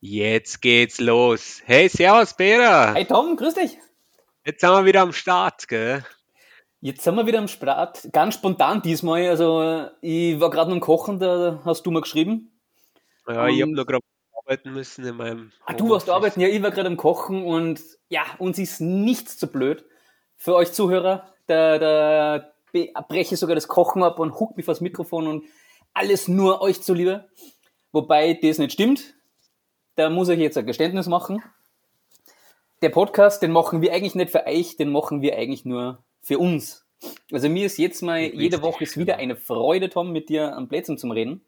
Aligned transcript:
Jetzt 0.00 0.62
geht's 0.62 1.00
los. 1.00 1.60
Hey, 1.64 1.88
servus, 1.88 2.32
Peter. 2.32 2.94
Hey 2.94 3.04
Tom, 3.04 3.34
grüß 3.34 3.54
dich. 3.54 3.78
Jetzt 4.44 4.60
sind 4.60 4.70
wir 4.70 4.84
wieder 4.84 5.00
am 5.00 5.12
Start, 5.12 5.66
gell? 5.66 6.04
Jetzt 6.80 7.02
sind 7.02 7.16
wir 7.16 7.26
wieder 7.26 7.40
am 7.40 7.48
Start. 7.48 8.08
Ganz 8.12 8.34
spontan 8.34 8.80
diesmal. 8.80 9.26
Also, 9.28 9.88
ich 10.00 10.38
war 10.38 10.50
gerade 10.50 10.70
am 10.70 10.78
Kochen, 10.78 11.18
da 11.18 11.60
hast 11.64 11.84
du 11.84 11.90
mir 11.90 12.00
geschrieben. 12.00 12.52
Ja, 13.26 13.48
ich 13.48 13.60
habe 13.60 13.72
nur 13.72 13.84
gerade 13.84 14.04
arbeiten 14.36 14.72
müssen 14.72 15.04
in 15.04 15.16
meinem. 15.16 15.50
Ah, 15.66 15.72
du 15.72 15.90
warst 15.90 16.08
arbeiten, 16.08 16.40
ja, 16.40 16.46
ich 16.46 16.62
war 16.62 16.70
gerade 16.70 16.86
am 16.86 16.96
Kochen 16.96 17.42
und 17.42 17.82
ja, 18.08 18.22
uns 18.38 18.60
ist 18.60 18.80
nichts 18.80 19.36
zu 19.36 19.48
blöd. 19.48 19.84
Für 20.36 20.54
euch 20.54 20.72
Zuhörer, 20.72 21.34
da, 21.48 21.78
da 21.78 22.52
breche 23.08 23.34
ich 23.34 23.40
sogar 23.40 23.56
das 23.56 23.66
Kochen 23.66 24.04
ab 24.04 24.20
und 24.20 24.38
huck 24.38 24.56
mich 24.56 24.64
vors 24.64 24.80
Mikrofon 24.80 25.26
und 25.26 25.44
alles 25.92 26.28
nur 26.28 26.62
euch 26.62 26.82
zuliebe. 26.82 27.28
Wobei 27.90 28.38
das 28.40 28.58
nicht 28.58 28.74
stimmt 28.74 29.17
da 29.98 30.10
muss 30.10 30.28
ich 30.28 30.38
jetzt 30.38 30.56
ein 30.56 30.64
Geständnis 30.64 31.08
machen. 31.08 31.42
Der 32.82 32.90
Podcast, 32.90 33.42
den 33.42 33.50
machen 33.50 33.82
wir 33.82 33.92
eigentlich 33.92 34.14
nicht 34.14 34.30
für 34.30 34.46
euch, 34.46 34.76
den 34.76 34.92
machen 34.92 35.22
wir 35.22 35.36
eigentlich 35.36 35.64
nur 35.64 35.98
für 36.22 36.38
uns. 36.38 36.86
Also 37.32 37.48
mir 37.48 37.66
ist 37.66 37.78
jetzt 37.78 38.02
mal, 38.02 38.20
jede 38.20 38.62
Woche 38.62 38.84
ist 38.84 38.96
wieder 38.96 39.16
eine 39.16 39.34
Freude, 39.34 39.88
Tom, 39.88 40.12
mit 40.12 40.28
dir 40.28 40.56
am 40.56 40.68
Plätzen 40.68 40.98
zum 40.98 41.10
Reden. 41.10 41.40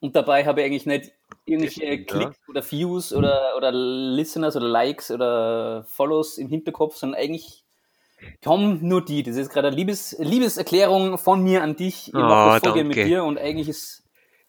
Und 0.00 0.16
dabei 0.16 0.46
habe 0.46 0.60
ich 0.60 0.66
eigentlich 0.66 0.86
nicht 0.86 1.12
irgendwelche 1.44 1.82
stimmt, 1.82 2.08
Klicks 2.08 2.38
ja. 2.40 2.48
oder 2.48 2.70
Views 2.70 3.12
oder, 3.12 3.52
oder 3.58 3.70
Listeners 3.72 4.56
oder 4.56 4.66
Likes 4.66 5.10
oder 5.10 5.84
Follows 5.84 6.38
im 6.38 6.48
Hinterkopf, 6.48 6.96
sondern 6.96 7.20
eigentlich 7.20 7.64
kommen 8.42 8.78
nur 8.88 9.04
die. 9.04 9.22
Das 9.22 9.36
ist 9.36 9.50
gerade 9.50 9.68
eine 9.68 9.76
Liebes, 9.76 10.16
Liebeserklärung 10.18 11.18
von 11.18 11.42
mir 11.42 11.62
an 11.62 11.76
dich. 11.76 12.08
Ich 12.08 12.14
mache 12.14 12.60
das 12.60 12.72
Folge 12.72 12.84
mit 12.84 12.96
dir 12.96 13.24
und 13.24 13.38
eigentlich 13.38 13.68
ist 13.68 14.01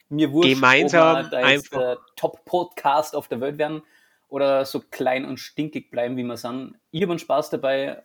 mir 0.10 0.32
wurscht, 0.32 0.54
gemeinsam 0.54 1.26
ob 1.26 1.32
wir 1.32 1.38
einfach 1.40 1.80
der 1.80 1.98
Top-Podcast 2.16 3.16
auf 3.16 3.28
der 3.28 3.42
Welt 3.42 3.58
werden 3.58 3.84
oder 4.28 4.66
so 4.66 4.80
klein 4.80 5.26
und 5.26 5.38
stinkig 5.38 5.92
bleiben, 5.92 6.18
wie 6.18 6.24
wir 6.24 6.38
sind. 6.38 6.76
Ich 6.92 7.02
habe 7.02 7.12
einen 7.14 7.20
Spaß 7.20 7.52
dabei 7.52 8.04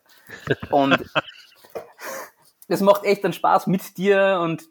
und 0.71 0.97
es 2.67 2.81
macht 2.81 3.03
echt 3.03 3.23
einen 3.23 3.33
Spaß 3.33 3.67
mit 3.67 3.97
dir 3.97 4.39
und 4.41 4.63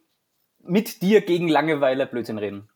mit 0.60 1.02
dir 1.02 1.20
gegen 1.22 1.48
Langeweile 1.48 2.06
Blödsinn 2.06 2.38
reden. 2.38 2.68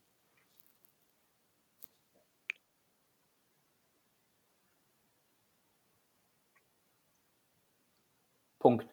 Punkt. 8.59 8.87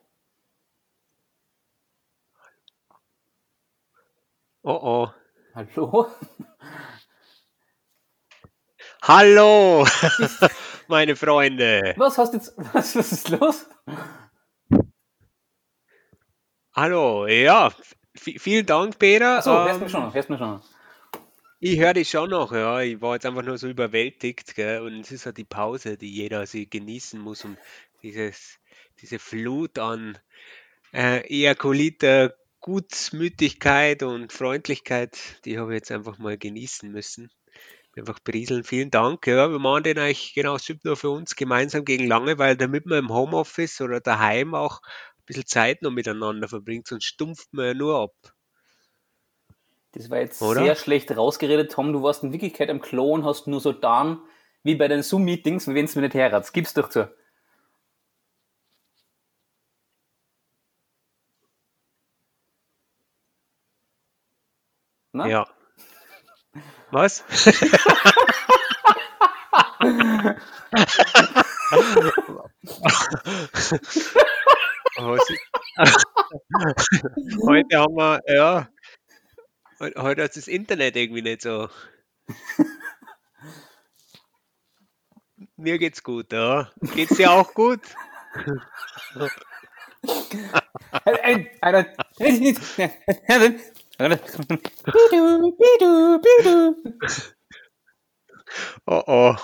Oh 4.64 4.72
oh. 4.82 5.19
Hallo? 5.52 6.06
Hallo, 9.02 9.84
meine 10.88 11.16
Freunde. 11.16 11.94
Was 11.96 12.18
hast 12.18 12.34
jetzt, 12.34 12.54
was, 12.56 12.94
was 12.96 13.12
ist 13.12 13.28
los? 13.30 13.68
Hallo, 16.72 17.26
ja, 17.26 17.72
vielen 18.14 18.66
Dank, 18.66 18.98
Peter. 18.98 19.38
Ähm, 19.44 19.52
hörst 19.52 19.82
du 19.82 19.88
schon, 19.88 20.14
hörst 20.14 20.30
du 20.30 20.38
schon. 20.38 20.60
Ich 21.58 21.80
höre 21.80 21.94
dich 21.94 22.08
schon 22.08 22.30
noch, 22.30 22.52
ja. 22.52 22.80
Ich 22.80 23.00
war 23.00 23.14
jetzt 23.14 23.26
einfach 23.26 23.42
nur 23.42 23.58
so 23.58 23.68
überwältigt, 23.68 24.54
gell? 24.54 24.82
Und 24.82 25.00
es 25.00 25.10
ist 25.10 25.26
halt 25.26 25.36
die 25.36 25.44
Pause, 25.44 25.96
die 25.96 26.10
jeder 26.10 26.46
sie 26.46 26.70
genießen 26.70 27.20
muss, 27.20 27.44
um 27.44 27.56
dieses, 28.02 28.60
diese 29.00 29.18
Flut 29.18 29.80
an 29.80 30.16
äh, 30.92 31.20
Ejakuliter 31.26 32.34
Gutmütigkeit 32.60 34.02
und 34.02 34.32
Freundlichkeit, 34.32 35.18
die 35.44 35.58
habe 35.58 35.72
ich 35.72 35.78
jetzt 35.78 35.90
einfach 35.90 36.18
mal 36.18 36.36
genießen 36.36 36.90
müssen. 36.90 37.30
Einfach 37.96 38.20
berieseln. 38.20 38.64
Vielen 38.64 38.90
Dank. 38.90 39.26
Ja, 39.26 39.50
wir 39.50 39.58
machen 39.58 39.82
den 39.82 39.98
eigentlich 39.98 40.32
genau 40.34 40.56
nur 40.84 40.96
für 40.96 41.10
uns 41.10 41.34
gemeinsam 41.34 41.84
gegen 41.84 42.06
Langeweile, 42.06 42.56
damit 42.56 42.86
man 42.86 42.98
im 42.98 43.08
Homeoffice 43.08 43.80
oder 43.80 44.00
daheim 44.00 44.54
auch 44.54 44.80
ein 44.82 45.24
bisschen 45.26 45.46
Zeit 45.46 45.82
noch 45.82 45.90
miteinander 45.90 46.48
verbringt, 46.48 46.86
sonst 46.86 47.04
stumpft 47.04 47.52
man 47.52 47.66
ja 47.66 47.74
nur 47.74 48.00
ab. 48.00 48.14
Das 49.92 50.08
war 50.08 50.18
jetzt 50.18 50.40
oder? 50.40 50.62
sehr 50.62 50.76
schlecht 50.76 51.16
rausgeredet, 51.16 51.72
Tom. 51.72 51.92
Du 51.92 52.02
warst 52.02 52.22
in 52.22 52.32
Wirklichkeit 52.32 52.70
am 52.70 52.80
Klon, 52.80 53.24
hast 53.24 53.48
nur 53.48 53.60
so 53.60 53.72
dann 53.72 54.20
wie 54.62 54.76
bei 54.76 54.86
den 54.86 55.02
Zoom-Meetings, 55.02 55.66
wenn 55.66 55.84
es 55.84 55.96
mir 55.96 56.02
nicht 56.02 56.14
herrat. 56.14 56.52
Gib's 56.52 56.74
doch 56.74 56.88
zu. 56.90 57.12
Ne? 65.24 65.30
Ja. 65.30 65.46
Was? 66.90 67.24
heute 77.46 77.78
haben 77.78 77.94
wir, 77.96 78.20
ja, 78.26 78.68
heute 79.96 80.22
ist 80.22 80.36
das 80.36 80.48
Internet 80.48 80.96
irgendwie 80.96 81.22
nicht 81.22 81.42
so. 81.42 81.68
Mir 85.56 85.78
geht's 85.78 86.02
gut, 86.02 86.32
ja. 86.32 86.70
Geht's 86.94 87.16
dir 87.16 87.30
auch 87.30 87.54
gut? 87.54 87.80
Oh 98.84 99.02
oh, 99.06 99.36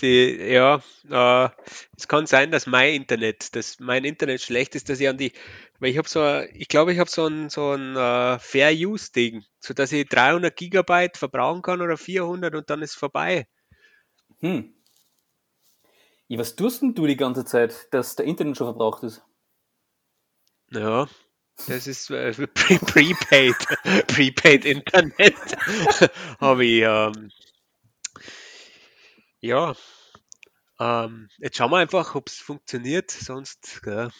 die, 0.00 0.36
ja, 0.36 0.82
äh, 1.08 1.48
es 1.96 2.06
kann 2.06 2.26
sein, 2.26 2.50
dass 2.50 2.66
mein 2.66 2.94
Internet, 2.94 3.56
dass 3.56 3.80
mein 3.80 4.04
Internet 4.04 4.42
schlecht 4.42 4.74
ist, 4.74 4.90
dass 4.90 5.00
ich 5.00 5.08
an 5.08 5.16
die, 5.16 5.32
weil 5.78 5.90
ich 5.90 5.98
habe 5.98 6.08
so, 6.08 6.40
ich 6.52 6.68
glaube, 6.68 6.92
ich 6.92 6.98
habe 6.98 7.08
so 7.08 7.26
ein, 7.26 7.48
so 7.48 7.72
ein 7.72 7.96
uh, 7.96 8.38
Fair 8.38 8.72
Use 8.72 9.10
Ding, 9.10 9.42
so 9.58 9.72
dass 9.72 9.92
ich 9.92 10.06
300 10.08 10.54
Gigabyte 10.54 11.16
verbrauchen 11.16 11.62
kann 11.62 11.80
oder 11.80 11.96
400 11.96 12.54
und 12.54 12.68
dann 12.68 12.82
ist 12.82 12.94
vorbei. 12.94 13.46
Hm. 14.40 14.74
Ja, 16.28 16.38
was 16.38 16.56
tust 16.56 16.82
denn 16.82 16.94
du 16.94 17.06
die 17.06 17.16
ganze 17.16 17.44
Zeit, 17.44 17.88
dass 17.92 18.16
der 18.16 18.26
Internet 18.26 18.58
schon 18.58 18.66
verbraucht 18.66 19.02
ist? 19.04 19.22
Ja, 20.70 21.06
das 21.68 21.86
ist 21.86 22.10
äh, 22.10 22.32
pre 22.54 22.78
prepaid, 22.78 23.56
prepaid 24.06 24.64
Internet. 24.64 25.36
Habe 26.40 26.64
ich, 26.64 26.82
ähm, 26.82 27.30
ja, 29.40 29.74
ähm, 30.78 31.28
jetzt 31.38 31.56
schauen 31.56 31.70
wir 31.70 31.78
einfach, 31.78 32.14
ob 32.14 32.28
es 32.28 32.36
funktioniert, 32.38 33.10
sonst, 33.10 33.82
gell. 33.82 34.10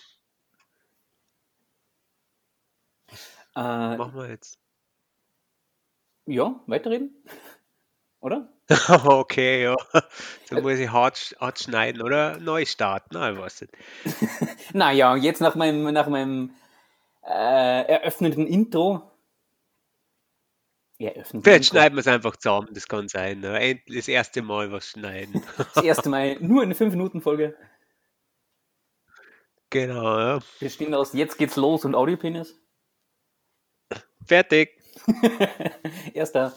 Äh, 3.54 3.97
machen 3.97 4.15
wir 4.15 4.28
jetzt. 4.28 4.59
Ja, 6.26 6.60
weiterreden? 6.66 7.25
Oder? 8.21 8.48
okay, 8.88 9.65
ja. 9.65 9.76
Dann 10.48 10.62
muss 10.62 10.78
ich 10.78 10.91
hart, 10.91 11.37
hart 11.41 11.59
schneiden 11.59 12.00
oder 12.00 12.38
neu 12.38 12.65
starten, 12.65 13.16
ich 13.16 13.38
weiß 13.38 13.62
nicht. 13.62 13.75
naja, 14.72 15.16
jetzt 15.16 15.41
nach 15.41 15.56
meinem, 15.56 15.92
nach 15.92 16.06
meinem 16.06 16.54
äh, 17.25 17.83
eröffnenden 17.87 18.47
Intro. 18.47 19.10
Eröffnenden 20.99 21.43
Vielleicht 21.43 21.65
Intro. 21.65 21.75
schneiden 21.75 21.97
wir 21.97 22.00
es 22.00 22.06
einfach 22.06 22.37
zusammen, 22.37 22.69
das 22.72 22.87
kann 22.88 23.09
sein. 23.09 23.41
Ne? 23.41 23.81
Das 23.88 24.09
erste 24.09 24.43
Mal 24.43 24.71
was 24.72 24.88
schneiden. 24.88 25.43
Das 25.75 25.84
erste 25.84 26.09
Mal 26.09 26.37
nur 26.41 26.62
eine 26.62 26.75
5-Minuten-Folge. 26.75 27.56
Genau, 29.71 30.19
ja. 30.19 30.41
Wir 30.59 30.71
stehen 30.71 30.94
aus 30.94 31.15
Jetzt 31.15 31.38
geht's 31.38 31.56
los 31.56 31.84
und 31.84 31.94
Audiopenis. 31.94 32.60
Fertig. 34.27 34.78
Erster. 36.15 36.54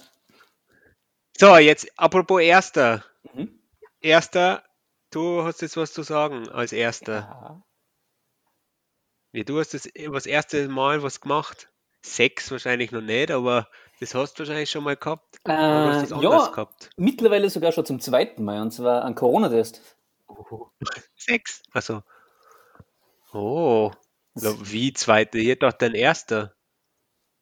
So, 1.38 1.58
jetzt 1.58 1.88
apropos 1.98 2.42
Erster. 2.42 3.04
Mhm. 3.34 3.60
Erster, 4.02 4.64
du 5.12 5.44
hast 5.44 5.62
jetzt 5.62 5.78
was 5.78 5.94
zu 5.94 6.04
sagen 6.04 6.50
als 6.50 6.74
Erster. 6.74 7.14
Ja. 7.14 7.64
Ja, 9.36 9.44
du 9.44 9.60
hast 9.60 9.74
das, 9.74 9.86
äh, 9.88 10.10
das 10.10 10.26
erste 10.26 10.70
Mal 10.70 11.04
was 11.04 11.20
gemacht. 11.20 11.68
Sex 12.02 12.52
wahrscheinlich 12.52 12.94
noch 12.94 13.02
nicht, 13.02 13.32
aber 13.32 13.68
das 14.00 14.16
hast 14.16 14.36
du 14.36 14.40
wahrscheinlich 14.40 14.72
schon 14.72 14.86
mal 14.86 14.96
gehabt. 14.96 15.40
Äh, 15.46 15.52
ja, 15.52 16.48
gehabt? 16.48 16.90
mittlerweile 16.96 17.50
sogar 17.50 17.74
schon 17.74 17.86
zum 17.86 18.00
zweiten 18.00 18.46
Mal, 18.46 18.62
und 18.62 18.72
zwar 18.72 19.04
ein 19.04 19.14
Corona-Test. 19.14 19.98
Oh, 20.30 20.68
Sex? 21.18 21.64
Also. 21.74 22.02
Oh. 23.34 23.92
Wie 24.36 24.94
zweite? 24.94 25.40
Hier 25.40 25.58
doch 25.58 25.74
dein 25.74 25.96
erster. 25.96 26.56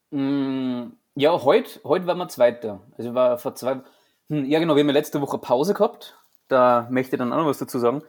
Mm, 0.10 0.94
ja, 1.14 1.44
heute 1.44 1.80
heut 1.84 2.08
war 2.08 2.16
mein 2.16 2.30
zweiter. 2.30 2.82
Also 2.98 3.14
war 3.14 3.38
vor 3.38 3.54
zwei. 3.54 3.84
Hm, 4.30 4.46
ja, 4.46 4.58
genau, 4.58 4.76
wir 4.76 4.82
haben 4.82 4.90
ja 4.90 4.94
letzte 4.94 5.22
Woche 5.22 5.38
Pause 5.38 5.76
gehabt. 5.76 6.18
Da 6.48 6.88
möchte 6.90 7.16
ich 7.16 7.20
dann 7.20 7.32
auch 7.32 7.38
noch 7.38 7.46
was 7.46 7.60
dazu 7.60 7.78
sagen. 7.78 8.02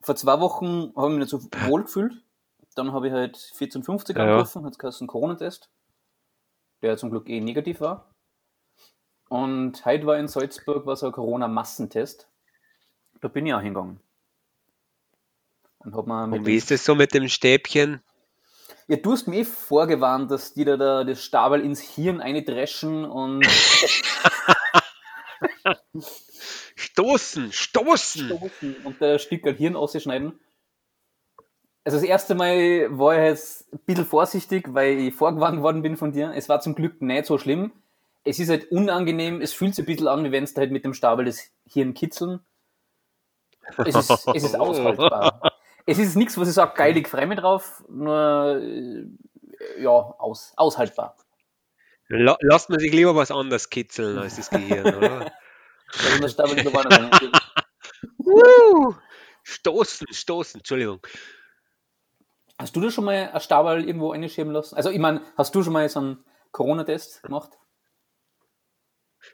Vor 0.00 0.16
zwei 0.16 0.40
Wochen 0.40 0.92
habe 0.96 1.12
ich 1.12 1.18
mich 1.18 1.18
nicht 1.18 1.30
so 1.30 1.40
wohl 1.68 1.84
gefühlt 1.84 2.14
dann 2.74 2.92
habe 2.92 3.08
ich 3.08 3.12
halt 3.12 3.36
1450 3.36 4.16
ja. 4.16 4.22
angerufen, 4.22 4.64
hat 4.64 4.82
es 4.82 5.00
einen 5.00 5.08
Corona-Test, 5.08 5.70
der 6.82 6.96
zum 6.96 7.10
Glück 7.10 7.28
eh 7.28 7.40
negativ 7.40 7.80
war. 7.80 8.14
Und 9.28 9.84
heute 9.86 10.06
war 10.06 10.18
in 10.18 10.28
Salzburg 10.28 10.84
war 10.84 10.96
so 10.96 11.06
ein 11.06 11.12
Corona-Massentest. 11.12 12.28
Da 13.20 13.28
bin 13.28 13.46
ich 13.46 13.54
auch 13.54 13.60
hingegangen. 13.60 14.00
Und, 15.78 15.96
hab 15.96 16.06
mal 16.06 16.30
und 16.30 16.46
wie 16.46 16.56
ist 16.56 16.70
das 16.70 16.84
so 16.84 16.94
mit 16.94 17.14
dem 17.14 17.28
Stäbchen? 17.28 18.02
Ja, 18.88 18.96
du 18.96 19.12
hast 19.12 19.26
mir 19.28 19.40
eh 19.40 19.44
vorgewarnt, 19.44 20.30
dass 20.30 20.54
die 20.54 20.64
da, 20.64 20.76
da 20.76 21.04
das 21.04 21.24
Stabel 21.24 21.60
ins 21.64 21.80
Hirn 21.80 22.20
eindreschen 22.20 23.04
und. 23.04 23.46
stoßen, 26.76 27.52
stoßen! 27.52 28.26
Stoßen 28.26 28.76
und 28.84 29.00
der 29.00 29.18
Stück 29.18 29.46
Hirn 29.56 29.76
ausschneiden. 29.76 30.38
Also 31.84 31.98
das 31.98 32.06
erste 32.06 32.34
Mal 32.34 32.96
war 32.96 33.14
ich 33.14 33.24
jetzt 33.24 33.72
ein 33.72 33.80
bisschen 33.84 34.06
vorsichtig, 34.06 34.72
weil 34.72 34.98
ich 34.98 35.14
vorgewarnt 35.14 35.62
worden 35.62 35.82
bin 35.82 35.96
von 35.96 36.12
dir. 36.12 36.32
Es 36.34 36.48
war 36.48 36.60
zum 36.60 36.74
Glück 36.74 37.02
nicht 37.02 37.26
so 37.26 37.38
schlimm. 37.38 37.72
Es 38.24 38.38
ist 38.38 38.50
halt 38.50 38.70
unangenehm, 38.70 39.40
es 39.40 39.52
fühlt 39.52 39.74
sich 39.74 39.84
ein 39.84 39.86
bisschen 39.86 40.06
an, 40.06 40.24
wie 40.24 40.30
wenn 40.30 40.44
es 40.44 40.54
halt 40.56 40.70
mit 40.70 40.84
dem 40.84 40.94
Stabel 40.94 41.24
das 41.24 41.50
Hirn 41.66 41.92
kitzeln. 41.92 42.40
Es 43.78 43.96
ist, 43.96 44.10
es 44.34 44.44
ist 44.44 44.56
aushaltbar. 44.56 45.52
es 45.86 45.98
ist 45.98 46.14
nichts, 46.14 46.38
was 46.38 46.48
ich 46.48 46.54
sage, 46.54 46.74
geil, 46.76 46.96
ich 46.96 47.08
freue 47.08 47.26
mich 47.26 47.40
drauf, 47.40 47.82
nur 47.88 48.60
äh, 48.62 49.06
ja, 49.78 49.90
aus, 49.90 50.52
aushaltbar. 50.56 51.16
Lasst 52.08 52.70
man 52.70 52.78
sich 52.78 52.92
lieber 52.92 53.16
was 53.16 53.30
anderes 53.30 53.70
kitzeln 53.70 54.18
als 54.18 54.36
das 54.36 54.50
Gehirn, 54.50 54.94
oder? 54.94 55.32
stoßen, 59.42 60.06
stoßen, 60.12 60.60
Entschuldigung. 60.60 61.00
Hast 62.58 62.76
du 62.76 62.80
da 62.80 62.90
schon 62.90 63.04
mal 63.04 63.30
ein 63.32 63.40
Stabal 63.40 63.84
irgendwo 63.84 64.12
einschieben 64.12 64.52
lassen? 64.52 64.76
Also, 64.76 64.90
ich 64.90 64.98
meine, 64.98 65.22
hast 65.36 65.54
du 65.54 65.62
schon 65.62 65.72
mal 65.72 65.88
so 65.88 66.00
einen 66.00 66.24
Corona-Test 66.52 67.22
gemacht? 67.22 67.50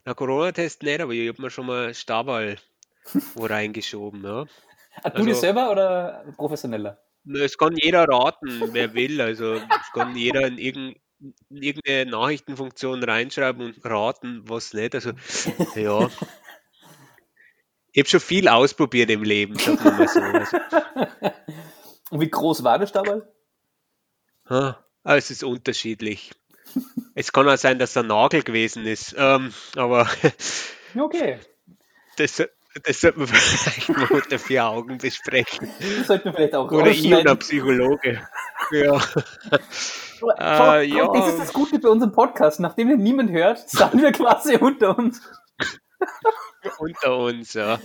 Na, 0.04 0.14
Corona-Test 0.14 0.82
nicht, 0.82 1.00
aber 1.00 1.12
ich 1.12 1.28
habe 1.28 1.42
mir 1.42 1.50
schon 1.50 1.66
mal 1.66 1.94
Stabal 1.94 2.56
wo 3.34 3.46
reingeschoben, 3.46 4.24
ja. 4.24 4.44
Ah, 5.00 5.10
du 5.10 5.18
also, 5.18 5.28
dich 5.28 5.36
selber 5.36 5.70
oder 5.70 6.24
professioneller? 6.36 6.98
Es 7.32 7.56
kann 7.56 7.76
jeder 7.76 8.08
raten, 8.08 8.70
wer 8.72 8.94
will. 8.94 9.20
Also 9.20 9.54
es 9.54 9.92
kann 9.92 10.16
jeder 10.16 10.48
in 10.48 10.96
irgendeine 11.50 12.10
Nachrichtenfunktion 12.10 13.04
reinschreiben 13.04 13.64
und 13.64 13.84
raten, 13.84 14.42
was 14.48 14.72
nicht. 14.72 14.96
Also 14.96 15.12
ja. 15.76 16.08
Ich 17.92 18.02
habe 18.02 18.08
schon 18.10 18.20
viel 18.20 18.48
ausprobiert 18.48 19.10
im 19.10 19.22
Leben, 19.22 19.58
sagen 19.58 19.82
wir 19.82 19.92
mal 19.92 20.08
so. 20.08 20.20
Also, 20.20 20.56
und 22.10 22.20
wie 22.20 22.30
groß 22.30 22.64
war 22.64 22.78
der 22.78 22.86
Stabal? 22.86 23.28
Ah, 24.48 24.76
es 25.04 25.30
ist 25.30 25.44
unterschiedlich. 25.44 26.32
es 27.14 27.32
kann 27.32 27.48
auch 27.48 27.56
sein, 27.56 27.78
dass 27.78 27.96
er 27.96 28.02
Nagel 28.02 28.42
gewesen 28.42 28.86
ist. 28.86 29.14
Ähm, 29.16 29.52
aber 29.76 30.08
okay. 30.98 31.38
Das, 32.16 32.42
das 32.84 33.00
sollte 33.00 33.18
man 33.18 33.28
vielleicht 33.32 33.88
mal 33.88 34.06
unter 34.10 34.38
vier 34.38 34.66
Augen 34.66 34.98
besprechen. 34.98 35.70
Das 35.98 36.06
sollte 36.06 36.26
man 36.26 36.34
vielleicht 36.34 36.54
auch 36.54 36.70
Oder 36.70 36.90
ich 36.90 37.04
und 37.12 37.26
ein 37.26 37.38
Psychologe. 37.38 38.28
Ja. 38.70 39.00
Schau, 40.18 40.30
äh, 40.30 40.84
ja. 40.84 41.12
Das 41.12 41.28
ist 41.28 41.38
das 41.38 41.52
Gute 41.52 41.78
bei 41.78 41.88
unserem 41.88 42.12
Podcast. 42.12 42.60
Nachdem 42.60 42.88
wir 42.88 42.96
niemand 42.96 43.30
hört, 43.30 43.68
sagen 43.70 44.02
wir 44.02 44.12
quasi 44.12 44.56
unter 44.56 44.98
uns. 44.98 45.20
unter 46.78 47.16
uns, 47.16 47.54
ja. 47.54 47.78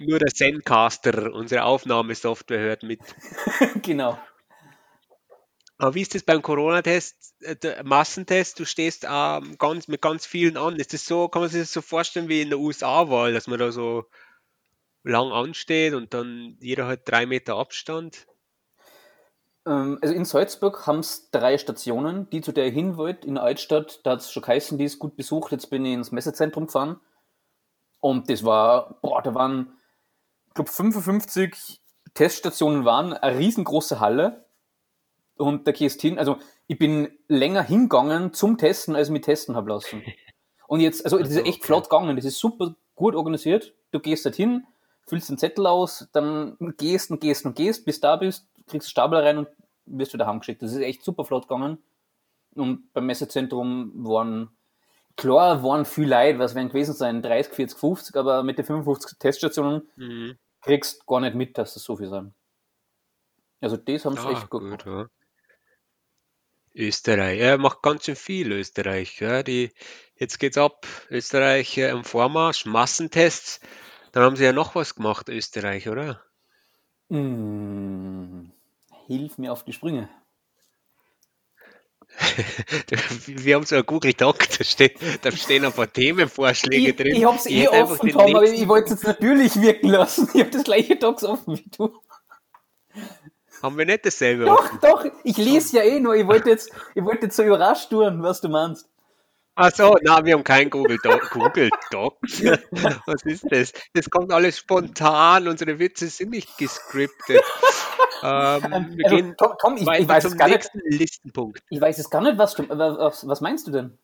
Nur 0.00 0.18
der 0.18 0.32
Zencaster, 0.32 1.32
unsere 1.32 1.64
Aufnahmesoftware, 1.64 2.60
hört 2.60 2.82
mit. 2.82 3.00
genau. 3.82 4.18
Aber 5.78 5.94
wie 5.94 6.02
ist 6.02 6.14
das 6.14 6.22
beim 6.22 6.42
Corona-Test, 6.42 7.34
äh, 7.40 7.82
Massentest? 7.84 8.58
Du 8.58 8.64
stehst 8.64 9.06
ähm, 9.08 9.56
ganz, 9.58 9.88
mit 9.88 10.02
ganz 10.02 10.26
vielen 10.26 10.56
an. 10.56 10.76
Ist 10.76 10.92
das 10.92 11.04
so, 11.04 11.28
kann 11.28 11.42
man 11.42 11.50
sich 11.50 11.62
das 11.62 11.72
so 11.72 11.82
vorstellen 11.82 12.28
wie 12.28 12.42
in 12.42 12.50
der 12.50 12.58
USA-Wahl, 12.58 13.32
dass 13.32 13.46
man 13.46 13.58
da 13.58 13.70
so 13.70 14.04
lang 15.04 15.30
ansteht 15.30 15.94
und 15.94 16.14
dann 16.14 16.56
jeder 16.60 16.86
hat 16.86 17.08
drei 17.08 17.26
Meter 17.26 17.56
Abstand? 17.56 18.26
Ähm, 19.66 19.98
also 20.02 20.14
in 20.14 20.24
Salzburg 20.24 20.86
haben 20.86 21.00
es 21.00 21.30
drei 21.30 21.58
Stationen, 21.58 22.28
die 22.30 22.40
zu 22.40 22.52
der 22.52 22.66
ich 22.66 22.74
hin 22.74 22.96
wollte. 22.96 23.26
In 23.26 23.34
der 23.34 23.44
Altstadt, 23.44 24.00
da 24.04 24.12
hat 24.12 24.20
es 24.20 24.32
schon 24.32 24.42
geheißen, 24.42 24.78
die 24.78 24.84
ist 24.84 24.98
gut 24.98 25.16
besucht. 25.16 25.52
Jetzt 25.52 25.70
bin 25.70 25.84
ich 25.84 25.94
ins 25.94 26.10
Messezentrum 26.12 26.66
gefahren. 26.66 27.00
Und 28.00 28.30
das 28.30 28.44
war, 28.44 28.98
boah, 29.02 29.22
da 29.22 29.34
waren, 29.34 29.77
glaube, 30.58 30.70
55 30.70 31.80
Teststationen 32.14 32.84
waren, 32.84 33.12
eine 33.12 33.38
riesengroße 33.38 34.00
Halle 34.00 34.44
und 35.36 35.66
da 35.66 35.72
gehst 35.72 36.02
hin, 36.02 36.18
also 36.18 36.38
ich 36.66 36.78
bin 36.78 37.08
länger 37.28 37.62
hingegangen 37.62 38.32
zum 38.32 38.58
Testen, 38.58 38.96
als 38.96 39.08
ich 39.08 39.12
mich 39.12 39.22
testen 39.22 39.54
habe 39.54 39.70
lassen. 39.70 40.02
Und 40.66 40.80
jetzt, 40.80 41.04
also 41.04 41.18
das 41.18 41.30
ist 41.30 41.46
echt 41.46 41.64
flott 41.64 41.88
gegangen, 41.88 42.16
das 42.16 42.24
ist 42.24 42.38
super 42.38 42.74
gut 42.94 43.14
organisiert. 43.14 43.72
Du 43.92 44.00
gehst 44.00 44.24
halt 44.24 44.34
hin, 44.34 44.66
füllst 45.06 45.30
den 45.30 45.38
Zettel 45.38 45.66
aus, 45.66 46.08
dann 46.12 46.56
gehst 46.76 47.10
und 47.10 47.20
gehst 47.20 47.46
und 47.46 47.54
gehst, 47.54 47.84
bis 47.84 48.00
da 48.00 48.16
bist, 48.16 48.46
kriegst 48.66 48.90
Stapel 48.90 49.18
rein 49.18 49.38
und 49.38 49.48
wirst 49.86 50.12
wieder 50.12 50.26
heimgeschickt. 50.26 50.60
Das 50.60 50.72
ist 50.72 50.80
echt 50.80 51.04
super 51.04 51.24
flott 51.24 51.48
gegangen. 51.48 51.78
Und 52.54 52.92
beim 52.92 53.06
Messezentrum 53.06 53.92
waren, 53.94 54.50
klar 55.16 55.62
waren 55.62 55.84
viel 55.84 56.08
Leute, 56.08 56.40
was 56.40 56.56
werden 56.56 56.68
gewesen 56.68 56.94
sein, 56.94 57.22
30, 57.22 57.54
40, 57.54 57.78
50, 57.78 58.16
aber 58.16 58.42
mit 58.42 58.58
den 58.58 58.64
55 58.64 59.18
Teststationen 59.18 59.88
mhm. 59.96 60.36
Kriegst 60.60 61.06
gar 61.06 61.20
nicht 61.20 61.34
mit, 61.34 61.58
dass 61.58 61.74
das 61.74 61.82
so 61.82 61.96
viel 61.96 62.08
sind. 62.08 62.34
Also 63.60 63.76
das 63.76 64.04
haben 64.04 64.16
sie 64.16 64.26
ah, 64.26 64.32
echt 64.32 64.50
gut, 64.50 64.62
gut 64.62 64.84
gemacht. 64.84 64.86
Ja. 64.86 65.08
Österreich. 66.74 67.40
Er 67.40 67.58
macht 67.58 67.82
ganz 67.82 68.04
schön 68.04 68.16
viel, 68.16 68.52
Österreich. 68.52 69.20
Ja, 69.20 69.42
die, 69.42 69.72
jetzt 70.14 70.38
geht's 70.38 70.56
ab. 70.56 70.86
Österreich 71.10 71.76
äh, 71.78 71.90
im 71.90 72.04
Vormarsch, 72.04 72.66
Massentests. 72.66 73.60
Dann 74.12 74.22
haben 74.22 74.36
sie 74.36 74.44
ja 74.44 74.52
noch 74.52 74.74
was 74.74 74.94
gemacht, 74.94 75.28
Österreich, 75.28 75.88
oder? 75.88 76.22
Hm, 77.10 78.52
hilf 79.06 79.38
mir 79.38 79.52
auf 79.52 79.64
die 79.64 79.72
Sprünge. 79.72 80.08
Wir 83.26 83.54
haben 83.54 83.66
so 83.66 83.76
ein 83.76 83.86
Google 83.86 84.12
Doc, 84.12 84.38
da, 84.58 84.64
steht, 84.64 84.96
da 85.22 85.30
stehen 85.30 85.64
ein 85.64 85.72
paar 85.72 85.92
Themenvorschläge 85.92 86.90
ich, 86.90 86.96
drin. 86.96 87.16
Ich 87.16 87.24
habe 87.24 87.36
es 87.36 87.46
eh 87.46 87.68
offen, 87.68 88.10
Tom, 88.10 88.36
aber 88.36 88.44
ich 88.44 88.66
wollte 88.66 88.86
es 88.86 88.90
jetzt 89.02 89.04
natürlich 89.04 89.60
wirken 89.60 89.88
lassen. 89.88 90.28
Ich 90.34 90.40
habe 90.40 90.50
das 90.50 90.64
gleiche 90.64 90.96
Docs 90.96 91.24
offen 91.24 91.56
wie 91.56 91.70
du. 91.76 91.92
Haben 93.62 93.78
wir 93.78 93.86
nicht 93.86 94.06
dasselbe? 94.06 94.44
Doch, 94.44 94.64
offen? 94.64 94.78
doch, 94.82 95.04
ich 95.24 95.36
lese 95.36 95.78
ja 95.78 95.82
eh 95.82 96.00
nur. 96.00 96.14
Ich 96.14 96.26
wollte 96.26 96.50
jetzt, 96.50 96.70
ich 96.94 97.04
wollte 97.04 97.26
jetzt 97.26 97.36
so 97.36 97.42
überrascht 97.42 97.90
tun, 97.90 98.22
was 98.22 98.40
du 98.40 98.48
meinst. 98.48 98.88
Ach 99.60 99.72
so, 99.74 99.96
na, 100.02 100.24
wir 100.24 100.34
haben 100.34 100.44
kein 100.44 100.70
Google, 100.70 100.98
Doc, 101.02 101.30
Google 101.30 101.68
Docs. 101.90 102.44
Was 103.06 103.22
ist 103.24 103.44
das? 103.50 103.72
Das 103.92 104.08
kommt 104.08 104.32
alles 104.32 104.58
spontan. 104.58 105.48
Unsere 105.48 105.80
Witze 105.80 106.06
sind 106.06 106.30
nicht 106.30 106.56
gescriptet. 106.58 107.42
Ähm, 108.22 108.72
ähm 108.72 108.86
wir 108.96 109.04
also, 109.04 109.16
gehen 109.16 109.34
Tom, 109.36 109.52
Tom 109.60 109.76
ich, 109.76 109.82
ich, 109.82 110.08
weiß 110.08 110.22
zum 110.24 110.32
es 110.32 110.38
gar 110.38 110.48
nächsten 110.48 110.78
nicht. 110.78 111.00
Listenpunkt. 111.00 111.62
Ich 111.70 111.80
weiß 111.80 111.98
es 111.98 112.10
gar 112.10 112.22
nicht, 112.22 112.38
was 112.38 112.58
was, 112.58 113.26
was 113.26 113.40
meinst 113.40 113.66
du 113.66 113.72
denn? 113.72 113.98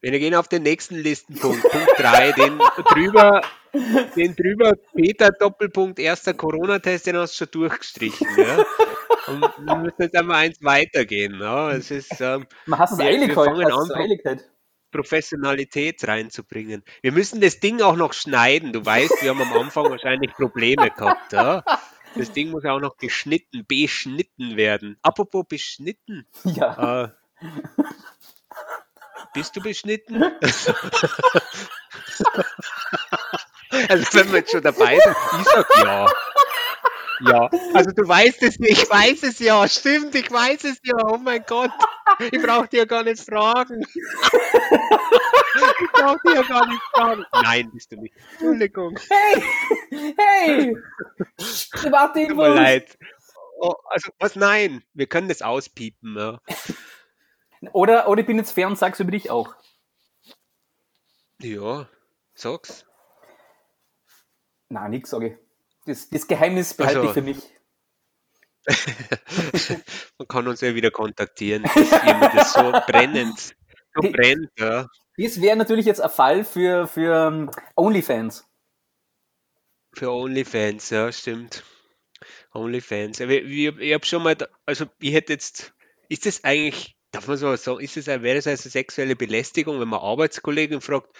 Wir 0.00 0.18
gehen 0.18 0.34
auf 0.34 0.48
den 0.48 0.62
nächsten 0.62 0.96
Listenpunkt, 0.96 1.62
Punkt 1.62 1.92
3, 1.96 2.32
den 2.32 2.58
drüber, 2.84 3.40
den 4.14 4.36
drüber 4.36 4.74
Peter 4.94 5.30
Doppelpunkt 5.30 5.98
erster 5.98 6.34
Corona-Test, 6.34 7.06
den 7.06 7.16
hast 7.16 7.32
du 7.32 7.44
schon 7.44 7.50
durchgestrichen. 7.50 8.28
Ja? 8.36 8.64
Und 9.26 9.42
wir 9.66 9.76
müssen 9.76 10.02
jetzt 10.02 10.14
einmal 10.14 10.44
eins 10.44 10.62
weitergehen. 10.62 11.40
Ja? 11.40 11.72
Es 11.72 11.90
ist, 11.90 12.20
ähm, 12.20 12.46
Man 12.66 12.78
hat 12.78 12.92
es 12.92 13.00
eilig 13.00 13.34
heute, 13.34 14.38
Professionalität 14.92 16.06
reinzubringen. 16.06 16.84
Wir 17.02 17.12
müssen 17.12 17.40
das 17.40 17.58
Ding 17.58 17.82
auch 17.82 17.96
noch 17.96 18.12
schneiden. 18.12 18.72
Du 18.72 18.84
weißt, 18.84 19.22
wir 19.22 19.30
haben 19.30 19.42
am 19.42 19.52
Anfang 19.54 19.90
wahrscheinlich 19.90 20.32
Probleme 20.34 20.90
gehabt. 20.90 21.32
Ja? 21.32 21.64
Das 22.16 22.32
Ding 22.32 22.50
muss 22.50 22.64
auch 22.64 22.80
noch 22.80 22.96
geschnitten, 22.96 23.64
beschnitten 23.66 24.56
werden. 24.56 24.98
Apropos 25.02 25.44
beschnitten. 25.48 26.26
Ja. 26.44 27.04
Äh, 27.04 27.08
bist 29.34 29.54
du 29.56 29.60
beschnitten? 29.60 30.22
also 30.22 30.38
wenn 34.12 34.32
wir 34.32 34.38
jetzt 34.38 34.52
schon 34.52 34.62
dabei 34.62 34.98
sind, 34.98 35.16
ich 35.40 35.44
sag 35.44 35.68
ja. 35.84 36.10
Ja, 37.20 37.48
also 37.72 37.90
du 37.92 38.06
weißt 38.06 38.42
es 38.42 38.58
nicht, 38.58 38.82
ich 38.82 38.90
weiß 38.90 39.22
es 39.22 39.38
ja, 39.38 39.66
stimmt, 39.68 40.14
ich 40.14 40.30
weiß 40.30 40.64
es 40.64 40.80
ja, 40.84 40.96
oh 41.06 41.16
mein 41.16 41.42
Gott, 41.46 41.70
ich 42.30 42.42
brauche 42.42 42.68
dir 42.68 42.80
ja 42.80 42.84
gar 42.84 43.04
nicht 43.04 43.20
fragen. 43.20 43.80
ich 45.80 45.92
brauche 45.92 46.18
dir 46.24 46.34
ja 46.34 46.42
gar 46.42 46.66
nicht 46.66 46.82
fragen. 46.92 47.24
Nein, 47.32 47.70
bist 47.72 47.90
du 47.92 47.96
nicht. 47.96 48.14
Entschuldigung. 48.32 48.98
Hey, 49.08 49.42
hey, 50.18 50.76
private 51.72 52.20
Infos. 52.20 52.28
Tut 52.28 52.36
mir 52.36 52.54
leid. 52.54 52.98
Oh, 53.58 53.74
also 53.88 54.10
was, 54.18 54.36
nein, 54.36 54.82
wir 54.92 55.06
können 55.06 55.28
das 55.28 55.40
auspiepen. 55.40 56.16
Ja. 56.18 56.40
Oder, 57.72 58.08
oder 58.08 58.20
ich 58.20 58.26
bin 58.26 58.36
jetzt 58.36 58.52
fair 58.52 58.66
und 58.66 58.76
sag's 58.78 59.00
über 59.00 59.10
dich 59.10 59.30
auch. 59.30 59.54
Ja, 61.40 61.88
sag's. 62.34 62.84
Na, 64.68 64.88
nix 64.88 65.10
sage 65.10 65.28
ich. 65.28 65.45
Das, 65.86 66.10
das 66.10 66.26
Geheimnis 66.26 66.74
behalte 66.74 67.00
also, 67.00 67.08
ich 67.10 67.14
für 67.14 67.22
mich. 67.22 67.38
Man 70.18 70.28
kann 70.28 70.48
uns 70.48 70.60
ja 70.60 70.74
wieder 70.74 70.90
kontaktieren, 70.90 71.62
dass 71.74 71.90
jemand 72.04 72.34
das 72.34 72.52
so 72.52 72.72
brennend, 72.86 73.38
so 73.94 74.00
Die- 74.02 74.10
brennt, 74.10 74.50
ja. 74.58 74.88
Das 75.18 75.40
wäre 75.40 75.56
natürlich 75.56 75.86
jetzt 75.86 76.00
ein 76.02 76.10
Fall 76.10 76.44
für, 76.44 76.86
für 76.86 77.28
ähm, 77.28 77.50
OnlyFans. 77.74 78.44
Für 79.94 80.10
OnlyFans, 80.10 80.90
ja, 80.90 81.10
stimmt. 81.10 81.64
OnlyFans. 82.52 83.20
Ich, 83.20 83.30
ich 83.30 83.94
habe 83.94 84.04
schon 84.04 84.22
mal, 84.22 84.36
also 84.66 84.84
ich 84.98 85.14
hätte 85.14 85.32
jetzt, 85.32 85.72
ist 86.10 86.26
das 86.26 86.44
eigentlich, 86.44 86.98
darf 87.12 87.28
man 87.28 87.38
so 87.38 87.54
sagen, 87.56 87.80
ist 87.80 88.08
ein- 88.08 88.22
wäre 88.22 88.36
das 88.36 88.46
also 88.46 88.68
sexuelle 88.68 89.16
Belästigung, 89.16 89.80
wenn 89.80 89.88
man 89.88 90.00
Arbeitskollegen 90.00 90.82
fragt, 90.82 91.16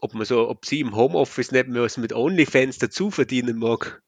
ob 0.00 0.14
man 0.14 0.24
so, 0.24 0.48
ob 0.48 0.64
sie 0.66 0.80
im 0.80 0.94
Homeoffice 0.96 1.52
nicht 1.52 1.68
mehr 1.68 1.82
was 1.82 1.96
mit 1.96 2.12
OnlyFans 2.12 2.78
dazu 2.78 3.10
verdienen 3.10 3.58
mag? 3.58 4.02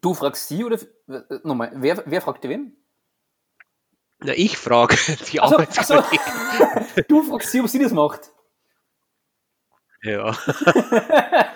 Du 0.00 0.14
fragst 0.14 0.48
sie 0.48 0.64
oder 0.64 0.78
äh, 1.08 1.20
nochmal, 1.44 1.72
wer, 1.74 2.02
wer 2.06 2.20
fragt 2.22 2.44
wen? 2.44 2.76
Na, 4.22 4.32
ich 4.34 4.56
frage 4.56 4.96
die 5.32 5.40
achso. 5.40 5.54
Arbeitskollegen. 5.56 7.04
du 7.08 7.22
fragst 7.22 7.50
sie, 7.52 7.60
ob 7.60 7.68
sie 7.68 7.78
das 7.78 7.92
macht. 7.92 8.32
Ja. 10.02 10.36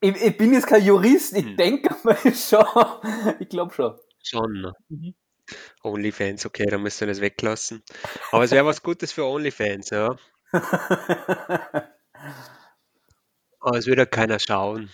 Ich, 0.00 0.14
ich 0.16 0.36
bin 0.36 0.52
jetzt 0.52 0.66
kein 0.66 0.84
Jurist, 0.84 1.32
ich 1.34 1.46
Hm. 1.46 1.56
denke 1.56 1.96
mal 2.02 2.14
schon. 2.34 2.66
Ich 3.40 3.48
glaube 3.48 3.72
schon. 3.72 3.98
Schon. 4.22 4.72
Mhm. 4.90 5.14
OnlyFans, 5.82 6.44
okay, 6.44 6.66
dann 6.66 6.82
müssen 6.82 7.00
wir 7.00 7.06
das 7.06 7.22
weglassen. 7.22 7.82
Aber 8.30 8.44
es 8.44 8.50
wäre 8.50 8.66
was 8.66 8.82
Gutes 8.82 9.12
für 9.12 9.24
OnlyFans, 9.24 9.88
ja. 9.88 10.14
Aber 13.60 13.78
es 13.78 13.86
würde 13.86 14.02
ja 14.02 14.06
keiner 14.06 14.38
schauen. 14.38 14.90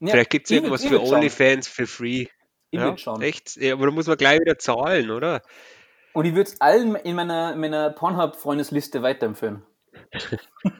Ja, 0.00 0.12
Vielleicht 0.12 0.30
gibt 0.30 0.46
es 0.46 0.50
irgendwas 0.50 0.84
für. 0.84 1.00
OnlyFans 1.02 1.68
für 1.68 1.86
free. 1.86 2.26
Ich 2.70 2.78
ja, 2.80 2.96
schauen. 2.96 3.20
Echt? 3.22 3.56
Ja, 3.56 3.74
aber 3.74 3.86
da 3.86 3.92
muss 3.92 4.06
man 4.06 4.16
gleich 4.16 4.40
wieder 4.40 4.58
zahlen, 4.58 5.10
oder? 5.10 5.42
Und 6.12 6.24
ich 6.24 6.34
würde 6.34 6.50
es 6.50 6.60
allen 6.60 6.94
in 6.96 7.16
meiner, 7.16 7.54
meiner 7.56 7.90
Pornhub-Freundesliste 7.90 9.02
weiterempfehlen. 9.02 9.64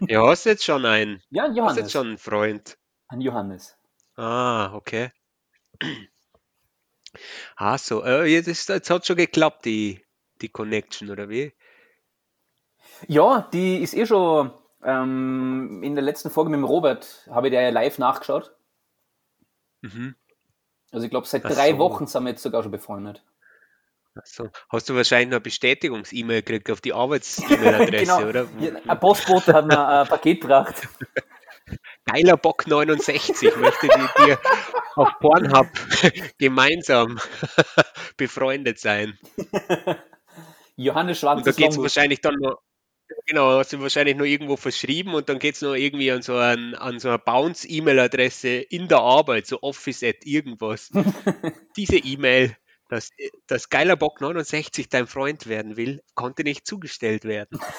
Ja, 0.09 0.27
hast 0.27 0.45
jetzt 0.45 0.65
schon 0.65 0.85
einen. 0.85 1.23
Ja, 1.31 1.45
Hast 1.45 1.57
Johannes. 1.57 1.77
jetzt 1.77 1.93
schon 1.93 2.07
einen 2.09 2.19
Freund. 2.19 2.79
An 3.09 3.21
Johannes. 3.21 3.77
Ah, 4.17 4.75
okay. 4.75 5.11
Ah, 7.57 7.77
so. 7.77 8.05
Äh, 8.05 8.27
jetzt, 8.27 8.47
jetzt 8.47 8.89
hat 8.89 9.05
schon 9.05 9.17
geklappt, 9.17 9.65
die, 9.65 10.01
die 10.41 10.49
Connection, 10.49 11.11
oder 11.11 11.29
wie? 11.29 11.53
Ja, 13.09 13.49
die 13.53 13.79
ist 13.83 13.95
eh 13.95 14.07
schon 14.07 14.53
ähm, 14.85 15.83
in 15.83 15.95
der 15.95 16.05
letzten 16.05 16.31
Folge 16.31 16.51
mit 16.51 16.59
dem 16.59 16.65
Robert, 16.65 17.29
habe 17.31 17.49
ich 17.49 17.53
der 17.53 17.63
ja 17.63 17.71
live 17.71 17.99
nachgeschaut. 17.99 18.55
Mhm. 19.83 20.15
Also 20.93 21.05
ich 21.05 21.11
glaube, 21.11 21.27
seit 21.27 21.45
Ach 21.45 21.51
drei 21.51 21.73
so. 21.73 21.79
Wochen 21.79 22.07
sind 22.07 22.25
wir 22.25 22.31
jetzt 22.31 22.43
sogar 22.43 22.63
schon 22.63 22.73
befreundet. 22.73 23.25
Also, 24.15 24.51
hast 24.69 24.89
du 24.89 24.97
wahrscheinlich 24.97 25.29
eine 25.29 25.41
Bestätigungs-E-Mail 25.41 26.43
gekriegt 26.43 26.71
auf 26.71 26.81
die 26.81 26.93
Arbeits-E-Mail-Adresse, 26.93 28.17
genau. 28.17 28.29
oder? 28.29 28.49
Ja, 28.59 28.73
ein 28.87 29.01
Postbote 29.01 29.53
hat 29.53 29.67
mir 29.67 29.87
ein 29.87 30.09
Paket 30.09 30.41
gebracht. 30.41 30.89
Geiler 32.05 32.37
Bock 32.37 32.67
69 32.67 33.57
möchte 33.57 33.87
die 33.87 34.25
dir 34.25 34.39
auf 34.97 35.09
Pornhub 35.21 35.69
gemeinsam 36.39 37.21
befreundet 38.17 38.81
sein. 38.81 39.17
Johannes 40.75 41.23
Und 41.23 41.47
da 41.47 41.53
geht 41.53 41.71
es 41.71 41.79
wahrscheinlich 41.79 42.21
dann 42.21 42.35
noch, 42.41 42.61
genau, 43.27 43.59
hast 43.59 43.73
du 43.73 43.81
wahrscheinlich 43.81 44.17
noch 44.17 44.25
irgendwo 44.25 44.57
verschrieben 44.57 45.15
und 45.15 45.29
dann 45.29 45.39
geht 45.39 45.55
es 45.55 45.63
noch 45.63 45.75
irgendwie 45.75 46.11
an 46.11 46.23
so, 46.23 46.37
ein, 46.37 46.75
an 46.75 46.99
so 46.99 47.09
eine 47.09 47.19
Bounce-E-Mail-Adresse 47.19 48.49
in 48.49 48.89
der 48.89 48.99
Arbeit, 49.01 49.47
so 49.47 49.63
Office 49.63 50.03
at 50.03 50.25
irgendwas. 50.25 50.91
Diese 51.77 51.97
E-Mail, 51.97 52.57
dass, 52.89 53.11
dass 53.47 53.69
Geiler 53.69 53.97
Bock 53.97 54.21
69 54.21 54.89
dein 54.89 55.07
Freund 55.07 55.47
werden 55.47 55.77
will, 55.77 56.03
konnte 56.15 56.43
nicht 56.45 56.67
zugestellt 56.67 57.25
werden. 57.25 57.59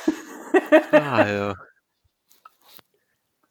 Ah, 0.92 1.28
ja. 1.28 1.56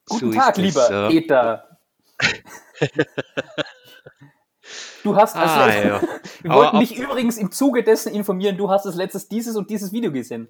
Guten 0.06 0.32
So 0.32 0.38
Tag, 0.38 0.56
lieber 0.56 0.90
ja. 0.90 1.08
Peter. 1.08 1.78
Du 5.02 5.16
hast 5.16 5.34
als 5.37 5.50
Ah, 5.50 5.66
letztes, 5.66 5.84
ja. 5.84 6.00
wir 6.42 6.50
wollten 6.50 6.80
dich 6.80 6.96
übrigens 6.96 7.38
im 7.38 7.50
Zuge 7.50 7.82
dessen 7.82 8.12
informieren, 8.14 8.56
du 8.56 8.70
hast 8.70 8.87
als 8.87 8.96
letztes 8.96 9.28
dieses 9.28 9.56
und 9.56 9.70
dieses 9.70 9.92
Video 9.92 10.12
gesehen. 10.12 10.49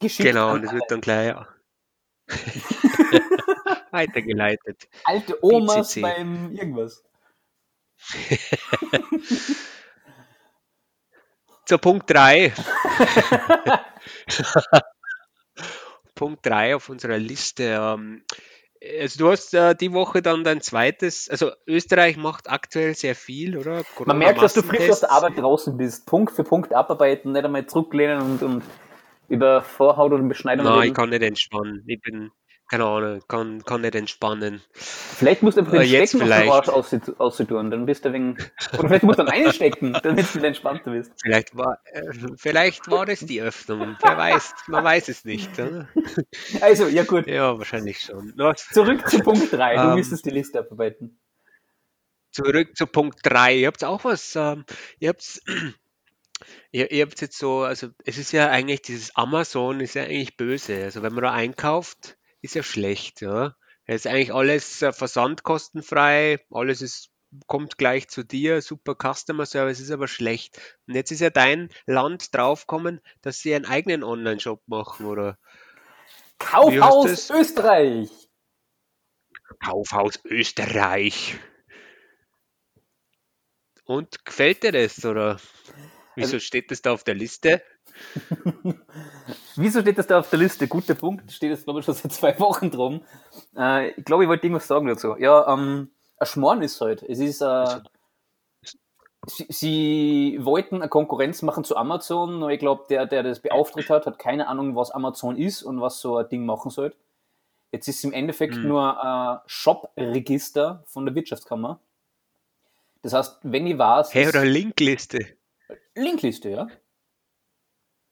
Geschickt 0.00 0.28
Genau, 0.28 0.52
und 0.54 0.62
das 0.62 0.72
wird 0.72 0.84
dann 0.88 1.00
gleich 1.00 1.34
weitergeleitet. 3.90 4.88
alte 5.04 5.38
Omas 5.42 5.94
BCC. 5.94 6.02
beim 6.02 6.52
irgendwas. 6.52 7.02
Zur 11.64 11.78
Punkt 11.78 12.08
3. 12.10 12.52
Punkt 16.14 16.46
3 16.46 16.76
auf 16.76 16.88
unserer 16.88 17.18
Liste. 17.18 17.64
Ähm, 17.64 18.24
also 19.00 19.18
du 19.18 19.30
hast 19.30 19.52
äh, 19.54 19.74
die 19.74 19.92
Woche 19.92 20.22
dann 20.22 20.44
dein 20.44 20.60
zweites, 20.60 21.28
also 21.28 21.50
Österreich 21.66 22.16
macht 22.16 22.48
aktuell 22.48 22.94
sehr 22.94 23.14
viel, 23.14 23.58
oder? 23.58 23.82
Man 24.04 24.18
merkt, 24.18 24.40
dass 24.40 24.54
du 24.54 24.62
frisch 24.62 24.88
aus 24.88 25.00
der. 25.00 25.10
Arbeit 25.10 25.36
draußen 25.36 25.76
bist. 25.76 26.06
Punkt 26.06 26.32
für 26.32 26.44
Punkt 26.44 26.72
abarbeiten, 26.72 27.32
nicht 27.32 27.44
einmal 27.44 27.66
zurücklehnen 27.66 28.22
und, 28.22 28.42
und 28.42 28.62
über 29.28 29.62
Vorhaut 29.62 30.12
und 30.12 30.28
Beschneidung 30.28 30.64
Nein, 30.66 30.74
ich 30.78 30.82
reden. 30.84 30.94
kann 30.94 31.10
nicht 31.10 31.22
entspannen. 31.22 31.84
Ich 31.86 32.00
bin, 32.00 32.30
keine 32.70 32.84
Ahnung, 32.84 33.22
kann, 33.28 33.64
kann 33.64 33.80
nicht 33.82 33.94
entspannen. 33.94 34.62
Vielleicht 34.72 35.42
musst 35.42 35.56
du 35.56 35.60
einfach 35.62 35.74
Äh, 35.74 35.80
den 35.80 35.90
jetzt 35.90 36.10
Stecken 36.10 36.32
aus 36.32 36.38
dem. 36.40 36.50
Arsch 36.50 36.68
auszutun, 37.18 37.70
dann 37.70 37.86
bist 37.86 38.04
du 38.04 38.12
wegen. 38.12 38.36
Oder 38.78 38.88
vielleicht 38.88 39.02
musst 39.04 39.18
du 39.18 39.24
dann 39.24 39.32
einstecken, 39.34 39.92
damit 40.02 40.28
du 40.30 40.34
wieder 40.36 40.48
entspannter 40.48 40.90
bist. 40.90 41.12
Vielleicht 41.22 41.56
war, 41.56 41.78
äh, 41.92 42.02
vielleicht 42.36 42.90
war 42.90 43.06
das 43.06 43.20
die 43.20 43.40
Öffnung. 43.42 43.96
Wer 44.02 44.16
weiß, 44.16 44.54
man 44.68 44.84
weiß 44.84 45.08
es 45.08 45.24
nicht. 45.24 45.58
Oder? 45.58 45.88
Also, 46.60 46.86
ja 46.88 47.04
gut. 47.04 47.26
Ja, 47.26 47.56
wahrscheinlich 47.58 48.00
schon. 48.00 48.34
Zurück 48.70 49.08
zu 49.08 49.20
Punkt 49.20 49.52
3. 49.52 49.76
Du 49.76 49.82
Ähm, 49.82 49.94
müsstest 49.94 50.24
die 50.26 50.30
Liste 50.30 50.58
abarbeiten. 50.60 51.18
zurück 52.32 52.76
zu 52.76 52.86
Punkt 52.86 53.18
3. 53.24 53.56
Ihr 53.56 53.66
habt 53.68 53.84
auch 53.84 54.04
was, 54.04 54.36
ähm, 54.36 54.64
ihr 55.00 55.08
habt 55.10 55.40
ihr, 56.70 56.90
ihr 56.90 57.04
habt 57.04 57.20
jetzt 57.20 57.38
so, 57.38 57.62
also 57.62 57.88
es 58.04 58.18
ist 58.18 58.32
ja 58.32 58.48
eigentlich, 58.50 58.82
dieses 58.82 59.14
Amazon 59.16 59.80
ist 59.80 59.94
ja 59.94 60.04
eigentlich 60.04 60.36
böse. 60.36 60.84
Also 60.84 61.02
wenn 61.02 61.12
man 61.12 61.24
da 61.24 61.32
einkauft, 61.32 62.16
ist 62.40 62.54
ja 62.54 62.62
schlecht, 62.62 63.20
ja. 63.20 63.56
Es 63.84 64.04
ist 64.04 64.06
eigentlich 64.06 64.34
alles 64.34 64.82
äh, 64.82 64.92
versandkostenfrei, 64.92 66.44
alles 66.50 66.82
ist, 66.82 67.10
kommt 67.46 67.78
gleich 67.78 68.08
zu 68.08 68.22
dir, 68.22 68.60
super 68.60 68.94
Customer 68.94 69.46
Service, 69.46 69.80
ist 69.80 69.90
aber 69.90 70.08
schlecht. 70.08 70.60
Und 70.86 70.94
jetzt 70.94 71.10
ist 71.10 71.20
ja 71.20 71.30
dein 71.30 71.70
Land 71.86 72.34
draufgekommen, 72.34 73.00
dass 73.22 73.38
sie 73.38 73.54
einen 73.54 73.64
eigenen 73.64 74.04
Online-Shop 74.04 74.62
machen 74.66 75.06
oder 75.06 75.38
Kaufhaus? 76.38 77.30
Österreich. 77.30 78.10
Kaufhaus 79.64 80.20
Österreich. 80.24 81.38
Und 83.84 84.24
gefällt 84.26 84.62
dir 84.62 84.72
das 84.72 85.02
oder 85.04 85.40
wieso 86.18 86.34
Also 86.34 86.40
steht 86.40 86.70
das 86.70 86.82
da 86.82 86.92
auf 86.92 87.04
der 87.04 87.14
Liste? 87.14 87.62
Wieso 89.56 89.80
steht 89.80 89.98
das 89.98 90.06
da 90.06 90.20
auf 90.20 90.30
der 90.30 90.38
Liste? 90.38 90.68
Guter 90.68 90.94
Punkt. 90.94 91.32
Steht 91.32 91.50
jetzt, 91.50 91.64
glaube 91.64 91.80
ich, 91.80 91.86
schon 91.86 91.94
seit 91.94 92.12
zwei 92.12 92.38
Wochen 92.38 92.70
drum. 92.70 93.02
Äh, 93.56 93.90
ich 93.90 94.04
glaube, 94.04 94.24
ich 94.24 94.28
wollte 94.28 94.46
irgendwas 94.46 94.66
sagen 94.68 94.86
dazu. 94.86 95.16
Ja, 95.18 95.52
ähm, 95.52 95.90
ein 96.18 96.26
Schmarrn 96.26 96.62
ist 96.62 96.80
halt. 96.80 97.02
Es 97.02 97.18
ist, 97.18 97.40
äh, 97.40 97.80
sie, 99.26 99.46
sie 99.48 100.38
wollten 100.42 100.76
eine 100.76 100.88
Konkurrenz 100.88 101.42
machen 101.42 101.64
zu 101.64 101.76
Amazon, 101.76 102.42
aber 102.42 102.52
ich 102.52 102.60
glaube, 102.60 102.84
der, 102.88 103.06
der 103.06 103.22
das 103.22 103.40
beauftragt 103.40 103.90
hat, 103.90 104.06
hat 104.06 104.18
keine 104.18 104.46
Ahnung, 104.48 104.76
was 104.76 104.90
Amazon 104.90 105.36
ist 105.36 105.62
und 105.62 105.80
was 105.80 106.00
so 106.00 106.16
ein 106.16 106.28
Ding 106.28 106.46
machen 106.46 106.70
soll. 106.70 106.94
Jetzt 107.72 107.88
ist 107.88 107.98
es 107.98 108.04
im 108.04 108.12
Endeffekt 108.12 108.54
Hm. 108.54 108.68
nur 108.68 109.02
ein 109.04 109.40
Shop-Register 109.46 110.84
von 110.86 111.04
der 111.04 111.14
Wirtschaftskammer. 111.14 111.80
Das 113.02 113.12
heißt, 113.12 113.38
wenn 113.42 113.66
ich 113.66 113.76
weiß, 113.78 114.14
Hey, 114.14 114.28
oder 114.28 114.44
Linkliste? 114.44 115.37
Linkliste, 116.02 116.48
ja. 116.50 116.66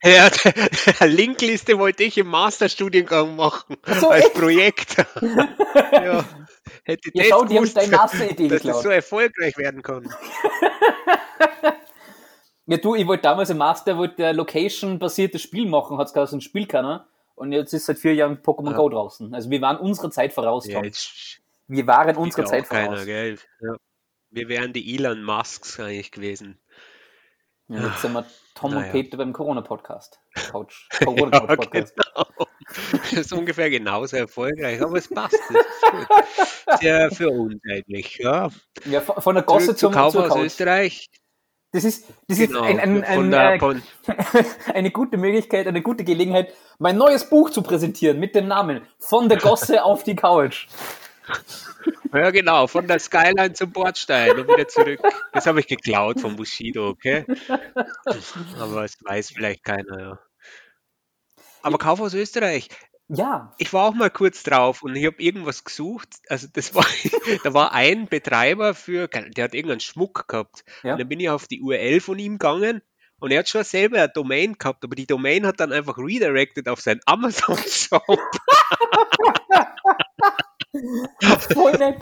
Ja, 0.02 0.28
Linkliste 1.06 1.78
wollte 1.78 2.04
ich 2.04 2.18
im 2.18 2.26
Masterstudiengang 2.28 3.34
machen 3.34 3.76
Ach 3.82 3.98
so, 4.00 4.10
als 4.10 4.26
echt? 4.26 4.34
Projekt. 4.34 4.96
ja, 5.92 6.24
hätte 6.84 7.10
Ja, 7.14 7.22
das 7.22 7.28
schau, 7.28 7.44
die 7.44 7.56
haben 7.56 7.74
deine 7.74 7.96
Masteridee 7.96 8.48
dass 8.48 8.58
das 8.58 8.62
geklaut. 8.62 8.82
so 8.82 8.88
erfolgreich 8.90 9.56
werden 9.56 9.82
kann. 9.82 10.08
Ja, 12.68 12.78
du, 12.78 12.96
ich 12.96 13.06
wollte 13.06 13.22
damals 13.22 13.48
im 13.50 13.58
Master 13.58 13.96
wollte 13.96 14.26
ein 14.26 14.34
Location-basiertes 14.34 15.40
Spiel 15.40 15.68
machen, 15.68 15.98
hat 15.98 16.08
es 16.08 16.12
geheißen, 16.12 16.40
Spiel 16.40 16.66
keiner. 16.66 17.06
Und 17.36 17.52
jetzt 17.52 17.72
ist 17.72 17.86
seit 17.86 17.96
vier 17.98 18.14
Jahren 18.14 18.38
Pokémon 18.42 18.72
Ja. 18.72 18.76
Go 18.76 18.88
draußen. 18.88 19.32
Also 19.34 19.50
wir 19.50 19.60
waren 19.60 19.76
unserer 19.76 20.10
Zeit 20.10 20.32
voraus, 20.32 20.66
Ja, 20.66 20.74
Tom. 20.74 20.84
jetzt 20.84 21.40
Wir 21.68 21.86
waren 21.86 22.16
unserer 22.16 22.42
ja 22.42 22.46
Zeit 22.48 22.64
auch 22.64 22.68
keiner, 22.70 22.90
voraus. 22.94 23.04
gell? 23.04 23.38
Ja. 23.60 23.76
Wir 24.30 24.48
wären 24.48 24.72
die 24.72 24.96
Elon 24.96 25.22
Musks 25.22 25.78
eigentlich 25.78 26.10
gewesen. 26.10 26.58
Ja, 27.68 27.88
jetzt 27.88 28.02
sind 28.02 28.12
wir 28.12 28.24
Tom 28.54 28.72
Naja. 28.72 28.86
und 28.86 28.92
Peter 28.92 29.16
beim 29.16 29.32
Corona-Podcast. 29.32 30.20
Couch. 30.50 30.88
Ja, 31.00 31.06
Corona-Couch-Podcast. 31.06 31.94
genau. 31.96 32.26
Das 33.02 33.12
ist 33.12 33.32
ungefähr 33.32 33.70
genauso 33.70 34.16
erfolgreich, 34.16 34.80
aber 34.82 34.96
es 34.98 35.08
passt. 35.08 35.38
Sehr 36.80 37.10
für 37.10 37.28
uns 37.30 37.60
eigentlich. 37.70 38.16
Ja. 38.18 38.50
Ja, 38.84 39.00
von 39.00 39.34
der 39.34 39.44
Gosse 39.44 39.66
Zurück 39.66 39.78
zu 39.78 39.86
zum, 39.86 39.92
Kauf 39.94 40.12
zur 40.12 40.30
aus. 40.32 40.38
Österreich. 40.38 41.08
Das 41.72 41.84
ist, 41.84 42.06
das 42.28 42.38
Genau. 42.38 42.60
ist 42.64 42.68
ein, 42.68 42.78
ein, 42.80 43.04
ein, 43.04 43.30
der, 43.30 43.54
äh, 43.54 44.44
eine 44.74 44.90
gute 44.90 45.16
Möglichkeit, 45.16 45.66
eine 45.66 45.82
gute 45.82 46.04
Gelegenheit, 46.04 46.54
mein 46.78 46.96
neues 46.96 47.28
Buch 47.28 47.50
zu 47.50 47.62
präsentieren 47.62 48.18
mit 48.18 48.34
dem 48.34 48.46
Namen 48.48 48.82
Von 48.98 49.28
der 49.28 49.38
Gosse 49.38 49.84
auf 49.84 50.02
die 50.04 50.16
Couch. 50.16 50.68
Ja, 52.12 52.30
genau, 52.30 52.66
von 52.66 52.86
der 52.86 52.98
Skyline 52.98 53.52
zum 53.52 53.72
Bordstein 53.72 54.38
und 54.38 54.48
wieder 54.48 54.68
zurück. 54.68 55.00
Das 55.32 55.46
habe 55.46 55.60
ich 55.60 55.66
geklaut 55.66 56.20
von 56.20 56.36
Bushido, 56.36 56.88
okay? 56.88 57.24
Aber 58.58 58.84
es 58.84 58.96
weiß 59.04 59.30
vielleicht 59.30 59.64
keiner, 59.64 60.00
ja. 60.00 60.18
Aber 61.62 61.78
Kauf 61.78 62.00
aus 62.00 62.14
Österreich. 62.14 62.68
Ja, 63.08 63.54
Ich 63.58 63.72
war 63.72 63.84
auch 63.84 63.94
mal 63.94 64.10
kurz 64.10 64.42
drauf 64.42 64.82
und 64.82 64.96
ich 64.96 65.06
habe 65.06 65.22
irgendwas 65.22 65.62
gesucht. 65.62 66.08
Also 66.28 66.48
das 66.52 66.74
war, 66.74 66.84
da 67.44 67.54
war 67.54 67.72
ein 67.72 68.08
Betreiber 68.08 68.74
für, 68.74 69.08
der 69.08 69.44
hat 69.44 69.54
irgendeinen 69.54 69.80
Schmuck 69.80 70.26
gehabt. 70.26 70.64
Ja. 70.82 70.92
Und 70.92 70.98
dann 70.98 71.08
bin 71.08 71.20
ich 71.20 71.30
auf 71.30 71.46
die 71.46 71.60
URL 71.60 72.00
von 72.00 72.18
ihm 72.18 72.38
gegangen 72.38 72.82
und 73.18 73.30
er 73.30 73.40
hat 73.40 73.48
schon 73.48 73.64
selber 73.64 73.98
eine 73.98 74.08
Domain 74.08 74.56
gehabt, 74.58 74.84
aber 74.84 74.94
die 74.94 75.06
Domain 75.06 75.46
hat 75.46 75.60
dann 75.60 75.72
einfach 75.72 75.98
redirected 75.98 76.68
auf 76.68 76.80
seinen 76.80 77.00
Amazon-Shop. 77.06 78.02
voll 81.52 81.72
nett. 81.72 81.96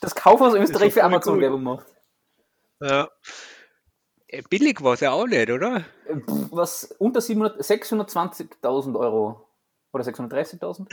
Das 0.00 0.14
Kaufhaus 0.14 0.54
Österreich 0.54 0.92
für 0.92 1.04
Amazon. 1.04 1.40
Werbung 1.40 1.62
macht. 1.62 1.86
Ja. 2.80 3.08
Äh, 4.28 4.42
Billig 4.50 4.82
war 4.82 4.94
es 4.94 5.00
ja 5.00 5.12
auch 5.12 5.26
nicht, 5.26 5.50
oder? 5.50 5.84
Äh, 6.06 6.16
Was 6.50 6.84
unter 6.98 7.20
700 7.20 7.60
620.000 7.60 8.98
Euro 8.98 9.48
oder 9.92 10.04
630.000? 10.04 10.86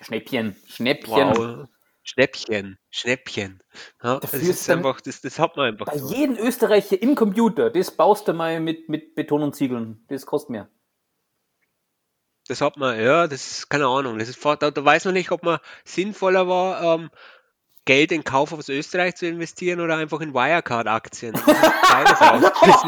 Schnäppchen, 0.00 0.56
Schnäppchen. 0.66 1.36
Wow. 1.36 1.68
Schnäppchen, 2.02 2.78
Schnäppchen. 2.90 3.62
Ja, 4.02 4.20
das 4.20 4.34
ist 4.34 4.68
einfach, 4.68 5.00
das, 5.00 5.22
das 5.22 5.38
hat 5.38 5.56
man 5.56 5.72
einfach 5.72 5.86
Bei 5.86 5.96
so. 5.96 6.12
jedem 6.12 6.36
Österreicher 6.36 7.00
im 7.00 7.14
Computer, 7.14 7.70
das 7.70 7.90
baust 7.90 8.28
du 8.28 8.34
mal 8.34 8.60
mit, 8.60 8.90
mit 8.90 9.14
Beton 9.14 9.42
und 9.42 9.54
Ziegeln. 9.56 10.04
Das 10.08 10.26
kostet 10.26 10.50
mehr. 10.50 10.68
Das 12.48 12.60
hat 12.60 12.76
man, 12.76 13.00
ja, 13.00 13.26
das 13.26 13.50
ist 13.50 13.70
keine 13.70 13.86
Ahnung. 13.86 14.18
Das 14.18 14.28
ist, 14.28 14.44
da, 14.44 14.54
da 14.56 14.84
weiß 14.84 15.06
man 15.06 15.14
nicht, 15.14 15.30
ob 15.30 15.42
man 15.42 15.58
sinnvoller 15.84 16.46
war, 16.46 16.82
ähm, 16.82 17.10
Geld 17.86 18.12
in 18.12 18.24
Kauf 18.24 18.52
aus 18.52 18.68
Österreich 18.68 19.14
zu 19.16 19.26
investieren 19.26 19.80
oder 19.80 19.96
einfach 19.96 20.20
in 20.20 20.32
Wirecard-Aktien. 20.32 21.34
Das 21.34 21.42
ist 21.42 21.72
Beides. 21.82 22.18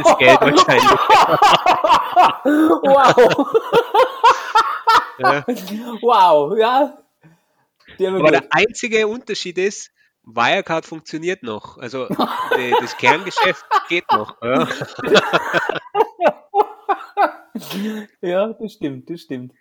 Das 0.05 0.19
Geld 0.19 0.41
wahrscheinlich. 0.41 0.91
Wow! 2.83 3.47
Ja. 5.19 5.45
wow, 6.03 6.59
ja. 6.59 6.99
Aber 7.99 8.31
der 8.31 8.47
einzige 8.51 9.07
Unterschied 9.07 9.59
ist, 9.59 9.91
Wirecard 10.25 10.85
funktioniert 10.85 11.43
noch. 11.43 11.79
Also 11.79 12.09
die, 12.57 12.75
das 12.81 12.97
Kerngeschäft 12.97 13.65
geht 13.89 14.05
noch. 14.11 14.37
Ja. 14.43 14.69
Ja, 18.21 18.53
das 18.53 18.73
stimmt, 18.73 19.11
das 19.11 19.21
stimmt. 19.23 19.53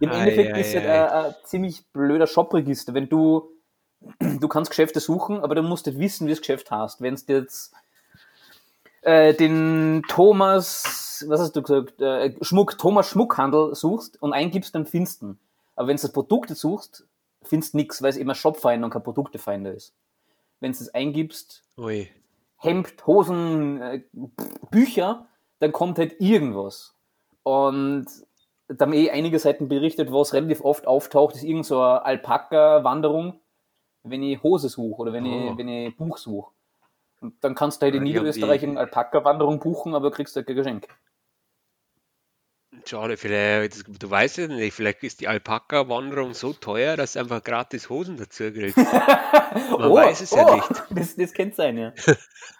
Im 0.00 0.10
Ei, 0.10 0.20
Endeffekt 0.20 0.54
ei, 0.54 0.60
ist 0.60 0.68
es 0.68 0.76
ei. 0.76 0.86
halt 0.86 1.10
ein, 1.12 1.24
ein 1.26 1.34
ziemlich 1.44 1.86
blöder 1.92 2.26
Shopregister. 2.26 2.94
Wenn 2.94 3.08
du, 3.08 3.50
du 4.20 4.48
kannst 4.48 4.70
Geschäfte 4.70 5.00
suchen, 5.00 5.40
aber 5.40 5.54
du 5.54 5.62
musst 5.62 5.86
nicht 5.86 5.98
wissen, 5.98 6.26
wie 6.26 6.30
das 6.30 6.40
Geschäft 6.40 6.70
heißt. 6.70 7.00
Wenn 7.00 7.16
du 7.16 7.32
jetzt 7.32 7.72
äh, 9.02 9.34
den 9.34 10.02
Thomas, 10.08 11.24
was 11.28 11.40
hast 11.40 11.56
du 11.56 11.62
gesagt, 11.62 12.00
äh, 12.00 12.34
Schmuck, 12.42 12.78
Thomas 12.78 13.08
Schmuckhandel 13.08 13.74
suchst 13.74 14.20
und 14.22 14.32
eingibst, 14.32 14.74
dann 14.74 14.86
findest 14.86 15.22
du 15.22 15.26
ihn. 15.26 15.38
Aber 15.76 15.88
wenn 15.88 15.96
du 15.96 16.02
das 16.02 16.12
Produkte 16.12 16.54
suchst, 16.54 17.06
findest 17.42 17.74
du 17.74 17.78
nichts, 17.78 18.02
weil 18.02 18.10
es 18.10 18.16
eben 18.16 18.30
ein 18.30 18.36
Shopfinder 18.36 18.86
und 18.86 18.90
kein 18.92 19.02
Produktefinder 19.02 19.72
ist. 19.72 19.94
Wenn 20.60 20.72
du 20.72 20.78
es 20.78 20.92
eingibst, 20.92 21.62
Ui. 21.76 22.08
Hemd, 22.56 23.06
Hosen, 23.06 23.80
äh, 23.80 24.02
Bücher, 24.70 25.26
dann 25.60 25.72
kommt 25.72 25.98
halt 25.98 26.20
irgendwas. 26.20 26.94
Und 27.42 28.06
da 28.68 28.84
haben 28.84 28.92
eh 28.92 29.10
einige 29.10 29.38
Seiten 29.38 29.68
berichtet, 29.68 30.12
was 30.12 30.34
relativ 30.34 30.60
oft 30.62 30.86
auftaucht, 30.86 31.34
ist 31.36 31.44
irgend 31.44 31.64
so 31.66 31.80
Alpaka-Wanderung, 31.80 33.40
wenn 34.02 34.22
ich 34.22 34.42
Hose 34.42 34.68
suche 34.68 35.00
oder 35.02 35.12
wenn, 35.12 35.24
Oh. 35.26 35.50
ich, 35.52 35.58
wenn 35.58 35.68
ich 35.68 35.96
Buch 35.96 36.18
suche. 36.18 36.50
Und 37.20 37.34
dann 37.42 37.54
kannst 37.54 37.80
du 37.82 37.86
halt 37.86 37.94
in 37.94 38.06
Ja, 38.06 38.12
Niederösterreich 38.12 38.62
eine 38.62 38.78
Alpaka-Wanderung 38.78 39.58
buchen, 39.58 39.94
aber 39.94 40.10
kriegst 40.10 40.36
halt 40.36 40.46
kein 40.46 40.56
Geschenk. 40.56 40.86
Schade, 42.84 43.16
vielleicht, 43.16 43.84
du 44.02 44.10
weißt 44.10 44.38
ja 44.38 44.46
nicht, 44.46 44.74
vielleicht 44.74 45.02
ist 45.02 45.20
die 45.20 45.28
Alpaka-Wanderung 45.28 46.34
so 46.34 46.52
teuer, 46.52 46.96
dass 46.96 47.14
du 47.14 47.18
einfach 47.20 47.42
gratis 47.42 47.88
Hosen 47.90 48.16
dazu 48.18 48.44
kriegst. 48.52 48.76
Man 49.70 49.90
weiß 49.92 50.20
es 50.20 50.30
ja 50.30 50.54
nicht. 50.54 50.68
Das, 50.90 51.16
das 51.16 51.32
könnte 51.32 51.56
sein, 51.56 51.78
ja. 51.78 51.92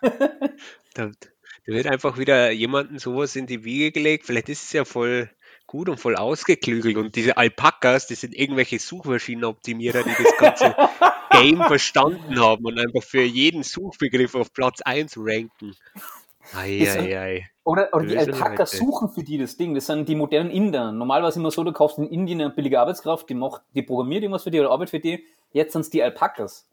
Da, 0.94 1.10
da 1.68 1.74
wird 1.74 1.86
einfach 1.86 2.16
wieder 2.16 2.50
jemandem 2.50 2.98
sowas 2.98 3.36
in 3.36 3.46
die 3.46 3.62
Wiege 3.62 3.92
gelegt. 3.92 4.24
Vielleicht 4.24 4.48
ist 4.48 4.64
es 4.64 4.72
ja 4.72 4.86
voll 4.86 5.28
gut 5.66 5.90
und 5.90 6.00
voll 6.00 6.16
ausgeklügelt. 6.16 6.96
Und 6.96 7.14
diese 7.14 7.36
Alpakas, 7.36 8.06
das 8.06 8.22
sind 8.22 8.34
irgendwelche 8.34 8.78
Suchmaschinenoptimierer, 8.78 10.02
die 10.02 10.14
das 10.22 10.36
ganze 10.38 10.74
Game 11.30 11.58
verstanden 11.58 12.40
haben 12.40 12.64
und 12.64 12.78
einfach 12.78 13.02
für 13.02 13.20
jeden 13.20 13.64
Suchbegriff 13.64 14.34
auf 14.34 14.50
Platz 14.54 14.80
1 14.80 15.18
ranken. 15.18 15.74
Eieiei. 16.54 17.50
Oder, 17.64 17.90
oder 17.92 18.06
die 18.06 18.16
Alpakas 18.16 18.70
suchen 18.70 19.10
für 19.10 19.22
die 19.22 19.36
das 19.36 19.58
Ding. 19.58 19.74
Das 19.74 19.84
sind 19.84 20.08
die 20.08 20.14
modernen 20.14 20.50
Inder. 20.50 20.90
Normalerweise 20.90 21.38
immer 21.38 21.50
so, 21.50 21.64
du 21.64 21.74
kaufst 21.74 21.98
in 21.98 22.08
Indien 22.08 22.40
eine 22.40 22.48
billige 22.48 22.80
Arbeitskraft, 22.80 23.28
die 23.28 23.34
macht, 23.34 23.60
die 23.74 23.82
programmiert 23.82 24.22
irgendwas 24.22 24.44
für 24.44 24.50
die 24.50 24.58
oder 24.58 24.70
arbeitet 24.70 24.90
für 24.90 25.00
die. 25.00 25.22
Jetzt 25.52 25.74
sind 25.74 25.82
es 25.82 25.90
die 25.90 26.02
Alpakas. 26.02 26.66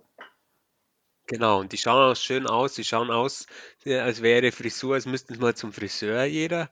Genau, 1.27 1.59
und 1.59 1.71
die 1.71 1.77
schauen 1.77 2.11
auch 2.11 2.15
schön 2.15 2.47
aus. 2.47 2.73
Die 2.73 2.83
schauen 2.83 3.09
aus, 3.09 3.47
ja, 3.83 4.03
als 4.03 4.21
wäre 4.21 4.51
Frisur, 4.51 4.95
als 4.95 5.05
müssten 5.05 5.33
sie 5.33 5.39
mal 5.39 5.55
zum 5.55 5.73
Friseur 5.73 6.23
jeder. 6.25 6.69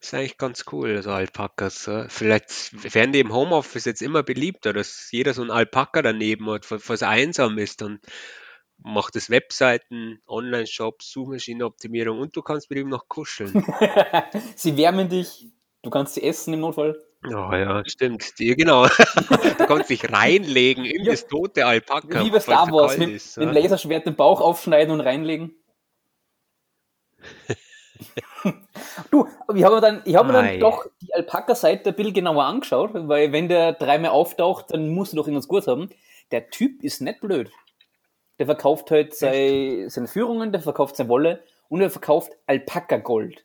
ist 0.00 0.14
eigentlich 0.14 0.38
ganz 0.38 0.64
cool, 0.72 1.02
so 1.02 1.10
Alpakas. 1.10 1.88
Vielleicht 2.08 2.94
werden 2.94 3.12
die 3.12 3.20
im 3.20 3.32
Homeoffice 3.32 3.84
jetzt 3.84 4.02
immer 4.02 4.22
beliebter, 4.22 4.72
dass 4.72 5.10
jeder 5.12 5.34
so 5.34 5.42
ein 5.42 5.50
Alpaka 5.50 6.02
daneben 6.02 6.50
hat, 6.50 6.66
er 6.70 7.08
einsam 7.08 7.58
ist. 7.58 7.80
Dann 7.80 8.00
macht 8.78 9.16
es 9.16 9.30
Webseiten, 9.30 10.20
Online-Shops, 10.26 11.10
Suchmaschinenoptimierung 11.12 12.18
und 12.18 12.36
du 12.36 12.42
kannst 12.42 12.70
mit 12.70 12.78
ihm 12.78 12.88
noch 12.88 13.08
kuscheln. 13.08 13.52
Sie 14.56 14.76
wärmen 14.76 15.08
dich, 15.08 15.46
du 15.82 15.90
kannst 15.90 16.14
sie 16.14 16.22
essen 16.22 16.54
im 16.54 16.60
Notfall. 16.60 17.00
Ja, 17.28 17.56
ja, 17.58 17.82
stimmt. 17.86 18.38
Die, 18.38 18.54
genau. 18.56 18.86
Du 19.58 19.66
kannst 19.66 19.90
dich 19.90 20.12
reinlegen 20.12 20.84
in 20.84 21.04
Ja. 21.04 21.12
das 21.12 21.26
tote 21.26 21.66
Alpaka, 21.66 22.24
Wie 22.24 22.30
bei 22.30 22.40
Star 22.40 22.68
er 22.68 22.72
Wars, 22.72 22.98
mit, 22.98 23.10
ist. 23.10 23.36
mit 23.36 23.48
dem 23.48 23.54
ja. 23.54 23.62
Laserschwert 23.62 24.06
den 24.06 24.14
Bauch 24.16 24.40
aufschneiden 24.40 24.92
und 24.92 25.00
reinlegen. 25.00 25.54
du, 29.10 29.26
ich 29.54 29.64
habe 29.64 29.74
mir 29.76 29.80
dann, 29.80 30.02
ich 30.04 30.14
hab 30.14 30.26
mir 30.26 30.32
dann 30.34 30.60
doch 30.60 30.86
die 31.00 31.12
Alpaka-Seite 31.14 31.90
ein 31.90 31.96
bisschen 31.96 32.14
genauer 32.14 32.44
angeschaut, 32.44 32.90
weil 32.94 33.32
wenn 33.32 33.48
der 33.48 33.72
dreimal 33.72 34.10
auftaucht, 34.10 34.66
dann 34.70 34.88
musst 34.90 35.12
du 35.12 35.16
doch 35.16 35.26
irgendwas 35.26 35.48
gut 35.48 35.66
haben. 35.66 35.90
Der 36.30 36.50
Typ 36.50 36.82
ist 36.82 37.00
nicht 37.00 37.20
blöd. 37.20 37.50
Der 38.38 38.46
verkauft 38.46 38.90
halt 38.90 39.14
sei, 39.14 39.86
seine 39.88 40.08
Führungen, 40.08 40.52
der 40.52 40.60
verkauft 40.60 40.96
seine 40.96 41.08
Wolle 41.08 41.42
und 41.68 41.80
er 41.80 41.90
verkauft 41.90 42.32
Alpaka-Gold. 42.46 43.44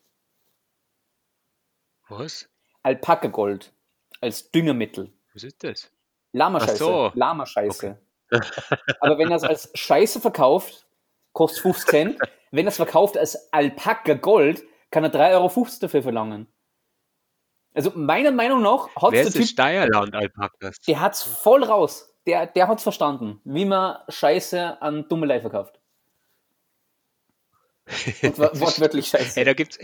Was? 2.09 2.49
Alpaka-Gold 2.83 3.73
als 4.21 4.51
Düngermittel. 4.51 5.11
Was 5.33 5.43
ist 5.43 5.63
das? 5.63 5.91
Lama-Scheiße. 6.33 6.77
So. 6.77 7.11
Lama-Scheiße. 7.13 7.97
Aber 9.01 9.17
wenn 9.17 9.29
er 9.29 9.37
es 9.37 9.43
als 9.43 9.71
Scheiße 9.73 10.21
verkauft, 10.21 10.85
kostet 11.33 11.63
50 11.63 11.89
Cent. 11.89 12.19
Wenn 12.51 12.65
er 12.65 12.69
es 12.69 12.77
verkauft 12.77 13.17
als 13.17 13.51
Alpaka 13.53 14.13
Gold, 14.13 14.63
kann 14.89 15.03
er 15.03 15.11
3,50 15.11 15.33
Euro 15.33 15.67
dafür 15.79 16.03
verlangen. 16.03 16.47
Also 17.73 17.91
meiner 17.95 18.31
Meinung 18.31 18.61
nach 18.61 18.93
hat 18.95 19.11
Wer 19.11 19.23
der 19.23 19.31
Typ, 19.31 19.45
Steierland-Alpakas? 19.45 20.79
der 20.81 20.99
hat's 20.99 21.23
voll 21.23 21.63
raus. 21.63 22.13
Der, 22.27 22.45
der 22.45 22.67
hat's 22.67 22.83
verstanden, 22.83 23.39
wie 23.45 23.65
man 23.65 23.97
Scheiße 24.09 24.81
an 24.81 25.07
Dummelei 25.07 25.39
verkauft. 25.39 25.79
Und 28.21 28.37
wortwörtlich 28.37 29.07
Scheiße. 29.07 29.35
Hey, 29.35 29.45
da 29.45 29.53
gibt's, 29.53 29.79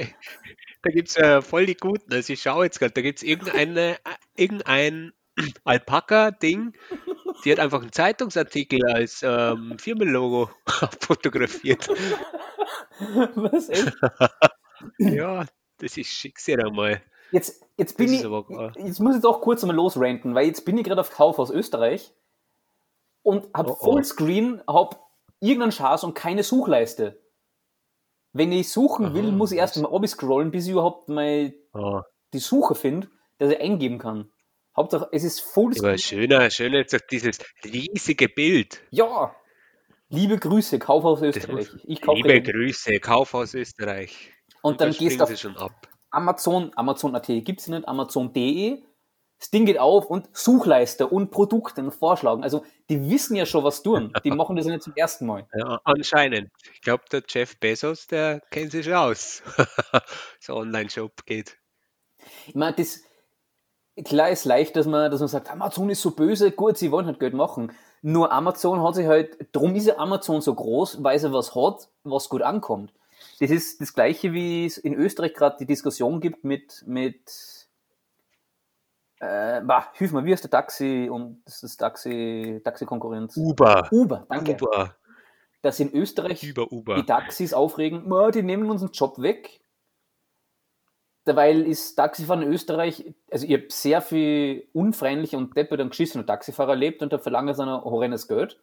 da 0.87 0.93
gibt's 0.93 1.17
äh, 1.17 1.41
voll 1.41 1.65
die 1.65 1.75
Guten. 1.75 2.13
Also 2.13 2.31
ich 2.31 2.41
schaue 2.41 2.63
jetzt 2.63 2.79
gerade, 2.79 2.93
da 2.93 3.01
gibt's 3.01 3.21
irgendeine, 3.21 3.95
äh, 3.95 3.97
irgendein 4.35 5.11
Alpaka-Ding, 5.65 6.73
die 7.43 7.51
hat 7.51 7.59
einfach 7.59 7.81
einen 7.81 7.91
Zeitungsartikel 7.91 8.85
als 8.85 9.21
ähm, 9.21 9.77
Firmenlogo 9.77 10.49
fotografiert. 11.01 11.89
Was, 13.35 13.69
echt? 13.69 13.93
Ja, 14.97 15.45
das 15.77 15.97
ist 15.97 16.07
schick 16.07 16.39
sehr 16.39 16.65
einmal. 16.65 17.01
Jetzt, 17.31 17.65
jetzt 17.75 17.97
bin 17.97 18.13
ich, 18.13 18.21
jetzt 18.21 18.99
muss 19.01 19.17
ich 19.17 19.21
doch 19.21 19.41
kurz 19.41 19.61
einmal 19.63 19.75
losranten, 19.75 20.33
weil 20.35 20.47
jetzt 20.47 20.63
bin 20.63 20.77
ich 20.77 20.85
gerade 20.85 21.01
auf 21.01 21.11
Kaufhaus 21.11 21.51
Österreich 21.51 22.13
und 23.23 23.45
hab 23.53 23.67
Oh, 23.67 23.77
oh. 23.77 23.91
Fullscreen, 23.91 24.61
hab 24.65 25.05
irgendeinen 25.41 25.73
Schatz 25.73 26.03
und 26.03 26.13
keine 26.13 26.43
Suchleiste. 26.43 27.19
Wenn 28.33 28.51
ich 28.51 28.69
suchen 28.69 29.13
will, 29.13 29.27
Aha, 29.27 29.31
muss 29.31 29.51
ich 29.51 29.57
erst 29.57 29.77
mal 29.77 30.07
scrollen, 30.07 30.51
bis 30.51 30.65
ich 30.65 30.71
überhaupt 30.71 31.09
mal 31.09 31.53
Oh, 31.73 32.01
die 32.33 32.39
Suche 32.39 32.75
finde, 32.75 33.07
dass 33.37 33.51
ich 33.51 33.59
eingeben 33.59 33.99
kann. 33.99 34.29
Hauptsache, 34.75 35.09
es 35.11 35.23
ist 35.23 35.39
voll. 35.39 35.73
Aber 35.79 35.97
schöner, 35.97 36.49
schöner 36.51 36.81
ist 36.81 36.93
doch 36.93 36.99
dieses 37.09 37.39
riesige 37.63 38.29
Bild. 38.29 38.81
Ja. 38.91 39.35
Liebe 40.09 40.37
Grüße, 40.37 40.79
Kaufhaus 40.79 41.21
Österreich. 41.21 41.67
Ich 41.83 42.01
kaufe 42.01 42.21
liebe 42.21 42.41
Grüße, 42.41 42.99
Kaufhaus 42.99 43.53
Österreich. 43.55 44.33
Und, 44.61 44.73
Und 44.73 44.81
dann 44.81 44.91
gehst 44.91 45.19
du 45.19 45.23
auf 45.23 45.37
schon 45.37 45.57
ab. 45.57 45.87
Amazon, 46.11 46.71
Amazon.at 46.75 47.27
gibt 47.27 47.59
es 47.59 47.67
nicht, 47.67 47.87
Amazon.de. 47.87 48.83
Das 49.39 49.51
Ding 49.51 49.65
geht 49.65 49.79
auf 49.79 50.07
und 50.07 50.29
Suchleiste 50.33 51.07
und 51.07 51.29
Produkte 51.29 51.91
vorschlagen. 51.91 52.43
Also 52.43 52.65
die 52.89 53.09
wissen 53.09 53.35
ja 53.35 53.45
schon, 53.45 53.63
was 53.63 53.83
tun. 53.83 54.11
Die 54.23 54.31
machen 54.31 54.55
das 54.55 54.65
ja 54.65 54.71
nicht 54.71 54.83
zum 54.83 54.95
ersten 54.95 55.27
Mal. 55.27 55.47
Ja, 55.55 55.79
anscheinend. 55.83 56.49
Ich 56.73 56.81
glaube, 56.81 57.03
der 57.11 57.21
Jeff 57.27 57.59
Bezos, 57.59 58.07
der 58.07 58.41
kennt 58.49 58.71
sich 58.71 58.93
aus. 58.93 59.43
so 60.39 60.55
Online-Shop 60.55 61.25
geht. 61.25 61.57
Ich 62.47 62.55
meine, 62.55 62.75
das, 62.75 63.01
klar 64.03 64.29
ist 64.29 64.45
leicht, 64.45 64.75
dass 64.75 64.87
man, 64.87 65.11
dass 65.11 65.19
man 65.19 65.29
sagt, 65.29 65.51
Amazon 65.51 65.89
ist 65.89 66.01
so 66.01 66.11
böse, 66.11 66.51
gut, 66.51 66.77
sie 66.77 66.91
wollen 66.91 67.05
halt 67.05 67.19
Geld 67.19 67.33
machen. 67.33 67.71
Nur 68.01 68.31
Amazon 68.31 68.81
hat 68.81 68.95
sich 68.95 69.07
halt, 69.07 69.37
darum 69.51 69.75
ist 69.75 69.87
ja 69.87 69.97
Amazon 69.97 70.41
so 70.41 70.53
groß, 70.53 71.03
weil 71.03 71.19
sie 71.19 71.31
was 71.31 71.55
hat, 71.55 71.89
was 72.03 72.29
gut 72.29 72.41
ankommt. 72.41 72.91
Das 73.39 73.51
ist 73.51 73.81
das 73.81 73.93
Gleiche, 73.93 74.33
wie 74.33 74.65
es 74.65 74.77
in 74.77 74.93
Österreich 74.93 75.33
gerade 75.33 75.57
die 75.59 75.65
Diskussion 75.65 76.21
gibt 76.21 76.43
mit, 76.43 76.83
mit 76.87 77.56
äh, 79.19 79.61
bah, 79.61 79.87
hilf 79.93 80.11
mir, 80.11 80.25
wie 80.25 80.31
ist 80.31 80.43
der 80.43 80.51
Taxi 80.51 81.09
und 81.11 81.41
das 81.45 81.63
ist 81.63 81.77
Taxi, 81.77 82.61
Taxi-Konkurrenz? 82.63 83.35
Uber. 83.37 83.87
Uber, 83.91 84.25
danke. 84.29 84.57
Uber. 84.61 84.95
Dass 85.61 85.79
in 85.79 85.93
Österreich 85.93 86.43
Über 86.43 86.71
Uber. 86.71 86.95
die 86.95 87.05
Taxis 87.05 87.53
aufregen, 87.53 88.09
die 88.33 88.43
nehmen 88.43 88.69
unseren 88.69 88.91
Job 88.91 89.19
weg 89.21 89.59
Derweil 91.27 91.67
ist 91.67 91.95
Taxifahren 91.95 92.41
in 92.41 92.53
Österreich, 92.53 93.13
also 93.29 93.45
ich 93.45 93.53
habe 93.53 93.65
sehr 93.67 94.01
viel 94.01 94.65
unfreundliche 94.71 95.37
und 95.37 95.57
depperte 95.57 95.83
und 95.83 95.89
geschissene 95.89 96.25
Taxifahrer 96.25 96.71
erlebt 96.71 97.03
und 97.03 97.11
da 97.11 97.17
verlangen 97.17 97.53
sie 97.53 97.63
ein 97.63 97.69
horrendes 97.69 98.29
Geld. 98.29 98.57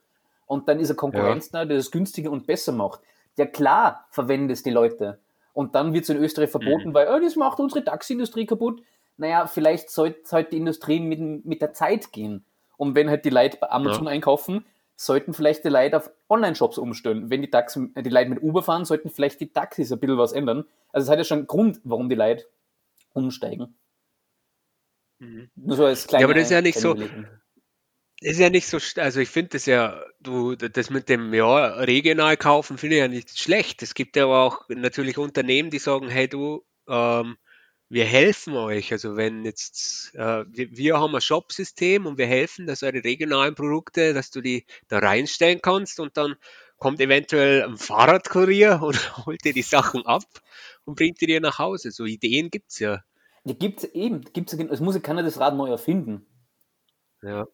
Und 0.47 0.67
dann 0.67 0.79
ist 0.79 0.89
eine 0.89 0.95
Konkurrenz 0.95 1.51
ja. 1.53 1.59
da, 1.59 1.65
die 1.65 1.75
das 1.75 1.91
günstiger 1.91 2.31
und 2.31 2.47
besser 2.47 2.71
macht. 2.71 3.01
Ja 3.37 3.45
klar 3.45 4.07
verwenden 4.09 4.49
es 4.49 4.63
die 4.63 4.71
Leute. 4.71 5.19
Und 5.53 5.75
dann 5.75 5.93
wird 5.93 6.05
es 6.05 6.09
in 6.09 6.17
Österreich 6.17 6.49
verboten, 6.49 6.89
mhm. 6.89 6.93
weil 6.95 7.07
oh, 7.07 7.19
das 7.19 7.35
macht 7.35 7.59
unsere 7.59 7.83
Taxiindustrie 7.83 8.47
kaputt. 8.47 8.81
Naja, 9.17 9.47
vielleicht 9.47 9.89
sollte 9.89 10.29
halt 10.31 10.51
die 10.51 10.57
Industrie 10.57 10.99
mit, 10.99 11.45
mit 11.45 11.61
der 11.61 11.73
Zeit 11.73 12.11
gehen. 12.11 12.45
Und 12.77 12.95
wenn 12.95 13.09
halt 13.09 13.25
die 13.25 13.29
Leute 13.29 13.57
bei 13.57 13.69
Amazon 13.69 14.05
ja. 14.05 14.11
einkaufen, 14.11 14.65
sollten 14.97 15.33
vielleicht 15.33 15.63
die 15.63 15.69
Leute 15.69 15.97
auf 15.97 16.09
Online-Shops 16.29 16.77
umstellen. 16.77 17.29
Wenn 17.29 17.41
die, 17.41 17.49
Taxi, 17.49 17.91
die 17.95 18.09
Leute 18.09 18.29
mit 18.29 18.41
Uber 18.41 18.63
fahren, 18.63 18.85
sollten 18.85 19.09
vielleicht 19.09 19.39
die 19.39 19.51
Taxis 19.51 19.91
ein 19.91 19.99
bisschen 19.99 20.17
was 20.17 20.33
ändern. 20.33 20.65
Also 20.91 21.05
es 21.05 21.09
hat 21.11 21.17
ja 21.17 21.23
schon 21.23 21.39
einen 21.39 21.47
Grund, 21.47 21.79
warum 21.83 22.09
die 22.09 22.15
Leute 22.15 22.45
umsteigen. 23.13 23.77
Mhm. 25.19 25.49
Nur 25.55 25.77
so 25.77 25.85
als 25.85 26.07
kleine, 26.07 26.23
ja, 26.23 26.27
aber 26.27 26.33
das 26.33 26.45
ist 26.45 26.51
ja 26.51 26.61
nicht 26.61 26.79
so. 26.79 26.95
Ist 28.21 28.39
ja 28.39 28.49
nicht 28.49 28.67
so, 28.67 28.77
also 29.01 29.19
ich 29.19 29.29
finde 29.29 29.49
das 29.51 29.65
ja, 29.65 30.01
du, 30.21 30.55
das 30.55 30.89
mit 30.89 31.09
dem 31.09 31.33
ja, 31.33 31.65
regional 31.75 32.37
kaufen 32.37 32.77
finde 32.77 32.95
ich 32.95 33.01
ja 33.01 33.07
nicht 33.09 33.37
schlecht. 33.37 33.83
Es 33.83 33.93
gibt 33.93 34.15
ja 34.15 34.23
aber 34.23 34.43
auch 34.43 34.69
natürlich 34.69 35.17
Unternehmen, 35.17 35.69
die 35.69 35.79
sagen, 35.79 36.07
hey 36.07 36.29
du, 36.29 36.63
ähm, 36.87 37.37
wir 37.89 38.05
helfen 38.05 38.55
euch. 38.55 38.91
Also 38.91 39.15
wenn 39.15 39.45
jetzt, 39.45 40.13
äh, 40.15 40.45
wir, 40.47 40.75
wir, 40.75 40.99
haben 40.99 41.15
ein 41.15 41.21
Shop-System 41.21 42.05
und 42.05 42.17
wir 42.17 42.27
helfen, 42.27 42.65
dass 42.65 42.83
eure 42.83 43.03
regionalen 43.03 43.55
Produkte, 43.55 44.13
dass 44.13 44.31
du 44.31 44.41
die 44.41 44.65
da 44.87 44.99
reinstellen 44.99 45.61
kannst 45.61 45.99
und 45.99 46.17
dann 46.17 46.35
kommt 46.77 46.99
eventuell 46.99 47.63
ein 47.63 47.77
Fahrradkurier 47.77 48.81
und 48.83 49.25
holt 49.25 49.43
dir 49.43 49.53
die 49.53 49.61
Sachen 49.61 50.05
ab 50.05 50.23
und 50.85 50.95
bringt 50.95 51.21
die 51.21 51.27
dir 51.27 51.41
nach 51.41 51.59
Hause. 51.59 51.91
So 51.91 52.05
Ideen 52.05 52.49
gibt 52.49 52.71
es 52.71 52.79
ja. 52.79 53.03
Die 53.43 53.57
gibt 53.57 53.83
es 53.83 53.93
eben. 53.93 54.21
Gibt's, 54.33 54.53
es 54.53 54.79
muss 54.79 54.95
ja 54.95 55.01
keiner 55.01 55.21
das 55.21 55.39
Rad 55.39 55.55
neu 55.55 55.69
erfinden. 55.69 56.25
Ja. 57.21 57.47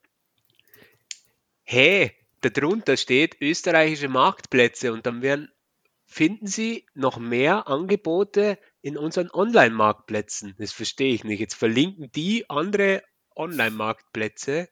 Hey, 1.64 2.12
darunter 2.42 2.98
steht 2.98 3.42
österreichische 3.42 4.08
Marktplätze 4.08 4.94
und 4.94 5.06
dann 5.06 5.22
werden, 5.22 5.52
finden 6.06 6.48
Sie 6.48 6.86
noch 6.94 7.18
mehr 7.18 7.68
Angebote 7.68 8.58
in 8.82 8.98
unseren 8.98 9.30
Online-Marktplätzen. 9.32 10.56
Das 10.58 10.72
verstehe 10.72 11.14
ich 11.14 11.24
nicht. 11.24 11.40
Jetzt 11.40 11.56
verlinken 11.56 12.12
die 12.12 12.50
andere 12.50 13.04
Online-Marktplätze. 13.36 14.70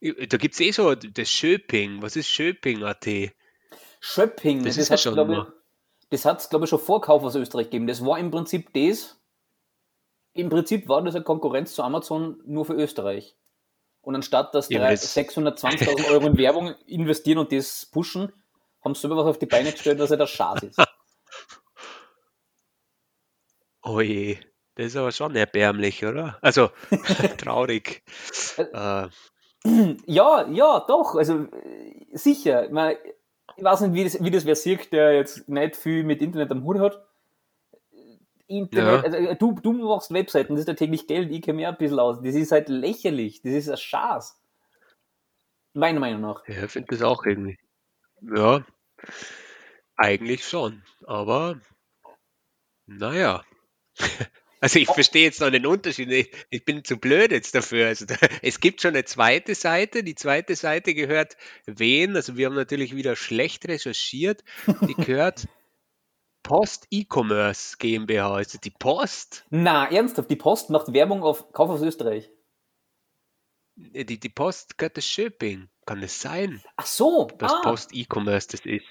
Da 0.00 0.36
gibt 0.36 0.54
es 0.54 0.60
eh 0.60 0.70
so 0.72 0.94
das 0.94 1.30
Schöping. 1.30 2.02
Was 2.02 2.16
ist 2.16 2.28
Schöping.at? 2.28 3.06
Schöping, 4.00 4.64
das, 4.64 4.74
das 4.74 4.82
ist 4.84 4.88
ja 4.90 4.98
schon 4.98 5.14
glaube, 5.14 5.54
das 6.10 6.24
hat 6.24 6.40
es, 6.40 6.50
glaube 6.50 6.66
ich, 6.66 6.70
schon 6.70 6.78
vor 6.78 7.00
Kauf 7.00 7.22
aus 7.22 7.34
Österreich 7.34 7.66
gegeben. 7.66 7.86
Das 7.86 8.04
war 8.04 8.18
im 8.18 8.30
Prinzip 8.30 8.72
das, 8.74 9.18
im 10.34 10.50
Prinzip 10.50 10.88
war 10.88 11.02
das 11.02 11.14
eine 11.14 11.24
Konkurrenz 11.24 11.74
zu 11.74 11.82
Amazon 11.82 12.42
nur 12.44 12.66
für 12.66 12.74
Österreich. 12.74 13.36
Und 14.02 14.14
anstatt 14.14 14.54
dass 14.54 14.68
ja, 14.68 14.86
620.000 14.86 16.08
Euro 16.10 16.26
in 16.26 16.36
Werbung 16.36 16.74
investieren 16.86 17.38
und 17.38 17.52
das 17.52 17.86
pushen, 17.86 18.32
haben 18.84 18.94
sie 18.94 19.00
selber 19.00 19.16
was 19.16 19.26
auf 19.26 19.38
die 19.38 19.46
Beine 19.46 19.72
gestellt, 19.72 19.98
dass 19.98 20.10
er 20.10 20.18
der 20.18 20.26
Schatz 20.26 20.62
ist. 20.64 20.78
Oh 23.84 24.00
je, 24.00 24.38
das 24.76 24.86
ist 24.86 24.96
aber 24.96 25.12
schon 25.12 25.36
erbärmlich, 25.36 26.04
oder? 26.04 26.38
Also 26.40 26.70
traurig. 27.38 28.02
Äh. 28.58 29.08
Ja, 30.06 30.46
ja, 30.50 30.84
doch. 30.86 31.14
Also 31.14 31.46
sicher. 32.12 32.68
Man, 32.70 32.96
ich 33.56 33.64
weiß 33.64 33.80
nicht, 33.80 33.94
wie 33.94 34.04
das, 34.04 34.22
wie 34.22 34.30
das 34.30 34.44
wer 34.44 34.56
sieht, 34.56 34.92
der 34.92 35.14
jetzt 35.14 35.48
nicht 35.48 35.76
viel 35.76 36.04
mit 36.04 36.20
Internet 36.20 36.50
am 36.50 36.64
Hut 36.64 36.78
hat. 36.80 37.02
Internet, 38.46 39.04
ja. 39.06 39.18
also 39.18 39.34
du, 39.34 39.52
du 39.62 39.72
machst 39.72 40.12
Webseiten, 40.12 40.52
das 40.52 40.60
ist 40.60 40.68
ja 40.68 40.74
täglich 40.74 41.06
Geld, 41.06 41.30
ich 41.30 41.40
kenne 41.40 41.56
mir 41.56 41.70
ein 41.70 41.78
bisschen 41.78 41.98
aus. 41.98 42.20
Das 42.22 42.34
ist 42.34 42.52
halt 42.52 42.68
lächerlich, 42.68 43.40
das 43.40 43.52
ist 43.54 43.70
ein 43.70 43.78
Schaß. 43.78 44.38
Meiner 45.72 45.98
Meinung 45.98 46.20
nach. 46.20 46.46
Ja, 46.46 46.64
ich 46.64 46.70
finde 46.70 46.88
das 46.90 47.00
auch 47.00 47.24
irgendwie. 47.24 47.58
Ja, 48.20 48.64
eigentlich 49.96 50.46
schon. 50.46 50.82
Aber 51.06 51.58
naja. 52.86 53.42
Also 54.60 54.78
ich 54.78 54.88
verstehe 54.88 55.24
jetzt 55.24 55.42
noch 55.42 55.50
den 55.50 55.66
Unterschied. 55.66 56.10
Ich, 56.10 56.30
ich, 56.48 56.64
bin 56.64 56.84
zu 56.84 56.96
blöd 56.96 57.32
jetzt 57.32 57.54
dafür. 57.54 57.88
Also 57.88 58.06
da, 58.06 58.14
es 58.40 58.60
gibt 58.60 58.80
schon 58.80 58.94
eine 58.94 59.04
zweite 59.04 59.54
Seite. 59.54 60.02
Die 60.02 60.14
zweite 60.14 60.56
Seite 60.56 60.94
gehört 60.94 61.36
wen? 61.66 62.16
Also 62.16 62.38
wir 62.38 62.46
haben 62.46 62.54
natürlich 62.54 62.96
wieder 62.96 63.14
schlecht 63.14 63.68
recherchiert. 63.68 64.42
Die 64.88 64.94
gehört 65.04 65.48
Post 66.42 66.86
E-Commerce 66.90 67.76
GmbH. 67.78 68.32
Also 68.32 68.56
die 68.56 68.70
Post. 68.70 69.44
Na, 69.50 69.90
ernsthaft, 69.90 70.30
die 70.30 70.36
Post 70.36 70.70
macht 70.70 70.94
Werbung 70.94 71.22
auf 71.22 71.52
Kauf 71.52 71.68
aus 71.68 71.82
Österreich. 71.82 72.30
Äh, 73.92 74.06
die, 74.06 74.18
die 74.18 74.30
Post 74.30 74.78
gehört 74.78 74.96
das 74.96 75.06
Shipping. 75.06 75.68
Kann 75.84 76.02
es 76.02 76.22
sein? 76.22 76.62
Ach 76.76 76.86
so. 76.86 77.28
Dass 77.38 77.52
ah. 77.52 77.60
Post 77.62 77.90
E-Commerce 77.92 78.48
das 78.50 78.64
ist. 78.64 78.86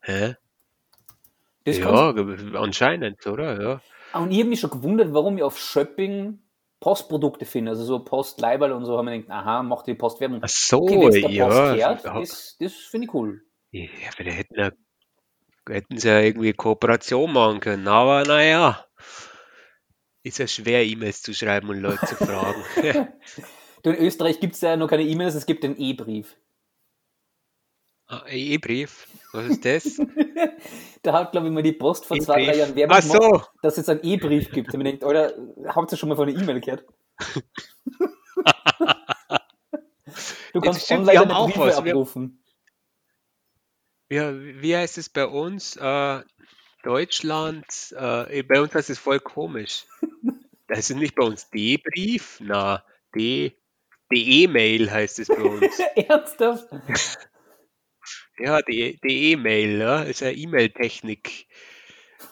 Hä? 0.00 0.36
Das 1.68 1.78
ja, 1.78 2.60
anscheinend, 2.60 3.26
oder? 3.26 3.62
Ja. 3.62 3.80
Und 4.20 4.30
ich 4.30 4.38
habe 4.38 4.48
mich 4.48 4.60
schon 4.60 4.70
gewundert, 4.70 5.12
warum 5.12 5.36
ich 5.36 5.42
auf 5.42 5.58
Shopping 5.58 6.40
Postprodukte 6.80 7.44
finde, 7.44 7.72
also 7.72 7.84
so 7.84 7.98
Postleiberl 8.04 8.72
und 8.72 8.84
so, 8.84 8.96
haben 8.96 9.06
wir 9.06 9.18
gedacht, 9.18 9.30
aha, 9.30 9.62
macht 9.62 9.86
die 9.86 9.94
Postwerbung. 9.94 10.40
Ach 10.42 10.48
so, 10.48 10.82
okay, 10.82 11.34
ja. 11.34 11.74
Kehrt, 11.74 12.04
das, 12.04 12.56
das 12.60 12.72
finde 12.74 13.06
ich 13.06 13.14
cool. 13.14 13.42
Ja, 13.72 13.88
aber 14.16 14.30
hätten, 14.30 14.54
ja, 14.54 14.70
hätten 15.68 15.98
sie 15.98 16.08
ja 16.08 16.20
irgendwie 16.20 16.52
Kooperation 16.52 17.32
machen 17.32 17.60
können, 17.60 17.88
aber 17.88 18.22
naja, 18.24 18.86
ist 20.22 20.38
ja 20.38 20.46
schwer, 20.46 20.84
E-Mails 20.84 21.22
zu 21.22 21.34
schreiben 21.34 21.68
und 21.68 21.80
Leute 21.80 22.06
zu 22.06 22.14
fragen. 22.14 22.62
du, 23.82 23.90
in 23.90 23.96
Österreich 24.06 24.38
gibt 24.38 24.54
es 24.54 24.60
ja 24.60 24.76
noch 24.76 24.88
keine 24.88 25.02
E-Mails, 25.02 25.34
es 25.34 25.46
gibt 25.46 25.64
den 25.64 25.76
E-Brief. 25.76 26.36
Ah, 28.10 28.24
E-Brief? 28.26 29.06
Was 29.32 29.46
ist 29.50 29.64
das? 29.66 29.84
da 31.02 31.12
hat, 31.12 31.32
glaube 31.32 31.48
ich, 31.48 31.52
mal 31.52 31.62
die 31.62 31.72
Post 31.72 32.06
vor 32.06 32.18
zwei, 32.18 32.42
drei 32.46 32.56
Jahren 32.56 32.74
Werbung 32.74 33.02
so. 33.02 33.18
gemacht, 33.18 33.50
dass 33.60 33.76
es 33.76 33.86
einen 33.90 34.00
E-Brief 34.02 34.50
gibt. 34.50 34.72
Und 34.72 34.78
man 34.78 34.86
denkt, 34.86 35.04
oder 35.04 35.34
habt 35.66 35.92
ihr 35.92 35.98
schon 35.98 36.08
mal 36.08 36.16
von 36.16 36.26
einer 36.26 36.40
E-Mail 36.40 36.60
gehört? 36.60 36.86
du 40.54 40.60
kannst 40.60 40.86
stimmt, 40.86 41.00
online 41.00 41.26
deine 41.26 41.34
Briefe 41.44 41.60
was. 41.60 41.76
abrufen. 41.76 42.42
Ja, 44.08 44.32
wie 44.34 44.74
heißt 44.74 44.96
es 44.96 45.10
bei 45.10 45.26
uns? 45.26 45.76
Äh, 45.76 46.22
Deutschland, 46.84 47.66
äh, 47.94 48.42
bei 48.42 48.62
uns 48.62 48.74
heißt 48.74 48.88
es 48.88 48.98
voll 48.98 49.20
komisch. 49.20 49.84
Das 50.66 50.88
ist 50.88 50.96
nicht 50.96 51.14
bei 51.14 51.24
uns 51.24 51.50
D-Brief, 51.50 52.40
na, 52.42 52.82
D, 53.14 53.54
E-Mail 54.10 54.90
heißt 54.90 55.18
es 55.18 55.28
bei 55.28 55.42
uns. 55.42 55.78
Ernsthaft? 55.96 56.68
Ja, 58.38 58.62
die 58.62 58.98
E-Mail, 59.32 59.78
ja, 59.78 60.02
ist 60.02 60.20
ja 60.20 60.30
E-Mail-Technik. 60.30 61.46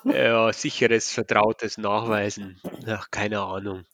Ja, 0.04 0.52
sicheres, 0.52 1.10
vertrautes 1.10 1.78
Nachweisen. 1.78 2.60
Ach, 2.86 3.08
keine 3.10 3.40
Ahnung. 3.40 3.84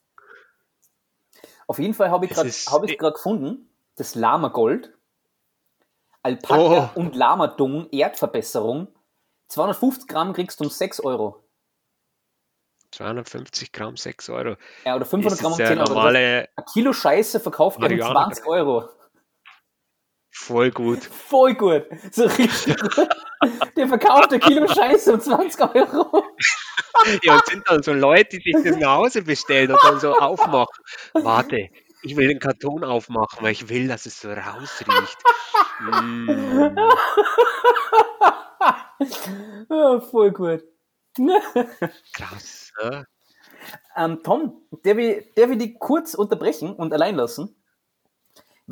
Auf 1.67 1.79
jeden 1.79 1.93
Fall 1.93 2.11
habe 2.11 2.25
ich 2.25 2.31
gerade 2.31 2.49
hab 2.49 2.87
äh 2.87 2.95
gefunden, 2.95 3.69
das 3.95 4.13
Lama 4.13 4.49
Gold, 4.49 4.93
Alpaka 6.23 6.91
oh. 6.95 6.99
und 6.99 7.15
Lama 7.15 7.47
Dung 7.47 7.89
Erdverbesserung. 7.91 8.87
250 9.49 10.07
Gramm 10.07 10.33
kriegst 10.33 10.59
du 10.59 10.65
um 10.65 10.69
6 10.69 11.01
Euro. 11.01 11.43
250 12.91 13.71
Gramm 13.71 13.97
6 13.97 14.29
Euro. 14.29 14.55
Ja, 14.85 14.95
oder 14.95 15.05
500 15.05 15.33
Ist 15.33 15.39
Gramm 15.41 15.53
um 15.53 15.57
das 15.57 15.67
10 15.67 15.77
der 15.77 15.89
Euro. 15.89 15.99
Ein 16.55 16.65
Kilo 16.71 16.93
Scheiße 16.93 17.39
verkauft 17.39 17.81
werden 17.81 17.99
um 17.99 18.07
Marihuana- 18.07 18.25
20 18.25 18.45
Euro. 18.47 18.89
Voll 20.33 20.71
gut. 20.71 21.03
Voll 21.29 21.53
gut. 21.55 21.85
So 22.11 22.25
richtig. 22.25 22.75
Der 23.75 23.87
verkauft 23.87 24.33
ein 24.33 24.39
Kilo 24.39 24.67
Scheiße 24.67 25.13
um 25.13 25.19
20 25.21 25.75
Euro. 25.75 26.23
Ja, 27.23 27.35
und 27.35 27.45
sind 27.45 27.63
dann 27.67 27.83
so 27.83 27.93
Leute, 27.93 28.37
die 28.39 28.53
sich 28.53 28.63
das 28.71 28.77
nach 28.77 28.95
Hause 28.97 29.21
bestellen 29.23 29.71
und 29.71 29.79
dann 29.83 29.99
so 29.99 30.13
aufmachen. 30.15 30.83
Warte, 31.13 31.69
ich 32.03 32.15
will 32.15 32.27
den 32.27 32.39
Karton 32.39 32.83
aufmachen, 32.83 33.39
weil 33.41 33.51
ich 33.51 33.69
will, 33.69 33.87
dass 33.87 34.05
es 34.05 34.19
so 34.21 34.31
rausriecht. 34.31 35.17
Mm, 35.81 36.29
Ja, 39.69 39.99
voll 40.01 40.31
gut. 40.31 40.63
krass. 42.13 42.71
Ja? 42.81 43.03
Ähm, 43.95 44.21
Tom, 44.23 44.61
darf 44.83 44.97
ich, 44.97 45.33
darf 45.35 45.51
ich 45.51 45.57
dich 45.57 45.79
kurz 45.79 46.13
unterbrechen 46.13 46.73
und 46.73 46.93
allein 46.93 47.15
lassen? 47.15 47.55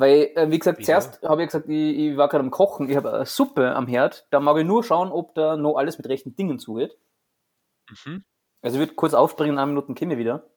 Weil, 0.02 0.32
äh, 0.34 0.50
wie 0.50 0.58
gesagt, 0.58 0.80
Wieso? 0.80 0.86
zuerst 0.86 1.22
habe 1.22 1.42
ich 1.44 1.46
gesagt, 1.48 1.68
ich, 1.68 1.96
ich 1.96 2.16
war 2.16 2.28
gerade 2.28 2.42
am 2.42 2.50
Kochen, 2.50 2.90
ich 2.90 2.96
habe 2.96 3.12
eine 3.12 3.24
Suppe 3.24 3.72
am 3.72 3.86
Herd, 3.86 4.26
da 4.30 4.40
mag 4.40 4.56
ich 4.58 4.64
nur 4.64 4.82
schauen, 4.82 5.12
ob 5.12 5.32
da 5.36 5.56
noch 5.56 5.76
alles 5.76 5.96
mit 5.96 6.08
rechten 6.08 6.34
Dingen 6.34 6.58
zugeht. 6.58 6.98
Mhm. 7.88 8.24
Also 8.62 8.78
ich 8.78 8.80
würde 8.80 8.94
kurz 8.94 9.14
aufspringen, 9.14 9.52
in 9.54 9.58
einer 9.60 9.66
Minute 9.66 9.92
ich 9.92 10.18
wieder. 10.18 10.50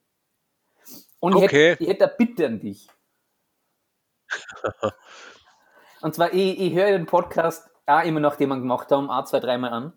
Und 1.19 1.37
ich, 1.37 1.43
Okay. 1.43 1.69
hätte, 1.73 1.83
ich 1.83 1.89
hätte 1.89 2.05
eine 2.05 2.15
Bitte 2.17 2.47
an 2.47 2.59
dich. 2.59 2.89
Und 6.01 6.15
zwar, 6.15 6.33
ich, 6.33 6.59
ich 6.59 6.73
höre 6.73 6.87
den 6.87 7.05
Podcast 7.05 7.69
auch 7.85 8.03
immer 8.03 8.19
noch, 8.19 8.37
den 8.37 8.49
wir 8.49 8.57
gemacht 8.57 8.91
haben, 8.91 9.11
auch 9.11 9.25
zwei, 9.25 9.39
dreimal 9.39 9.71
an. 9.73 9.93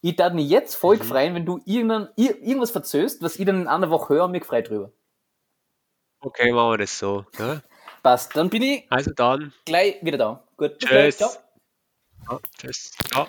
Ich 0.00 0.16
darf 0.16 0.32
mich 0.32 0.48
jetzt 0.48 0.76
voll 0.76 0.96
Mhm. 0.96 1.02
freuen, 1.02 1.34
wenn 1.34 1.44
du 1.44 1.60
irgendein, 1.66 2.08
irgendwas 2.16 2.70
verzöst, 2.70 3.20
was 3.20 3.36
ich 3.36 3.44
dann 3.44 3.60
in 3.60 3.68
einer 3.68 3.90
Woche 3.90 4.14
höre 4.14 4.24
und 4.24 4.30
mich 4.30 4.40
gefreut 4.40 4.70
drüber. 4.70 4.92
Okay, 6.20 6.52
machen 6.52 6.70
wir 6.72 6.78
das 6.78 6.98
so. 6.98 7.26
Ja? 7.38 7.60
Passt, 8.02 8.36
dann 8.36 8.48
bin 8.50 8.62
ich 8.62 8.86
Also 8.90 9.12
dann, 9.12 9.52
gleich 9.64 9.96
wieder 10.02 10.18
da. 10.18 10.44
Gut, 10.56 10.78
gleich. 10.78 11.16
Tschüss. 11.16 11.38
Ciao. 12.24 12.30
ja, 12.30 12.40
tschüss. 12.58 12.92
Ja. 13.14 13.28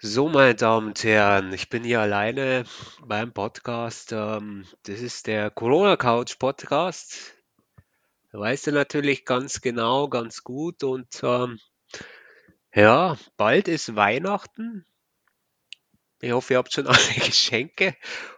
So, 0.00 0.28
meine 0.28 0.54
Damen 0.54 0.88
und 0.88 1.02
Herren, 1.02 1.52
ich 1.52 1.68
bin 1.68 1.82
hier 1.82 2.00
alleine 2.00 2.64
beim 3.04 3.32
Podcast. 3.32 4.12
Ähm, 4.12 4.64
das 4.84 5.00
ist 5.00 5.26
der 5.26 5.50
Corona 5.50 5.96
Couch 5.96 6.38
Podcast. 6.38 7.34
Weißt 8.30 8.68
du 8.68 8.72
natürlich 8.72 9.24
ganz 9.24 9.60
genau, 9.60 10.08
ganz 10.08 10.44
gut. 10.44 10.84
Und 10.84 11.20
ähm, 11.24 11.58
ja, 12.72 13.16
bald 13.36 13.66
ist 13.66 13.96
Weihnachten. 13.96 14.86
Ich 16.20 16.32
hoffe, 16.32 16.54
ihr 16.54 16.58
habt 16.58 16.72
schon 16.72 16.86
alle 16.86 17.14
Geschenke. 17.26 17.96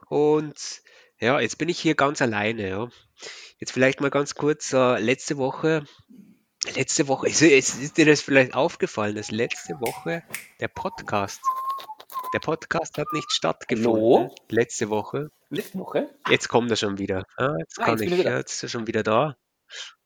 Und 0.08 0.82
ja, 1.20 1.38
jetzt 1.38 1.58
bin 1.58 1.68
ich 1.68 1.78
hier 1.78 1.94
ganz 1.94 2.22
alleine. 2.22 2.68
Ja. 2.68 2.88
Jetzt 3.58 3.72
vielleicht 3.72 4.00
mal 4.00 4.10
ganz 4.10 4.34
kurz, 4.34 4.72
äh, 4.72 4.98
letzte 4.98 5.36
Woche, 5.36 5.84
letzte 6.74 7.08
Woche, 7.08 7.28
ist, 7.28 7.42
ist, 7.42 7.96
dir 7.98 8.06
das 8.06 8.22
vielleicht 8.22 8.54
aufgefallen, 8.54 9.14
dass 9.14 9.30
letzte 9.30 9.74
Woche 9.80 10.22
der 10.60 10.68
Podcast, 10.68 11.42
der 12.32 12.38
Podcast 12.38 12.96
hat 12.96 13.06
nicht 13.12 13.30
stattgefunden. 13.30 13.92
Hallo? 13.92 14.34
Letzte 14.48 14.88
Woche. 14.88 15.30
Letzte 15.50 15.78
Woche? 15.78 16.08
Jetzt 16.28 16.48
kommt 16.48 16.70
er 16.70 16.76
schon 16.76 16.96
wieder. 16.96 17.26
Ah, 17.36 17.54
jetzt 17.58 17.78
Ah, 17.78 17.84
kann 17.84 17.98
jetzt 17.98 18.12
ich. 18.12 18.24
Ja, 18.24 18.38
jetzt 18.38 18.54
ist 18.54 18.62
er 18.62 18.68
schon 18.70 18.86
wieder 18.86 19.02
da. 19.02 19.36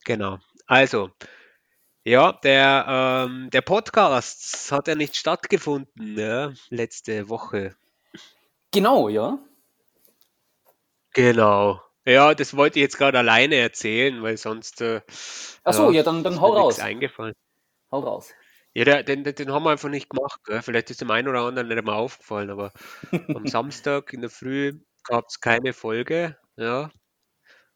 Genau. 0.04 0.38
Also, 0.66 1.10
ja, 2.02 2.32
der, 2.32 3.26
ähm, 3.28 3.50
der 3.50 3.62
Podcast 3.62 4.72
hat 4.72 4.88
ja 4.88 4.94
nicht 4.96 5.16
stattgefunden, 5.16 6.18
ja, 6.18 6.52
letzte 6.70 7.28
Woche. 7.28 7.76
Genau, 8.72 9.08
ja. 9.08 9.38
Genau. 11.14 11.80
Ja, 12.06 12.34
das 12.34 12.54
wollte 12.56 12.78
ich 12.78 12.82
jetzt 12.82 12.98
gerade 12.98 13.18
alleine 13.18 13.56
erzählen, 13.56 14.22
weil 14.22 14.36
sonst 14.36 14.80
äh, 14.82 15.00
Ach 15.64 15.72
so, 15.72 15.90
ja, 15.90 16.02
dann- 16.02 16.22
dann 16.22 16.34
ist 16.34 16.40
hau 16.40 16.52
raus. 16.52 16.78
eingefallen. 16.80 17.34
Hau 17.92 18.00
raus. 18.00 18.32
Ja, 18.74 19.02
den, 19.02 19.24
den 19.24 19.34
den 19.36 19.52
haben 19.52 19.64
wir 19.64 19.70
einfach 19.70 19.88
nicht 19.88 20.10
gemacht. 20.10 20.40
Gell? 20.44 20.62
Vielleicht 20.62 20.90
ist 20.90 21.00
dem 21.00 21.10
einen 21.10 21.28
oder 21.28 21.42
anderen 21.42 21.68
nicht 21.68 21.78
einmal 21.78 21.94
aufgefallen, 21.96 22.50
aber 22.50 22.72
am 23.44 23.46
Samstag 23.46 24.12
in 24.12 24.20
der 24.22 24.30
Früh 24.30 24.80
gab 25.04 25.26
es 25.28 25.40
keine 25.40 25.72
Folge. 25.72 26.36
Ja, 26.56 26.90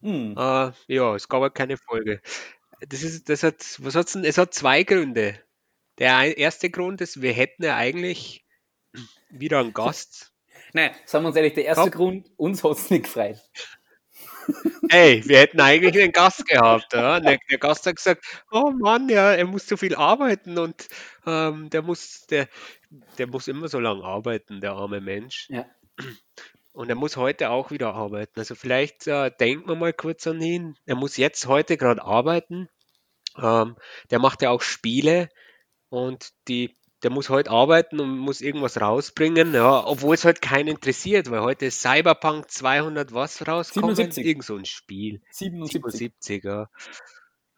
Hm. 0.03 0.35
Äh, 0.39 0.73
ja, 0.89 1.15
es 1.17 1.29
gab 1.29 1.43
halt 1.43 1.55
keine 1.57 1.77
Folge. 1.79 2.21
Das 2.89 3.03
ist, 3.03 3.29
das 3.31 3.43
hat, 3.45 3.57
was 3.81 3.95
hat's 3.97 4.13
denn? 4.15 4.25
Es 4.25 4.39
hat 4.39 4.55
zwei 4.55 4.85
Gründe. 4.85 5.41
Der 5.99 6.37
erste 6.39 6.71
Grund 6.71 7.01
ist, 7.03 7.23
wir 7.23 7.33
hätten 7.33 7.65
ja 7.65 7.77
eigentlich 7.77 8.47
wieder 9.31 9.61
einen 9.61 9.75
Gast. 9.75 10.33
Nein, 10.73 10.91
sagen 11.05 11.25
wir 11.25 11.29
uns 11.29 11.37
ehrlich, 11.37 11.55
der 11.55 11.65
erste 11.65 11.91
Komm. 11.91 11.91
Grund, 11.91 12.31
uns 12.37 12.65
hat 12.65 12.73
es 12.73 12.91
nicht 12.91 13.05
gefreut. 13.05 13.39
Ey, 14.89 15.23
wir 15.27 15.39
hätten 15.41 15.61
eigentlich 15.61 16.03
einen 16.03 16.13
Gast 16.13 16.47
gehabt. 16.47 16.93
Ja? 16.93 17.21
Der, 17.21 17.39
der 17.51 17.59
Gast 17.59 17.87
hat 17.87 17.97
gesagt, 17.97 18.25
oh 18.51 18.71
Mann, 18.71 19.09
ja, 19.09 19.33
er 19.33 19.47
muss 19.47 19.67
so 19.67 19.77
viel 19.77 19.95
arbeiten 19.95 20.59
und 20.59 20.89
ähm, 21.27 21.69
der 21.71 21.83
muss, 21.83 22.27
der, 22.27 22.49
der 23.19 23.27
muss 23.27 23.49
immer 23.49 23.69
so 23.69 23.79
lange 23.79 24.05
arbeiten, 24.05 24.61
der 24.61 24.73
arme 24.73 25.01
Mensch. 25.01 25.49
Ja. 25.51 25.67
Und 26.73 26.89
er 26.89 26.95
muss 26.95 27.17
heute 27.17 27.51
auch 27.51 27.71
wieder 27.71 27.95
arbeiten. 27.95 28.39
Also 28.39 28.55
vielleicht 28.55 29.07
äh, 29.07 29.31
denken 29.39 29.69
wir 29.69 29.75
mal 29.75 29.93
kurz 29.93 30.27
an 30.27 30.41
ihn. 30.41 30.77
Er 30.87 30.95
muss 30.95 31.17
jetzt 31.17 31.47
heute 31.47 31.77
gerade 31.77 32.03
arbeiten. 32.03 32.69
Ähm, 33.37 33.77
der 34.11 34.19
macht 34.19 34.43
ja 34.43 34.51
auch 34.51 34.63
Spiele 34.63 35.29
und 35.91 36.31
die, 36.49 36.78
der 37.03 37.11
muss 37.11 37.29
heute 37.29 37.51
arbeiten 37.51 38.01
und 38.01 38.19
muss 38.19 38.41
irgendwas 38.41 38.81
rausbringen, 38.81 39.55
ja, 39.55 39.87
obwohl 39.87 40.15
es 40.15 40.25
halt 40.25 40.43
keinen 40.43 40.69
interessiert, 40.69 41.31
weil 41.31 41.41
heute 41.41 41.67
ist 41.67 41.81
Cyberpunk 41.81 42.51
200 42.51 43.15
was 43.15 43.47
rauskommen, 43.47 43.95
77. 43.95 44.27
irgend 44.27 44.45
so 44.45 44.57
ein 44.57 44.65
Spiel. 44.65 45.21
77. 45.31 45.83
77, 45.93 46.45
ja. 46.45 46.69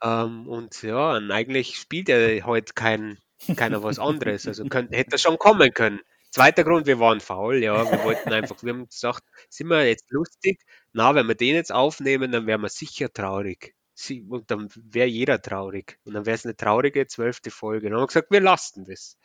Ähm, 0.02 0.46
und 0.48 0.82
ja, 0.82 1.16
und 1.16 1.30
eigentlich 1.30 1.76
spielt 1.76 2.08
er 2.08 2.44
heute 2.44 2.74
kein, 2.74 3.18
keiner 3.56 3.82
was 3.82 3.98
anderes. 3.98 4.46
Also 4.46 4.64
könnte, 4.66 4.96
hätte 4.96 5.12
er 5.12 5.18
schon 5.18 5.38
kommen 5.38 5.72
können. 5.72 6.00
Zweiter 6.30 6.62
Grund, 6.62 6.86
wir 6.86 7.00
waren 7.00 7.20
faul, 7.20 7.62
ja. 7.62 7.90
Wir 7.90 8.04
wollten 8.04 8.32
einfach, 8.32 8.62
wir 8.62 8.72
haben 8.72 8.88
gesagt, 8.88 9.24
sind 9.48 9.68
wir 9.68 9.86
jetzt 9.86 10.10
lustig? 10.10 10.60
Na, 10.92 11.14
wenn 11.14 11.26
wir 11.26 11.34
den 11.34 11.54
jetzt 11.56 11.72
aufnehmen, 11.72 12.30
dann 12.30 12.46
wären 12.46 12.60
wir 12.60 12.68
sicher 12.68 13.12
traurig. 13.12 13.74
Sie- 14.00 14.22
Und 14.28 14.50
dann 14.50 14.68
wäre 14.76 15.06
jeder 15.08 15.40
traurig. 15.42 15.98
Und 16.04 16.14
dann 16.14 16.26
wäre 16.26 16.34
es 16.34 16.44
eine 16.44 16.56
traurige 16.56 17.06
zwölfte 17.06 17.50
Folge. 17.50 17.88
Dann 17.88 17.94
haben 17.96 18.02
wir 18.02 18.06
gesagt, 18.08 18.30
wir 18.30 18.40
lassen 18.40 18.84
das. 18.84 19.18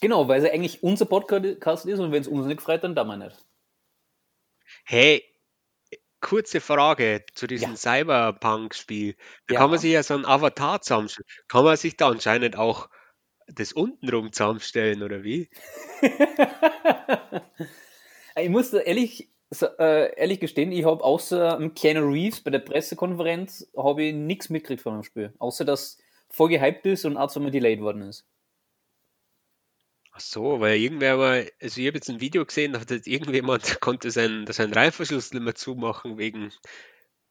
Genau, 0.00 0.26
weil 0.28 0.40
es 0.40 0.46
ja 0.46 0.52
eigentlich 0.52 0.82
unser 0.82 1.04
Podcast 1.06 1.86
ist 1.86 2.00
und 2.00 2.10
wenn 2.12 2.22
es 2.22 2.28
uns 2.28 2.46
nicht 2.46 2.56
gefreut, 2.58 2.82
dann 2.82 2.94
da 2.96 3.04
wir 3.04 3.16
nicht. 3.16 3.36
Hey, 4.84 5.22
kurze 6.20 6.60
Frage 6.60 7.24
zu 7.34 7.46
diesem 7.46 7.70
Ja. 7.72 7.76
Cyberpunk-Spiel. 7.76 9.16
Da 9.46 9.54
Ja. 9.54 9.60
kann 9.60 9.70
man 9.70 9.78
sich 9.78 9.92
ja 9.92 10.02
so 10.02 10.14
ein 10.14 10.24
Avatar 10.26 10.80
zusammenstellen. 10.82 11.26
Kann 11.48 11.64
man 11.64 11.76
sich 11.76 11.96
da 11.96 12.08
anscheinend 12.08 12.56
auch 12.56 12.88
das 13.46 13.72
untenrum 13.72 14.32
zusammenstellen, 14.32 15.02
oder 15.02 15.22
wie? 15.24 15.50
ich 18.36 18.48
muss 18.48 18.70
da 18.70 18.78
ehrlich, 18.78 19.31
so, 19.52 19.66
äh, 19.78 20.14
ehrlich 20.18 20.40
gestehen, 20.40 20.72
ich 20.72 20.84
habe 20.84 21.04
außer 21.04 21.58
dem 21.58 21.74
Keanu 21.74 22.10
Reeves 22.10 22.40
bei 22.40 22.50
der 22.50 22.60
Pressekonferenz 22.60 23.70
habe 23.76 24.04
ich 24.04 24.14
nichts 24.14 24.48
mitgekriegt 24.48 24.82
von 24.82 24.94
dem 24.94 25.02
Spiel. 25.02 25.34
Außer 25.38 25.64
dass 25.64 25.98
voll 26.30 26.48
gehypt 26.48 26.86
ist 26.86 27.04
und 27.04 27.18
auch 27.18 27.30
zweimal 27.30 27.50
delayed 27.50 27.80
worden 27.80 28.02
ist. 28.02 28.26
Ach 30.12 30.20
so, 30.20 30.60
weil 30.60 30.78
irgendwer 30.78 31.16
mal, 31.16 31.50
also 31.60 31.80
ich 31.80 31.86
habe 31.86 31.98
jetzt 31.98 32.08
ein 32.08 32.20
Video 32.20 32.44
gesehen, 32.44 32.72
da 32.72 32.80
hat 32.80 32.90
jetzt 32.90 33.06
irgendjemand 33.06 33.62
konnte 33.80 34.10
seinen, 34.10 34.46
seinen 34.50 34.72
Reißverschluss 34.72 35.32
nicht 35.32 35.42
mehr 35.42 35.54
zumachen 35.54 36.16
wegen 36.16 36.52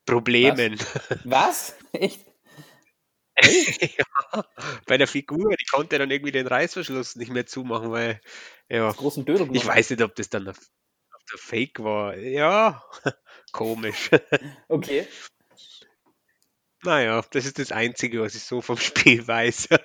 Problemen. 0.06 0.80
Was? 1.24 1.76
Echt? 1.94 2.26
ja, 3.98 4.46
bei 4.86 4.98
der 4.98 5.08
Figur, 5.08 5.56
die 5.56 5.66
konnte 5.66 5.98
dann 5.98 6.12
irgendwie 6.12 6.32
den 6.32 6.46
Reißverschluss 6.46 7.16
nicht 7.16 7.32
mehr 7.32 7.48
zumachen, 7.48 7.92
weil, 7.92 8.22
ja, 8.70 8.92
Großen 8.92 9.26
Dödel 9.26 9.48
ich 9.56 9.66
weiß 9.66 9.90
nicht, 9.90 10.02
ob 10.04 10.16
das 10.16 10.30
dann 10.30 10.54
der 11.32 11.40
Fake 11.40 11.84
war. 11.84 12.16
Ja, 12.18 12.84
komisch. 13.52 14.10
Okay. 14.68 15.08
Naja, 16.84 17.22
das 17.32 17.46
ist 17.46 17.60
das 17.60 17.72
Einzige, 17.72 18.22
was 18.22 18.36
ich 18.36 18.44
so 18.44 18.62
vom 18.62 18.78
Spiel 18.78 19.28
weiß. 19.28 19.70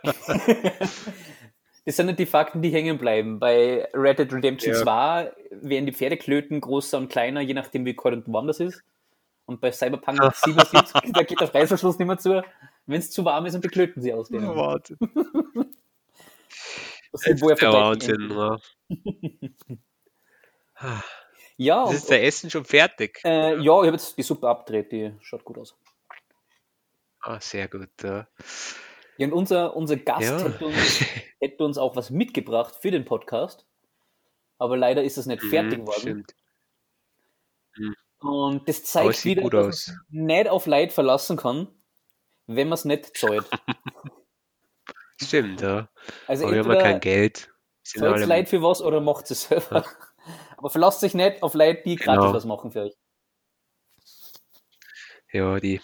Das 1.89 1.95
sind 1.95 2.07
nicht 2.07 2.19
die 2.19 2.27
Fakten, 2.27 2.63
die 2.63 2.71
hängen 2.71 2.99
bleiben. 2.99 3.39
Bei 3.39 3.89
Red 3.95 4.19
Dead 4.19 4.33
Redemption 4.33 4.75
Ja. 4.75 4.83
2 4.83 5.33
werden 5.53 5.87
die 5.87 5.93
Pferdeklöten 5.93 6.61
größer 6.61 6.99
und 6.99 7.07
kleiner, 7.09 7.41
je 7.43 7.55
nachdem 7.55 7.85
wie 7.85 7.95
kalt 7.95 8.27
und 8.27 8.33
warm 8.35 8.49
das 8.49 8.59
ist. 8.59 8.83
Und 9.45 9.61
bei 9.61 9.71
Cyberpunk 9.71 10.19
77, 10.35 11.13
da 11.13 11.23
geht 11.23 11.41
der 11.41 11.55
Reißverschluss 11.55 11.97
nicht 12.01 12.09
mehr 12.09 12.19
zu, 12.19 12.43
wenn 12.87 12.99
es 12.99 13.13
zu 13.13 13.25
warm 13.25 13.47
ist 13.47 13.55
und 13.55 13.63
die 13.63 13.69
klöten 13.69 14.03
sie 14.03 14.13
aus. 14.13 14.29
denen. 14.31 14.49
Warte. 14.49 14.97
Das 17.13 17.25
ist 17.25 17.41
er 17.41 17.55
der. 17.55 17.73
Wahnsinn. 17.73 18.31
Ja. 18.33 18.59
Ja, 21.59 21.83
Das 21.83 21.91
und, 21.91 21.97
ist 21.97 22.11
der 22.11 22.25
Essen 22.25 22.51
schon 22.51 22.65
fertig. 22.65 23.21
äh, 23.25 23.55
ja, 23.57 23.59
ich 23.59 23.67
habe 23.87 23.93
jetzt 23.93 24.17
die 24.19 24.23
Suppe 24.23 24.49
abgedreht, 24.49 24.93
die 24.93 25.13
schaut 25.23 25.45
gut 25.45 25.59
aus. 25.59 25.75
Ah, 27.21 27.41
sehr 27.41 27.67
gut. 27.69 27.89
Ja. 28.03 28.29
Ja, 29.17 29.27
und 29.27 29.33
unser, 29.33 29.75
unser 29.75 29.97
Gast 29.97 30.23
Ja. 30.23 30.39
hätte, 30.39 30.67
uns, 30.67 31.01
hätte 31.41 31.65
uns 31.65 31.79
auch 31.79 31.97
was 31.97 32.11
mitgebracht 32.11 32.77
für 32.81 32.91
den 32.91 33.05
Podcast. 33.05 33.65
aber 34.59 34.77
leider 34.77 35.03
ist 35.03 35.17
es 35.19 35.27
nicht 35.27 35.43
Mhm, 35.43 35.51
fertig 35.51 35.79
geworden. 35.81 36.01
stimmt. 36.01 36.35
Und 38.21 38.67
das 38.69 38.85
zeigt 38.85 39.11
es 39.11 39.25
wieder, 39.25 39.43
dass 39.43 39.53
man 39.53 39.67
aus. 39.69 39.85
sich 39.85 39.95
nicht 40.11 40.49
auf 40.49 40.67
Leid 40.67 40.93
verlassen 40.93 41.37
kann, 41.37 41.69
wenn 42.47 42.69
man 42.69 42.75
es 42.75 42.85
nicht 42.87 43.17
zahlt. 43.17 43.45
Stimmt, 45.23 45.61
ja. 45.63 45.89
Also 46.27 46.45
Aber 46.47 46.55
wir 46.55 46.61
haben 46.65 46.71
ja 46.73 46.77
kein 46.77 46.95
entweder 46.97 46.99
Geld. 47.17 47.51
Zahlt 47.85 48.13
alle- 48.15 48.25
Leid 48.27 48.49
für 48.49 48.63
was 48.63 48.81
oder 48.83 49.01
macht 49.01 49.31
es 49.31 49.43
selber. 49.45 49.85
Aber 50.57 50.71
verlasst 50.71 51.01
sich 51.01 51.15
nicht 51.15 51.43
auf 51.43 51.55
Leute, 51.55 51.83
die 51.85 51.97
gratis 51.97 52.23
Genau. 52.23 52.35
was 52.35 52.45
machen 52.45 52.71
für 52.73 52.83
euch. 52.85 52.95
Ja, 55.33 55.59
die. 55.61 55.81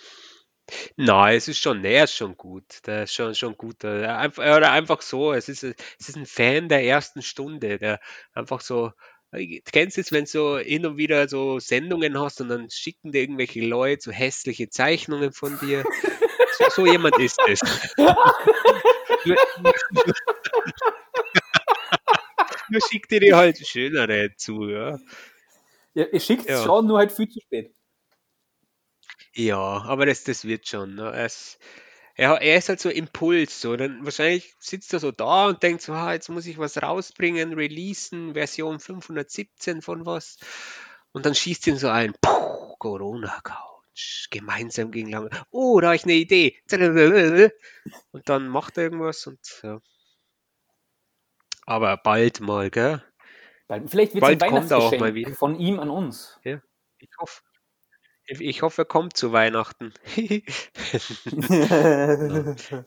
Nein, 0.97 1.37
es 1.37 1.49
ist 1.49 1.59
schon, 1.59 1.85
er 1.85 2.05
ist 2.05 2.15
schon 2.15 2.37
gut. 2.37 2.87
Der 2.87 3.03
ist 3.05 3.13
schon, 3.13 3.35
schon 3.35 3.57
gut. 3.57 3.85
Äh, 3.85 4.07
Einfach, 4.07 4.43
oder 4.43 4.71
einfach 4.73 5.03
so, 5.03 5.33
es 5.33 5.49
ist, 5.49 5.65
es 5.65 5.75
ist 6.09 6.17
ein 6.17 6.25
Fan 6.27 6.69
der 6.69 6.85
ersten 6.85 7.21
Stunde, 7.23 7.79
der 7.79 8.01
einfach 8.33 8.61
so. 8.61 8.93
Du 9.33 9.61
kennst 9.73 9.97
es, 9.97 10.13
wenn 10.13 10.25
du 10.25 10.31
so 10.31 10.59
hin 10.59 10.85
und 10.85 10.99
wieder 10.99 11.27
so 11.27 11.59
Sendungen 11.59 12.21
hast 12.21 12.41
und 12.43 12.49
dann 12.51 12.69
schicken 12.71 13.13
dir 13.13 13.23
irgendwelche 13.23 13.61
Leute 13.63 14.03
so 14.03 14.11
hässliche 14.13 14.69
Zeichnungen 14.69 15.33
von 15.33 15.59
dir. 15.59 15.85
So, 16.59 16.65
so 16.71 16.87
jemand 16.87 17.19
ist 17.19 17.39
es. 17.49 17.61
Nur 22.73 22.81
schickt 22.89 23.11
dir 23.13 23.21
die 23.21 23.35
halt 23.35 23.59
schönere 23.67 24.35
zu, 24.37 24.69
ja. 24.69 24.99
Ja, 25.95 26.05
ihr 26.07 26.21
schickt 26.21 26.43
es 26.49 26.49
Ja. 26.51 26.65
schon, 26.65 26.87
nur 26.87 26.99
halt 26.99 27.13
viel 27.13 27.29
zu 27.29 27.41
spät. 27.41 27.75
Ja, 29.35 29.59
aber 29.59 30.07
das, 30.07 30.25
das 30.25 30.45
wird 30.45 30.67
schon. 30.69 30.95
Ne? 30.95 31.11
Er, 31.13 31.27
ist, 31.27 31.59
er, 32.17 32.41
er 32.41 32.57
ist 32.59 32.69
halt 32.69 32.81
so 32.81 32.91
Impuls. 32.91 33.61
So. 33.61 33.77
Dann 33.77 34.05
wahrscheinlich 34.05 34.55
sitzt 34.59 34.93
er 34.93 35.01
so 35.01 35.11
da 35.13 35.49
und 35.49 35.63
denkt 35.63 35.83
so, 35.83 35.93
ah, 35.93 36.13
jetzt 36.13 36.29
muss 36.29 36.47
ich 36.47 36.59
was 36.59 36.83
rausbringen, 36.83 37.55
releasen, 37.55 38.35
Version 38.35 38.81
517 38.81 39.83
von 39.83 40.07
was. 40.07 40.39
Und 41.13 41.27
dann 41.27 41.35
schießt 41.35 41.67
ihn 41.69 41.77
so 41.79 41.89
ein, 41.89 42.15
puh, 42.21 42.77
Corona-Couch, 42.79 44.29
gemeinsam 44.31 44.91
gegen 44.91 45.11
Lange. 45.11 45.31
Oh, 45.51 45.81
da 45.81 45.89
habe 45.89 45.97
ich 45.97 46.05
eine 46.05 46.15
Idee. 46.15 46.57
Und 48.13 48.29
dann 48.29 48.49
macht 48.49 48.77
er 48.79 48.85
irgendwas 48.85 49.27
und 49.27 49.41
ja. 49.63 49.81
Aber 51.67 51.97
bald 51.97 52.41
mal, 52.41 52.71
gell? 52.71 53.03
Weil 53.69 53.87
Vielleicht 53.89 54.15
wird 54.15 54.25
es 54.25 54.31
ein 54.31 54.39
Bald 54.39 54.53
Weihnachtsgeschenk 54.53 55.15
wieder. 55.15 55.35
von 55.35 55.59
ihm 55.59 55.81
an 55.81 55.91
uns. 55.91 56.39
Ich 56.99 57.11
hoffe. 57.19 57.43
Ich, 58.27 58.63
hoffe, 58.63 58.83
er 58.83 58.87
kommt 58.87 59.17
zu 59.17 59.33
Weihnachten. 59.33 59.93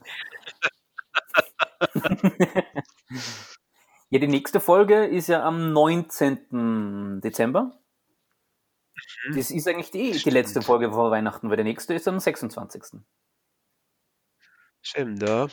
Ja, 4.10 4.20
die 4.20 4.28
nächste 4.28 4.60
Folge 4.60 5.06
ist 5.06 5.28
ja 5.28 5.44
am 5.44 5.74
19. 5.74 7.22
Dezember. 7.22 7.80
Das 9.34 9.52
ist 9.52 9.68
eigentlich 9.68 9.92
die, 9.92 10.12
die 10.12 10.30
letzte. 10.30 10.62
Folge 10.62 10.92
vor 10.92 11.12
Weihnachten, 11.12 11.50
weil 11.50 11.58
der 11.58 11.66
nächste 11.66 11.94
ist 11.96 12.08
am 12.08 12.20
26. 12.20 13.02
Stimmt, 14.82 15.28
ja. 15.28 15.48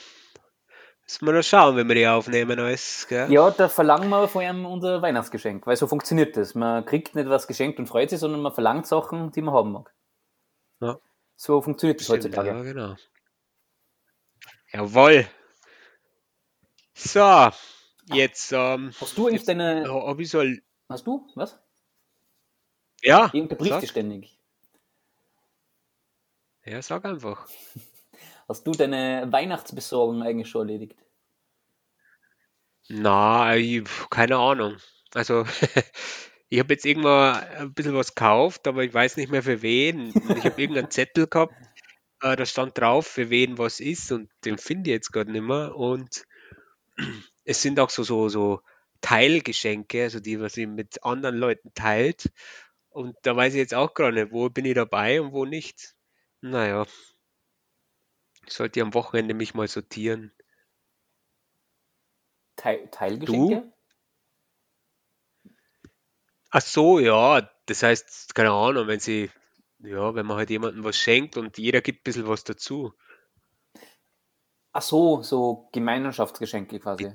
Müssen 1.20 1.26
wir 1.26 1.32
noch 1.34 1.42
schauen, 1.44 1.76
wenn 1.76 1.88
wir 1.88 1.94
die 1.94 2.06
aufnehmen 2.08 2.58
alles, 2.58 3.06
gell? 3.08 3.30
Ja, 3.30 3.50
da 3.50 3.68
verlangen 3.68 4.08
wir 4.08 4.28
vor 4.28 4.40
allem 4.42 4.64
unser 4.64 5.02
Weihnachtsgeschenk, 5.02 5.66
weil 5.66 5.76
so 5.76 5.86
funktioniert 5.86 6.36
das. 6.36 6.54
Man 6.54 6.84
kriegt 6.86 7.14
nicht 7.14 7.28
was 7.28 7.46
geschenkt 7.46 7.78
und 7.78 7.86
freut 7.86 8.10
sich, 8.10 8.18
sondern 8.18 8.40
man 8.40 8.52
verlangt 8.52 8.86
Sachen, 8.86 9.30
die 9.32 9.42
man 9.42 9.54
haben 9.54 9.72
mag. 9.72 9.92
Ja. 10.80 10.98
So 11.36 11.60
funktioniert 11.60 12.00
das 12.00 12.06
Stimmt, 12.06 12.24
heutzutage. 12.24 12.48
ja, 12.48 12.62
genau. 12.62 12.96
Jawohl. 14.72 15.26
So, 16.94 17.50
jetzt, 18.14 18.52
ähm, 18.52 18.92
Hast 19.00 19.16
du 19.18 19.26
eigentlich 19.26 19.40
Jetzt- 19.40 19.48
deine. 19.48 19.84
hab 19.88 20.18
ich 20.18 20.30
so, 20.30 20.42
Hast 20.88 21.06
du? 21.06 21.28
Was? 21.34 21.58
ja, 23.02 23.30
Ich 23.32 23.40
unterbrich 23.42 23.70
sag, 23.70 23.80
dich 23.80 23.90
ständig. 23.90 24.38
ja, 26.64 26.80
sag 26.80 27.04
einfach. 27.04 27.46
Hast 28.48 28.66
du 28.66 28.72
deine 28.72 29.26
Weihnachtsbesorgung 29.30 30.22
eigentlich 30.22 30.48
schon 30.48 30.68
erledigt? 30.68 30.98
Na, 32.88 33.56
ich, 33.56 33.82
keine 34.10 34.36
Ahnung. 34.36 34.76
Also, 35.14 35.44
ich 36.48 36.58
habe 36.58 36.74
jetzt 36.74 36.84
irgendwann 36.86 37.42
ein 37.44 37.74
bisschen 37.74 37.94
was 37.94 38.14
gekauft, 38.14 38.66
aber 38.66 38.84
ich 38.84 38.92
weiß 38.92 39.16
nicht 39.16 39.30
mehr 39.30 39.42
für 39.42 39.62
wen. 39.62 40.12
Und 40.12 40.38
Ich 40.38 40.44
habe 40.44 40.60
irgendeinen 40.60 40.90
Zettel 40.90 41.26
gehabt, 41.26 41.54
äh, 42.22 42.36
da 42.36 42.46
stand 42.46 42.78
drauf, 42.78 43.06
für 43.06 43.30
wen 43.30 43.58
was 43.58 43.80
ist 43.80 44.12
und 44.12 44.30
den 44.44 44.58
finde 44.58 44.90
ich 44.90 44.94
jetzt 44.96 45.12
gerade 45.12 45.32
nicht 45.32 45.42
mehr. 45.44 45.76
Und 45.76 46.24
es 47.44 47.62
sind 47.62 47.80
auch 47.80 47.90
so, 47.90 48.02
so, 48.04 48.28
so 48.28 48.60
Teilgeschenke, 49.02 50.04
also 50.04 50.20
die, 50.20 50.40
was 50.40 50.56
ich 50.56 50.66
mit 50.68 51.04
anderen 51.04 51.36
Leuten 51.36 51.72
teilt. 51.74 52.32
Und 52.90 53.16
da 53.22 53.36
weiß 53.36 53.54
ich 53.54 53.60
jetzt 53.60 53.74
auch 53.74 53.94
gerade 53.94 54.14
nicht, 54.24 54.32
wo 54.32 54.50
bin 54.50 54.66
ich 54.66 54.74
dabei 54.74 55.20
und 55.20 55.32
wo 55.32 55.46
nicht. 55.46 55.94
Naja, 56.42 56.86
ich 58.46 58.52
sollte 58.52 58.80
am 58.82 58.94
Wochenende 58.94 59.34
mich 59.34 59.52
mal 59.54 59.66
sortieren. 59.66 60.32
Teil 62.56 62.88
Teilgeschenke? 62.90 63.72
Ach 66.50 66.60
so, 66.60 66.98
ja, 66.98 67.48
das 67.66 67.82
heißt, 67.82 68.34
keine 68.34 68.50
Ahnung, 68.52 68.86
wenn 68.86 69.00
sie, 69.00 69.30
ja, 69.78 70.14
wenn 70.14 70.26
man 70.26 70.36
halt 70.36 70.50
jemandem 70.50 70.84
was 70.84 70.96
schenkt 70.98 71.36
und 71.36 71.56
jeder 71.58 71.80
gibt 71.80 72.00
ein 72.00 72.04
bisschen 72.04 72.28
was 72.28 72.44
dazu. 72.44 72.92
Ach 74.74 74.82
so, 74.82 75.22
so 75.22 75.68
Gemeinschaftsgeschenke 75.72 76.78
quasi. 76.80 77.12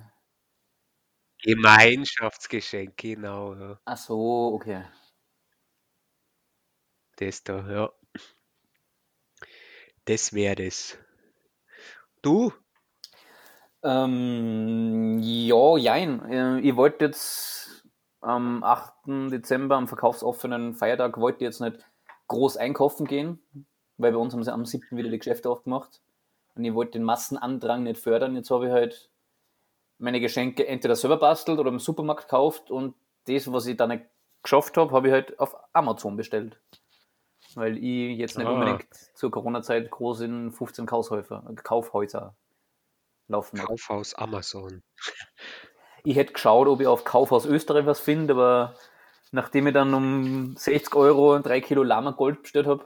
Gemeinschaftsgeschenk, 1.43 2.97
genau, 2.97 3.55
ja. 3.55 3.79
Ach 3.85 3.97
so, 3.97 4.53
okay. 4.53 4.85
Das 7.17 7.43
da, 7.43 7.69
ja. 7.69 7.91
Das 10.05 10.33
wäre 10.33 10.55
das. 10.55 10.97
Du? 12.21 12.53
Ähm, 13.87 15.19
ja, 15.21 15.77
jein. 15.77 16.21
Äh, 16.29 16.59
Ich 16.59 16.75
wollte 16.75 17.05
jetzt 17.05 17.85
am 18.21 18.61
8. 18.63 19.29
Dezember, 19.31 19.77
am 19.77 19.87
verkaufsoffenen 19.87 20.73
Feiertag, 20.73 21.17
wollte 21.19 21.45
jetzt 21.45 21.61
nicht 21.61 21.77
groß 22.27 22.57
einkaufen 22.57 23.07
gehen, 23.07 23.39
weil 23.97 24.11
bei 24.11 24.17
uns 24.17 24.33
haben 24.33 24.43
sie 24.43 24.51
am 24.53 24.65
7. 24.65 24.97
wieder 24.97 25.09
die 25.09 25.17
Geschäfte 25.19 25.49
aufgemacht. 25.49 26.01
Und 26.55 26.65
ich 26.65 26.73
wollte 26.73 26.93
den 26.93 27.03
Massenandrang 27.03 27.83
nicht 27.83 28.01
fördern. 28.01 28.35
Jetzt 28.35 28.51
habe 28.51 28.65
ich 28.67 28.71
halt 28.73 29.09
meine 29.99 30.19
Geschenke 30.19 30.67
entweder 30.67 30.95
selber 30.97 31.17
bastelt 31.17 31.57
oder 31.59 31.69
im 31.69 31.79
Supermarkt 31.79 32.23
gekauft 32.23 32.69
und 32.69 32.93
das, 33.25 33.51
was 33.51 33.65
ich 33.67 33.77
dann 33.77 33.89
nicht 33.89 34.05
geschafft 34.43 34.75
habe, 34.77 34.91
habe 34.91 35.07
ich 35.07 35.13
halt 35.13 35.39
auf 35.39 35.55
Amazon 35.73 36.17
bestellt. 36.17 36.59
Weil 37.55 37.77
ich 37.77 38.17
jetzt 38.17 38.37
nicht 38.37 38.47
Ah. 38.47 38.51
unbedingt 38.51 38.87
zur 39.15 39.31
Corona-Zeit 39.31 39.89
groß 39.89 40.21
in 40.21 40.51
15 40.51 40.85
Kaufhäuser, 40.85 41.43
Kaufhäuser 41.63 42.35
laufen. 43.27 43.59
Kaufhaus 43.59 44.13
Amazon. 44.13 44.83
Ich 46.03 46.15
hätte 46.15 46.33
geschaut, 46.33 46.67
ob 46.67 46.79
ich 46.81 46.87
auf 46.87 47.03
Kaufhaus 47.03 47.45
Österreich 47.45 47.85
was 47.85 47.99
finde, 47.99 48.33
aber 48.33 48.75
nachdem 49.31 49.67
ich 49.67 49.73
dann 49.73 49.93
um 49.93 50.55
60 50.55 50.95
Euro 50.95 51.39
drei 51.39 51.61
Kilo 51.61 51.83
Lama 51.83 52.11
Gold 52.11 52.43
bestellt 52.43 52.67
habe, 52.67 52.85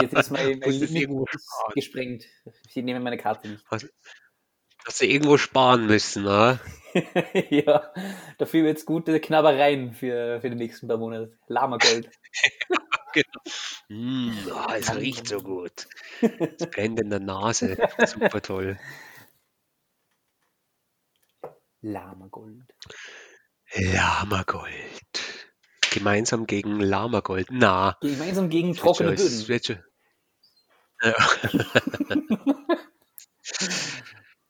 jetzt 0.00 0.14
ist 0.14 0.30
mein, 0.30 0.58
mein 0.60 0.70
Limit 0.70 1.28
gesprengt. 1.74 2.24
Ich 2.68 2.76
nehme 2.76 3.00
meine 3.00 3.18
Karte 3.18 3.48
nicht. 3.48 3.64
Hast 3.70 5.00
du 5.00 5.06
irgendwo 5.06 5.36
sparen 5.36 5.86
müssen, 5.86 6.22
ne? 6.22 6.60
ja, 7.50 7.92
dafür 8.38 8.64
wird 8.64 8.78
es 8.78 8.86
gute 8.86 9.18
Knabbereien 9.20 9.92
für, 9.92 10.40
für 10.40 10.48
die 10.48 10.56
nächsten 10.56 10.86
paar 10.86 10.96
Monate. 10.96 11.36
Lama 11.48 11.78
Gold. 11.78 12.08
Mm, 13.88 14.32
ah, 14.52 14.74
es 14.76 14.92
riecht 14.96 15.28
so 15.28 15.40
gut. 15.40 15.86
Es 16.20 16.68
brennt 16.70 16.98
in 17.00 17.08
der 17.08 17.20
Nase. 17.20 17.76
Super 18.04 18.42
toll. 18.42 18.78
Lama 21.82 22.26
Gold. 22.28 22.64
Lamagold. 23.74 25.46
Gemeinsam 25.92 26.46
gegen 26.46 26.80
Lamagold. 26.80 27.48
Na, 27.50 27.96
Gemeinsam 28.00 28.50
gegen 28.50 28.74
trockene 28.74 29.12
Böden. 29.12 29.48
wird. 29.48 29.80
Ja. 31.02 31.14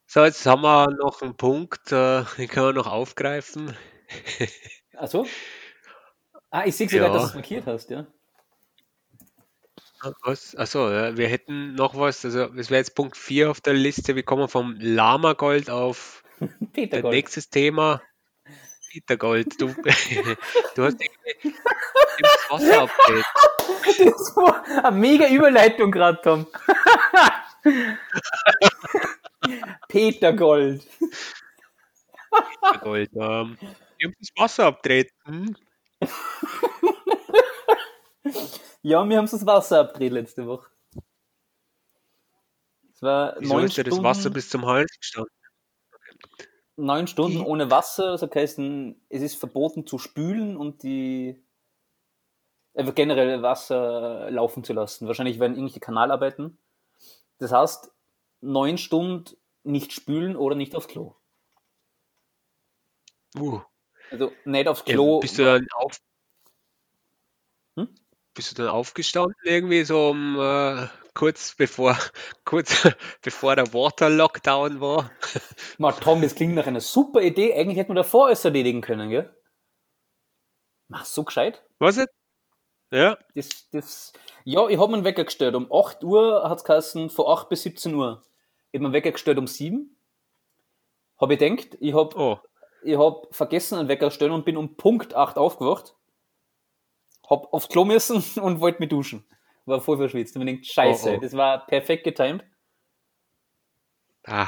So, 0.09 0.25
jetzt 0.25 0.47
haben 0.47 0.63
wir 0.63 0.87
noch 0.97 1.21
einen 1.21 1.37
Punkt, 1.37 1.93
äh, 1.93 2.25
den 2.39 2.49
können 2.49 2.67
wir 2.69 2.73
noch 2.73 2.87
aufgreifen. 2.87 3.77
Achso? 4.97 5.27
Ah, 6.51 6.65
ich 6.65 6.75
sehe 6.77 6.89
sogar, 6.89 7.09
Ja. 7.09 7.13
dass 7.13 7.23
du 7.25 7.29
es 7.29 7.35
markiert 7.35 7.67
hast, 7.67 7.91
ja. 7.91 8.07
Was? 10.23 10.55
Achso, 10.57 10.91
ja, 10.91 11.17
wir 11.17 11.29
hätten 11.29 11.75
noch 11.75 11.99
was, 11.99 12.25
also 12.25 12.45
es 12.55 12.71
wäre 12.71 12.79
jetzt 12.79 12.95
Punkt 12.95 13.17
4 13.17 13.51
auf 13.51 13.61
der 13.61 13.75
Liste. 13.75 14.15
Wir 14.17 14.23
kommen 14.23 14.49
vom 14.49 14.77
Lamagold 14.79 15.71
auf 15.71 16.23
Peter 16.73 16.97
Dein 16.97 17.03
Gold. 17.03 17.15
nächstes 17.15 17.51
Thema, 17.51 18.03
Peter 18.91 19.17
Gold. 19.17 19.61
Du, 19.61 19.69
du 20.75 20.85
hast 20.85 20.99
irgendwie 21.01 21.55
das 22.21 22.51
Wasser 22.51 22.83
abgedreht. 22.83 23.25
Das 23.99 24.37
war 24.37 24.65
eine 24.85 24.97
mega 24.97 25.29
Überleitung 25.29 25.91
gerade, 25.91 26.21
Tom. 26.23 26.47
Peter 29.89 30.33
Gold. 30.33 30.87
Gold. 32.81 33.11
Ähm, 33.15 33.59
die 33.61 34.05
haben 34.07 34.15
das 34.19 34.29
Wasser 34.37 34.67
abgedreht. 34.67 35.11
Ja, 38.83 39.09
wir 39.09 39.19
haben 39.19 39.29
das 39.31 39.47
Wasser 39.47 39.81
abgedreht 39.81 40.13
letzte 40.13 40.47
Woche. 40.47 40.71
Es 42.93 43.03
war 43.03 43.37
Wieso 43.39 43.55
neun 43.55 43.65
ist 43.65 43.77
dir 43.77 43.85
das 43.85 43.93
Stunden, 43.95 44.05
Wasser 44.05 44.31
bis 44.31 44.49
zum 44.49 44.65
Hals 44.67 44.91
gestanden? 44.99 45.33
neun 46.77 47.07
Stunden 47.07 47.41
ohne 47.41 47.71
Wasser. 47.71 48.13
Das 48.17 48.23
heißt, 48.23 48.59
es 49.09 49.23
ist 49.23 49.37
verboten 49.37 49.87
zu 49.87 49.99
spülen 49.99 50.57
und 50.57 50.83
die 50.83 51.43
einfach 52.75 52.95
generell 52.95 53.43
Wasser 53.43 54.31
laufen 54.31 54.65
zu 54.65 54.73
lassen. 54.73 55.07
Wahrscheinlich 55.07 55.39
werden 55.41 55.55
irgendwelche 55.55 55.81
Kanalarbeiten. 55.81 56.59
Das 57.39 57.53
heißt, 57.53 57.91
neun 58.41 58.79
Stunden 58.79 59.37
nicht 59.63 59.93
spülen 59.93 60.37
oder 60.37 60.55
nicht 60.55 60.75
aufs 60.75 60.89
Klo. 60.89 61.15
Uh, 63.39 63.61
Also 64.11 64.33
nicht 64.45 64.69
aufs 64.69 64.85
ja, 64.87 64.95
Klo. 64.95 65.21
bist 65.21 65.39
du 65.39 65.45
dann 65.45 65.67
auf, 65.75 65.99
Hm? 67.77 67.95
Bist 68.37 68.53
du 68.53 68.63
dann 68.63 68.71
aufgestanden 68.71 69.35
irgendwie 69.43 69.83
so 69.83 70.11
um 70.11 70.39
äh, 70.39 70.87
kurz 71.15 71.57
bevor 71.57 71.99
kurz 72.45 72.87
bevor 73.23 73.57
der 73.57 73.73
Water 73.75 74.09
Lockdown 74.09 74.81
war? 74.81 75.11
Ma, 75.79 75.91
Tom, 75.91 76.23
das 76.23 76.37
klingt 76.37 76.55
nach 76.55 76.67
einer 76.67 76.81
super 76.81 77.23
Idee. 77.23 77.55
Eigentlich 77.55 77.79
hätte 77.79 77.89
man 77.89 77.97
davor 77.97 78.27
alles 78.27 78.45
erledigen 78.45 78.83
können, 78.83 79.11
gell? 79.11 79.35
Mach 80.89 81.05
so 81.05 81.25
gescheit. 81.25 81.65
Was 81.81 81.97
jetzt? 81.97 82.15
Ja, 82.93 83.19
Das, 83.35 83.69
das, 83.73 84.13
ja, 84.45 84.69
ich 84.69 84.79
habe 84.79 84.95
einen 84.95 85.05
Wecker 85.05 85.25
gestellt. 85.25 85.57
Um 85.57 85.73
8 85.73 86.05
Uhr 86.05 86.49
hat 86.49 86.59
es 86.59 86.65
geheißen, 86.65 87.11
von 87.11 87.27
8 87.27 87.49
bis 87.49 87.63
17 87.65 87.93
Uhr. 87.95 88.23
Ich 88.71 88.79
habe 88.79 88.87
einen 88.87 88.95
Wecker 88.95 89.11
gestellt 89.11 89.39
um 89.39 89.49
7. 89.49 89.99
Habe 91.21 91.35
ich 91.35 91.41
gedacht, 91.41 91.77
ich 91.81 91.95
habe 91.95 92.17
oh, 92.17 92.39
ich 92.85 92.97
hab 92.97 93.35
vergessen, 93.35 93.79
einen 93.79 93.89
Wecker 93.89 94.11
zu 94.11 94.15
stellen 94.15 94.31
und 94.31 94.45
bin 94.45 94.57
um 94.57 94.77
Punkt 94.77 95.15
8 95.15 95.37
aufgewacht. 95.37 95.97
Hab 97.29 97.53
aufs 97.53 97.69
Klo 97.69 97.85
müssen 97.85 98.17
und 98.43 98.61
wollte 98.61 98.81
mich 98.81 98.89
duschen. 98.89 99.27
War 99.65 99.81
voll 99.81 99.97
verschwitzt. 99.99 100.37
Und 100.37 100.43
ich 100.43 100.47
denkt, 100.47 100.67
scheiße, 100.67 101.11
Oh, 101.11 101.17
oh. 101.17 101.21
das 101.21 101.33
war 101.37 101.67
perfekt 101.67 102.05
getimed. 102.05 102.45
ah, 104.27 104.47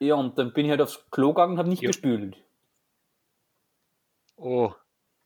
Ja, 0.00 0.14
und 0.16 0.36
dann 0.38 0.52
bin 0.52 0.64
ich 0.66 0.70
halt 0.70 0.80
aufs 0.80 1.08
Klo 1.10 1.28
gegangen 1.28 1.52
und 1.52 1.58
habe 1.58 1.68
nicht 1.68 1.82
Ja. 1.82 1.88
gespült. 1.88 2.36
oh. 4.36 4.72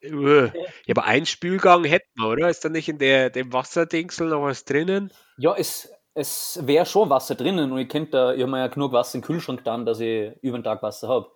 Ja, 0.02 0.50
aber 0.92 1.04
ein 1.04 1.26
Spülgang 1.26 1.84
hätten 1.84 2.08
wir, 2.14 2.28
oder? 2.28 2.48
Ist 2.48 2.64
da 2.64 2.70
nicht 2.70 2.88
in 2.88 2.96
der, 2.98 3.28
dem 3.28 3.52
Wasserdingsel 3.52 4.28
noch 4.30 4.42
was 4.42 4.64
drinnen? 4.64 5.12
Ja, 5.36 5.54
es, 5.56 5.92
es 6.14 6.58
wäre 6.66 6.86
schon 6.86 7.10
Wasser 7.10 7.34
drinnen 7.34 7.70
und 7.70 7.78
ich 7.78 7.88
kennt 7.90 8.14
da, 8.14 8.32
ich 8.32 8.40
habe 8.40 8.50
mir 8.50 8.60
ja 8.60 8.68
genug 8.68 8.92
Wasser 8.92 9.16
im 9.16 9.22
Kühlschrank 9.22 9.62
dann, 9.64 9.84
dass 9.84 10.00
ich 10.00 10.32
über 10.40 10.56
den 10.58 10.64
Tag 10.64 10.82
Wasser 10.82 11.08
habe. 11.08 11.30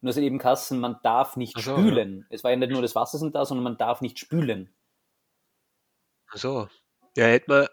Nur 0.00 0.14
hat 0.14 0.22
eben 0.22 0.38
Kassen, 0.38 0.80
man 0.80 0.98
darf 1.02 1.36
nicht 1.36 1.58
so, 1.60 1.76
spülen. 1.76 2.26
Es 2.30 2.42
war 2.42 2.50
ja 2.50 2.56
nicht 2.56 2.72
nur 2.72 2.82
das 2.82 2.94
Wasser 2.94 3.18
sind 3.18 3.34
da, 3.34 3.44
sondern 3.44 3.64
man 3.64 3.76
darf 3.76 4.00
nicht 4.00 4.18
spülen. 4.18 4.74
Ach 6.30 6.38
so. 6.38 6.68
Ja, 7.16 7.26
hätte 7.26 7.50
man. 7.50 7.66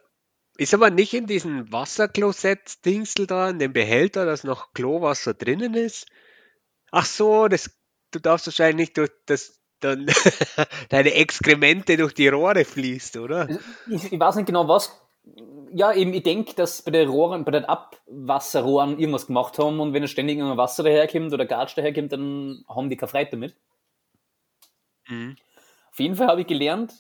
Ist 0.58 0.74
aber 0.74 0.90
nicht 0.90 1.14
in 1.14 1.28
diesem 1.28 1.72
Wasserklosett-Dingsel 1.72 3.28
da, 3.28 3.50
in 3.50 3.60
dem 3.60 3.74
Behälter, 3.74 4.26
dass 4.26 4.44
noch 4.44 4.74
Klowasser 4.74 5.36
drinnen 5.36 5.76
ist? 5.76 6.08
Ach 6.92 7.06
so, 7.06 7.48
das, 7.48 7.70
du 8.12 8.20
darfst 8.20 8.48
wahrscheinlich 8.48 8.88
nicht 8.88 8.98
durch 8.98 9.12
das 9.28 9.62
dann 9.80 10.08
deine 10.90 11.14
Exkremente 11.14 11.98
durch 11.98 12.14
die 12.14 12.28
Rohre 12.28 12.66
fließt, 12.66 13.18
oder? 13.18 13.48
Ich, 13.88 14.12
ich 14.12 14.20
weiß 14.20 14.36
nicht 14.36 14.48
genau 14.48 14.68
was. 14.68 14.92
Ja, 15.74 15.94
eben, 15.94 16.14
ich 16.14 16.24
denke, 16.24 16.54
dass 16.56 16.82
bei 16.82 16.92
den 16.92 17.10
Rohren, 17.10 17.44
bei 17.46 17.52
den 17.52 17.66
Abwasserrohren 17.66 19.00
irgendwas 19.00 19.28
gemacht 19.28 19.60
haben 19.60 19.80
und 19.80 19.94
wenn 19.94 20.04
es 20.04 20.12
ständig 20.12 20.38
irgendein 20.38 20.58
Wasser 20.58 20.84
daherkommt 20.84 21.34
oder 21.34 21.46
Gatsch 21.46 21.78
daherkommt, 21.78 22.12
dann 22.12 22.64
haben 22.70 22.90
die 22.90 22.98
keine 22.98 23.10
Freude 23.10 23.32
damit. 23.32 23.56
Mhm. 25.08 25.36
Auf 25.92 26.00
jeden 26.00 26.16
Fall 26.16 26.28
habe 26.28 26.42
ich 26.42 26.48
gelernt, 26.48 26.94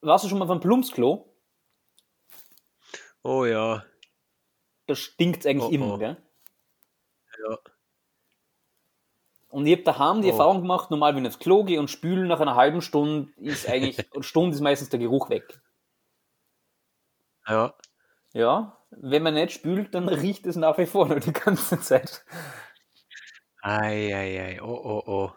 warst 0.00 0.24
du 0.24 0.28
schon 0.28 0.38
mal 0.38 0.46
vom 0.46 0.60
Plumpsklo? 0.60 1.26
Oh 3.22 3.44
ja, 3.46 3.84
Da 4.86 4.94
stinkt 4.94 5.40
es 5.40 5.46
eigentlich 5.46 5.70
Oh, 5.70 5.74
immer, 5.74 5.94
oh. 5.94 5.98
gell? 5.98 6.16
ja. 7.48 7.58
Und 9.48 9.66
ich 9.66 9.72
habe 9.72 9.82
daheim 9.82 10.22
die 10.22 10.28
Oh. 10.28 10.32
Erfahrung 10.32 10.62
gemacht, 10.62 10.90
normal 10.90 11.14
wenn 11.16 11.24
ich 11.24 11.30
aufs 11.30 11.38
Klo 11.40 11.64
gehe 11.64 11.80
und 11.80 11.90
spüle, 11.90 12.26
nach 12.26 12.40
einer 12.40 12.54
halben 12.54 12.82
Stunde 12.82 13.32
ist 13.36 13.68
eigentlich, 13.68 13.98
eine 14.14 14.22
Stunde 14.22 14.54
ist 14.54 14.60
meistens 14.60 14.90
der 14.90 15.00
Geruch 15.00 15.28
weg. 15.30 15.60
Ja. 17.46 17.74
Ja, 18.32 18.76
wenn 18.90 19.22
man 19.22 19.34
nicht 19.34 19.52
spült, 19.52 19.94
dann 19.94 20.08
riecht 20.08 20.46
es 20.46 20.56
nach 20.56 20.78
wie 20.78 20.86
vor 20.86 21.08
noch 21.08 21.20
die 21.20 21.32
ganze 21.32 21.80
Zeit. 21.80 22.24
Ei, 23.62 24.14
ei, 24.14 24.40
ei. 24.40 24.62
Oh, 24.62 24.80
oh, 24.84 25.02
oh. 25.06 25.32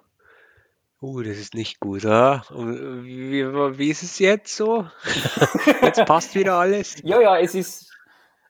Uh, 1.01 1.21
das 1.21 1.37
ist 1.37 1.53
nicht 1.53 1.81
gut, 1.81 2.03
ja? 2.03 2.45
Und 2.49 3.03
wie, 3.03 3.43
wie 3.43 3.89
ist 3.89 4.03
es 4.03 4.19
jetzt 4.19 4.55
so? 4.55 4.87
Jetzt 5.81 6.05
passt 6.05 6.33
wieder 6.33 6.53
alles? 6.53 6.95
Ja, 7.03 7.19
ja, 7.19 7.37
es 7.37 7.55
ist, 7.55 7.91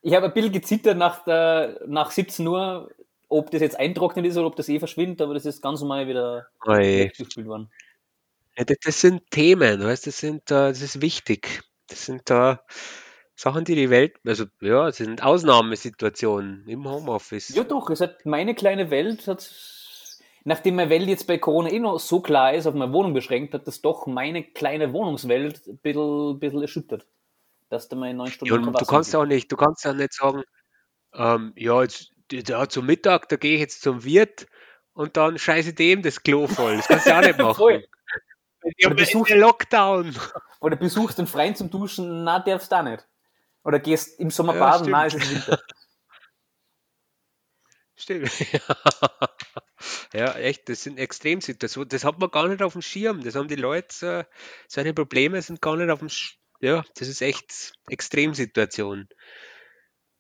ich 0.03 0.13
habe 0.13 0.27
ein 0.27 0.33
bisschen 0.33 0.51
gezittert 0.51 0.95
nach, 0.95 1.23
der, 1.23 1.81
nach 1.87 2.11
17 2.11 2.45
Uhr, 2.47 2.91
ob 3.27 3.49
das 3.49 3.61
jetzt 3.61 3.79
eintrocknet 3.79 4.27
ist 4.27 4.37
oder 4.37 4.45
ob 4.45 4.55
das 4.55 4.69
eh 4.69 4.77
verschwindet, 4.77 5.21
aber 5.23 5.33
das 5.33 5.47
ist 5.47 5.63
ganz 5.63 5.79
normal 5.79 6.07
wieder 6.07 6.45
Oi. 6.67 7.11
worden. 7.37 7.71
Ja, 8.55 8.65
das, 8.65 8.77
das 8.83 9.01
sind 9.01 9.31
Themen, 9.31 9.83
weißt, 9.83 10.05
das 10.05 10.19
sind, 10.19 10.51
äh, 10.51 10.69
das 10.69 10.81
ist 10.81 11.01
wichtig. 11.01 11.63
Das 11.87 12.05
sind 12.05 12.29
äh, 12.29 12.57
Sachen, 13.35 13.65
die 13.65 13.75
die 13.75 13.89
Welt, 13.89 14.15
also 14.25 14.45
ja, 14.61 14.85
das 14.85 14.97
sind 14.97 15.23
Ausnahmesituationen 15.23 16.67
im 16.67 16.87
Homeoffice. 16.87 17.49
Ja, 17.49 17.63
doch, 17.63 17.89
es 17.89 17.99
hat 18.01 18.25
meine 18.25 18.53
kleine 18.55 18.89
Welt, 18.91 19.27
hat, 19.27 19.51
nachdem 20.43 20.75
meine 20.75 20.89
Welt 20.89 21.07
jetzt 21.07 21.25
bei 21.27 21.37
Corona 21.39 21.69
eh 21.71 21.79
noch 21.79 21.99
so 21.99 22.21
klar 22.21 22.53
ist, 22.53 22.67
auf 22.67 22.75
meine 22.75 22.93
Wohnung 22.93 23.13
beschränkt, 23.13 23.53
hat 23.53 23.67
das 23.67 23.81
doch 23.81 24.05
meine 24.07 24.43
kleine 24.43 24.93
Wohnungswelt 24.93 25.65
ein 25.67 25.77
bisschen, 25.79 26.39
bisschen 26.39 26.61
erschüttert. 26.61 27.07
Dass 27.69 27.89
da 27.89 27.95
in 28.05 28.17
neun 28.17 28.27
Stunden 28.27 28.53
Ja, 28.53 28.59
und 28.59 28.79
du 28.79 28.85
kannst 28.85 29.13
mehr 29.13 29.21
auch 29.21 29.25
nicht, 29.25 29.51
du 29.51 29.55
kannst 29.55 29.83
ja 29.83 29.93
nicht 29.93 30.13
sagen, 30.13 30.43
ähm, 31.15 31.53
ja, 31.55 31.81
jetzt, 31.81 32.11
ja, 32.31 32.69
zum 32.69 32.85
Mittag, 32.85 33.29
da 33.29 33.35
gehe 33.35 33.55
ich 33.55 33.59
jetzt 33.61 33.81
zum 33.81 34.03
Wirt 34.03 34.45
und 34.93 35.17
dann 35.17 35.39
scheiße 35.39 35.73
dem 35.73 36.03
das 36.03 36.21
Klo 36.21 36.45
voll. 36.47 36.77
Das 36.77 36.87
kannst 36.87 37.05
du 37.07 37.09
ja 37.09 37.19
auch 37.19 37.23
nicht 37.23 37.37
machen. 37.39 37.83
Ja, 38.77 38.87
Oder 38.89 38.95
besuchst- 38.95 39.35
Lockdown. 39.35 40.15
Oder 40.61 40.75
besuchst 40.75 41.17
den 41.17 41.25
Freien 41.27 41.55
zum 41.55 41.69
Duschen, 41.71 42.23
na, 42.23 42.39
darfst 42.39 42.71
du 42.71 42.75
auch 42.77 42.83
nicht. 42.83 43.05
Oder 43.63 43.79
gehst 43.79 44.19
im 44.19 44.29
Sommer 44.29 44.55
Ja, 44.55 44.59
baden, 44.59 44.91
na, 44.91 45.05
es 45.05 45.13
stimmt. 45.13 45.25
ist 45.25 45.31
Winter. 45.47 45.61
Stimmt. 47.95 48.31
Ja, 50.13 50.33
echt, 50.35 50.69
das 50.69 50.83
sind 50.83 50.97
Extremsituationen. 50.99 51.89
Das 51.89 52.05
hat 52.05 52.19
man 52.19 52.29
gar 52.29 52.47
nicht 52.47 52.61
auf 52.61 52.73
dem 52.73 52.81
Schirm. 52.81 53.21
Das 53.23 53.35
haben 53.35 53.47
die 53.47 53.55
Leute, 53.55 54.27
seine 54.67 54.93
Probleme 54.93 55.41
sind 55.41 55.61
gar 55.61 55.75
nicht 55.75 55.89
auf 55.89 55.99
dem 55.99 56.09
Sch 56.09 56.37
Ja, 56.61 56.83
das 56.95 57.07
ist 57.07 57.21
echt 57.21 57.73
Extremsituation. 57.89 59.09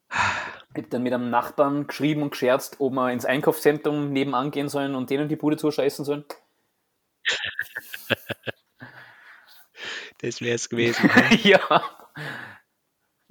Ich 0.09 0.83
hab 0.83 0.89
dann 0.89 1.03
mit 1.03 1.13
einem 1.13 1.29
Nachbarn 1.29 1.87
geschrieben 1.87 2.23
und 2.23 2.31
gescherzt, 2.31 2.77
ob 2.79 2.93
wir 2.93 3.11
ins 3.11 3.25
Einkaufszentrum 3.25 4.11
nebenan 4.11 4.51
gehen 4.51 4.67
sollen 4.69 4.95
und 4.95 5.09
denen 5.09 5.29
die 5.29 5.35
Bude 5.35 5.57
zuscheißen 5.57 6.03
sollen. 6.05 6.25
Das 10.19 10.39
wäre 10.39 10.55
es 10.55 10.69
gewesen. 10.69 11.09
ja. 11.43 11.59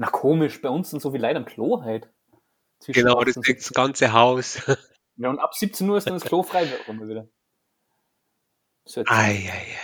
Na 0.02 0.10
komisch, 0.10 0.60
bei 0.60 0.68
uns 0.68 0.90
sind 0.90 1.00
so 1.00 1.12
viele 1.12 1.28
Leute 1.28 1.36
am 1.38 1.44
Klo 1.44 1.84
halt. 1.84 2.10
Zwischen 2.80 3.04
genau, 3.04 3.20
8 3.20 3.28
das 3.28 3.34
das 3.36 3.44
17. 3.44 3.74
ganze 3.74 4.12
Haus. 4.12 4.60
Ja, 5.16 5.28
und 5.28 5.38
ab 5.38 5.54
17 5.54 5.88
Uhr 5.88 5.98
ist 5.98 6.06
dann 6.06 6.14
das 6.14 6.24
Klo 6.24 6.42
frei 6.42 6.66
rum 6.88 7.06
wieder. 7.06 7.28
Ei, 8.96 9.02
ei, 9.06 9.52
ei. 9.52 9.76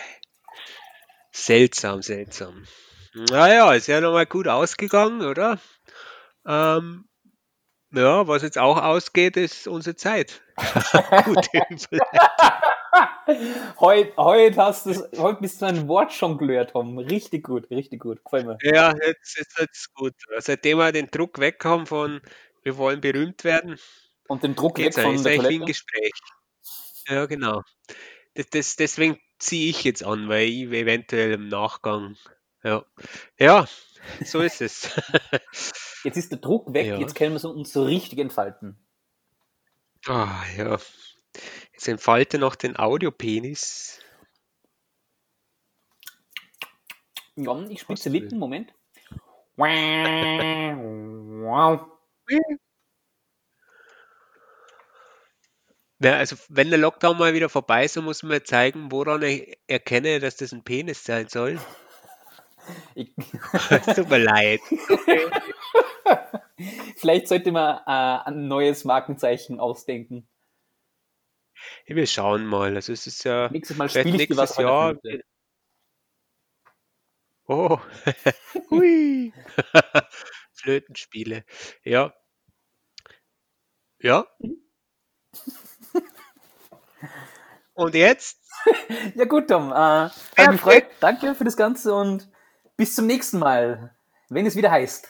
Seltsam, 1.31 2.01
seltsam. 2.01 2.65
Naja, 3.15 3.75
ist 3.75 3.89
ja 3.89 4.01
nochmal 4.01 4.25
gut 4.25 4.49
ausgegangen, 4.49 5.21
oder? 5.21 5.61
Ähm, 6.47 7.07
ja, 7.93 8.27
was 8.27 8.43
jetzt 8.43 8.57
auch 8.57 8.83
ausgeht, 8.83 9.37
ist 9.37 9.69
unsere 9.69 9.97
Zeit. 9.97 10.41
Überleitung. 11.27 12.01
Heute, 13.81 14.17
heute 14.17 14.57
hast 14.57 14.87
du 14.87 14.95
heute 15.19 15.41
bist 15.41 15.61
du 15.61 15.67
ein 15.67 15.87
Wortjongleur, 15.89 16.67
Tom. 16.67 16.99
Richtig 16.99 17.45
gut, 17.45 17.71
richtig 17.71 18.01
gut. 18.01 18.25
Gefällt 18.25 18.47
mir. 18.47 18.59
Ja, 18.63 18.95
jetzt 19.05 19.39
ist 19.39 19.59
jetzt 19.59 19.95
gut. 19.95 20.15
Seitdem 20.39 20.79
wir 20.79 20.93
den 20.93 21.09
Druck 21.09 21.39
weg 21.39 21.63
haben 21.65 21.87
von 21.87 22.21
wir 22.63 22.77
wollen 22.77 23.01
berühmt 23.01 23.45
werden, 23.45 23.79
Und 24.29 24.43
den 24.43 24.55
Druck 24.55 24.77
geht's 24.77 24.97
weg 24.97 25.05
von. 25.05 25.15
Ist 25.15 25.25
der 25.25 25.37
Toilette. 25.37 25.65
Gespräch. 25.65 26.13
Ja, 27.09 27.27
genau. 27.27 27.63
Das, 28.35 28.47
das, 28.51 28.77
deswegen 28.77 29.19
ziehe 29.39 29.71
ich 29.71 29.85
jetzt 29.85 30.05
an, 30.05 30.29
weil 30.29 30.49
ich 30.49 30.63
eventuell 30.65 31.33
im 31.33 31.49
Nachgang. 31.49 32.17
Ja, 32.63 32.85
ja 33.39 33.67
so 34.25 34.41
ist 34.41 34.61
es. 34.61 34.91
Jetzt 36.05 36.17
ist 36.17 36.31
der 36.31 36.39
Druck 36.39 36.73
weg, 36.73 36.87
Ja. 36.87 36.99
jetzt 36.99 37.17
können 37.17 37.35
wir 37.35 37.51
uns 37.51 37.73
so 37.73 37.83
richtig 37.83 38.21
entfalten. 38.21 38.79
Ah, 40.07 40.45
ja. 40.57 40.79
Jetzt 41.79 41.87
entfalte 41.87 42.41
noch 42.41 42.57
den 42.57 42.77
Audiopenis. 42.77 44.01
Ja, 47.37 47.57
ich 47.69 47.83
spitze? 47.83 48.09
Lippen, 48.09 48.41
Moment. 48.41 48.75
Wow. 49.55 51.87
Ja, 56.01 56.15
also 56.15 56.35
wenn 56.49 56.71
der 56.71 56.81
Lockdown 56.81 57.17
mal 57.17 57.35
wieder 57.35 57.49
vorbei 57.49 57.85
ist, 57.85 57.97
dann 57.97 58.03
muss 58.03 58.25
man 58.25 58.45
zeigen, 58.45 58.91
woran 58.91 59.23
ich 59.23 59.57
erkenne, 59.69 60.19
dass 60.19 60.35
das 60.35 60.51
ein 60.51 60.65
Penis 60.65 61.05
sein 61.05 61.29
soll. 61.29 61.61
Ich, 62.97 63.15
tut 63.95 64.09
mir 64.09 64.19
leid. 64.19 64.61
Okay. 64.91 65.31
vielleicht 66.97 67.29
sollte 67.29 67.53
man 67.53 67.77
äh, 67.87 68.29
ein 68.29 68.49
neues 68.49 68.85
Markenzeichen 68.85 69.61
ausdenken. 69.61 70.27
Wir 71.87 72.07
schauen 72.07 72.47
mal. 72.47 72.75
Also 72.75 72.93
es 72.93 73.07
ist 73.07 73.25
ja 73.25 73.49
Nächstes 73.51 73.77
Mal 73.77 73.89
spiele 73.89 74.23
ich 74.23 74.29
dir 74.29 74.37
was 74.37 74.57
Jahr. 74.57 74.95
Oh, 77.47 77.79
hui. 78.71 79.33
Flötenspiele. 80.53 81.45
Ja. 81.83 82.13
Ja. 84.01 84.27
Und 87.75 87.95
jetzt? 87.95 88.39
Ja 89.15 89.25
gut, 89.25 89.49
Tom. 89.49 89.73
Äh, 89.73 90.11
gefreut. 90.35 90.87
Danke 91.01 91.35
für 91.35 91.45
das 91.45 91.57
Ganze 91.57 91.95
und 91.95 92.29
bis 92.77 92.97
zum 92.97 93.07
nächsten 93.07 93.39
Mal, 93.39 93.97
wenn 94.29 94.47
es 94.47 94.57
wieder 94.57 94.73
heißt. 94.73 95.09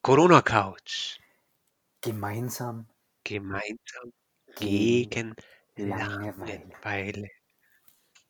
Corona 0.00 0.40
Couch. 0.40 1.18
Gemeinsam 2.00 2.88
Gemeinsam 3.24 4.12
gegen 4.56 5.34
gegen 5.76 5.90
Langeweile. 5.90 6.62
Langeweile. 6.82 7.28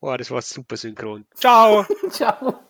Boah, 0.00 0.18
das 0.18 0.30
war 0.30 0.42
super 0.42 0.76
synchron. 0.76 1.26
Ciao. 1.34 1.84
Ciao. 2.10 2.68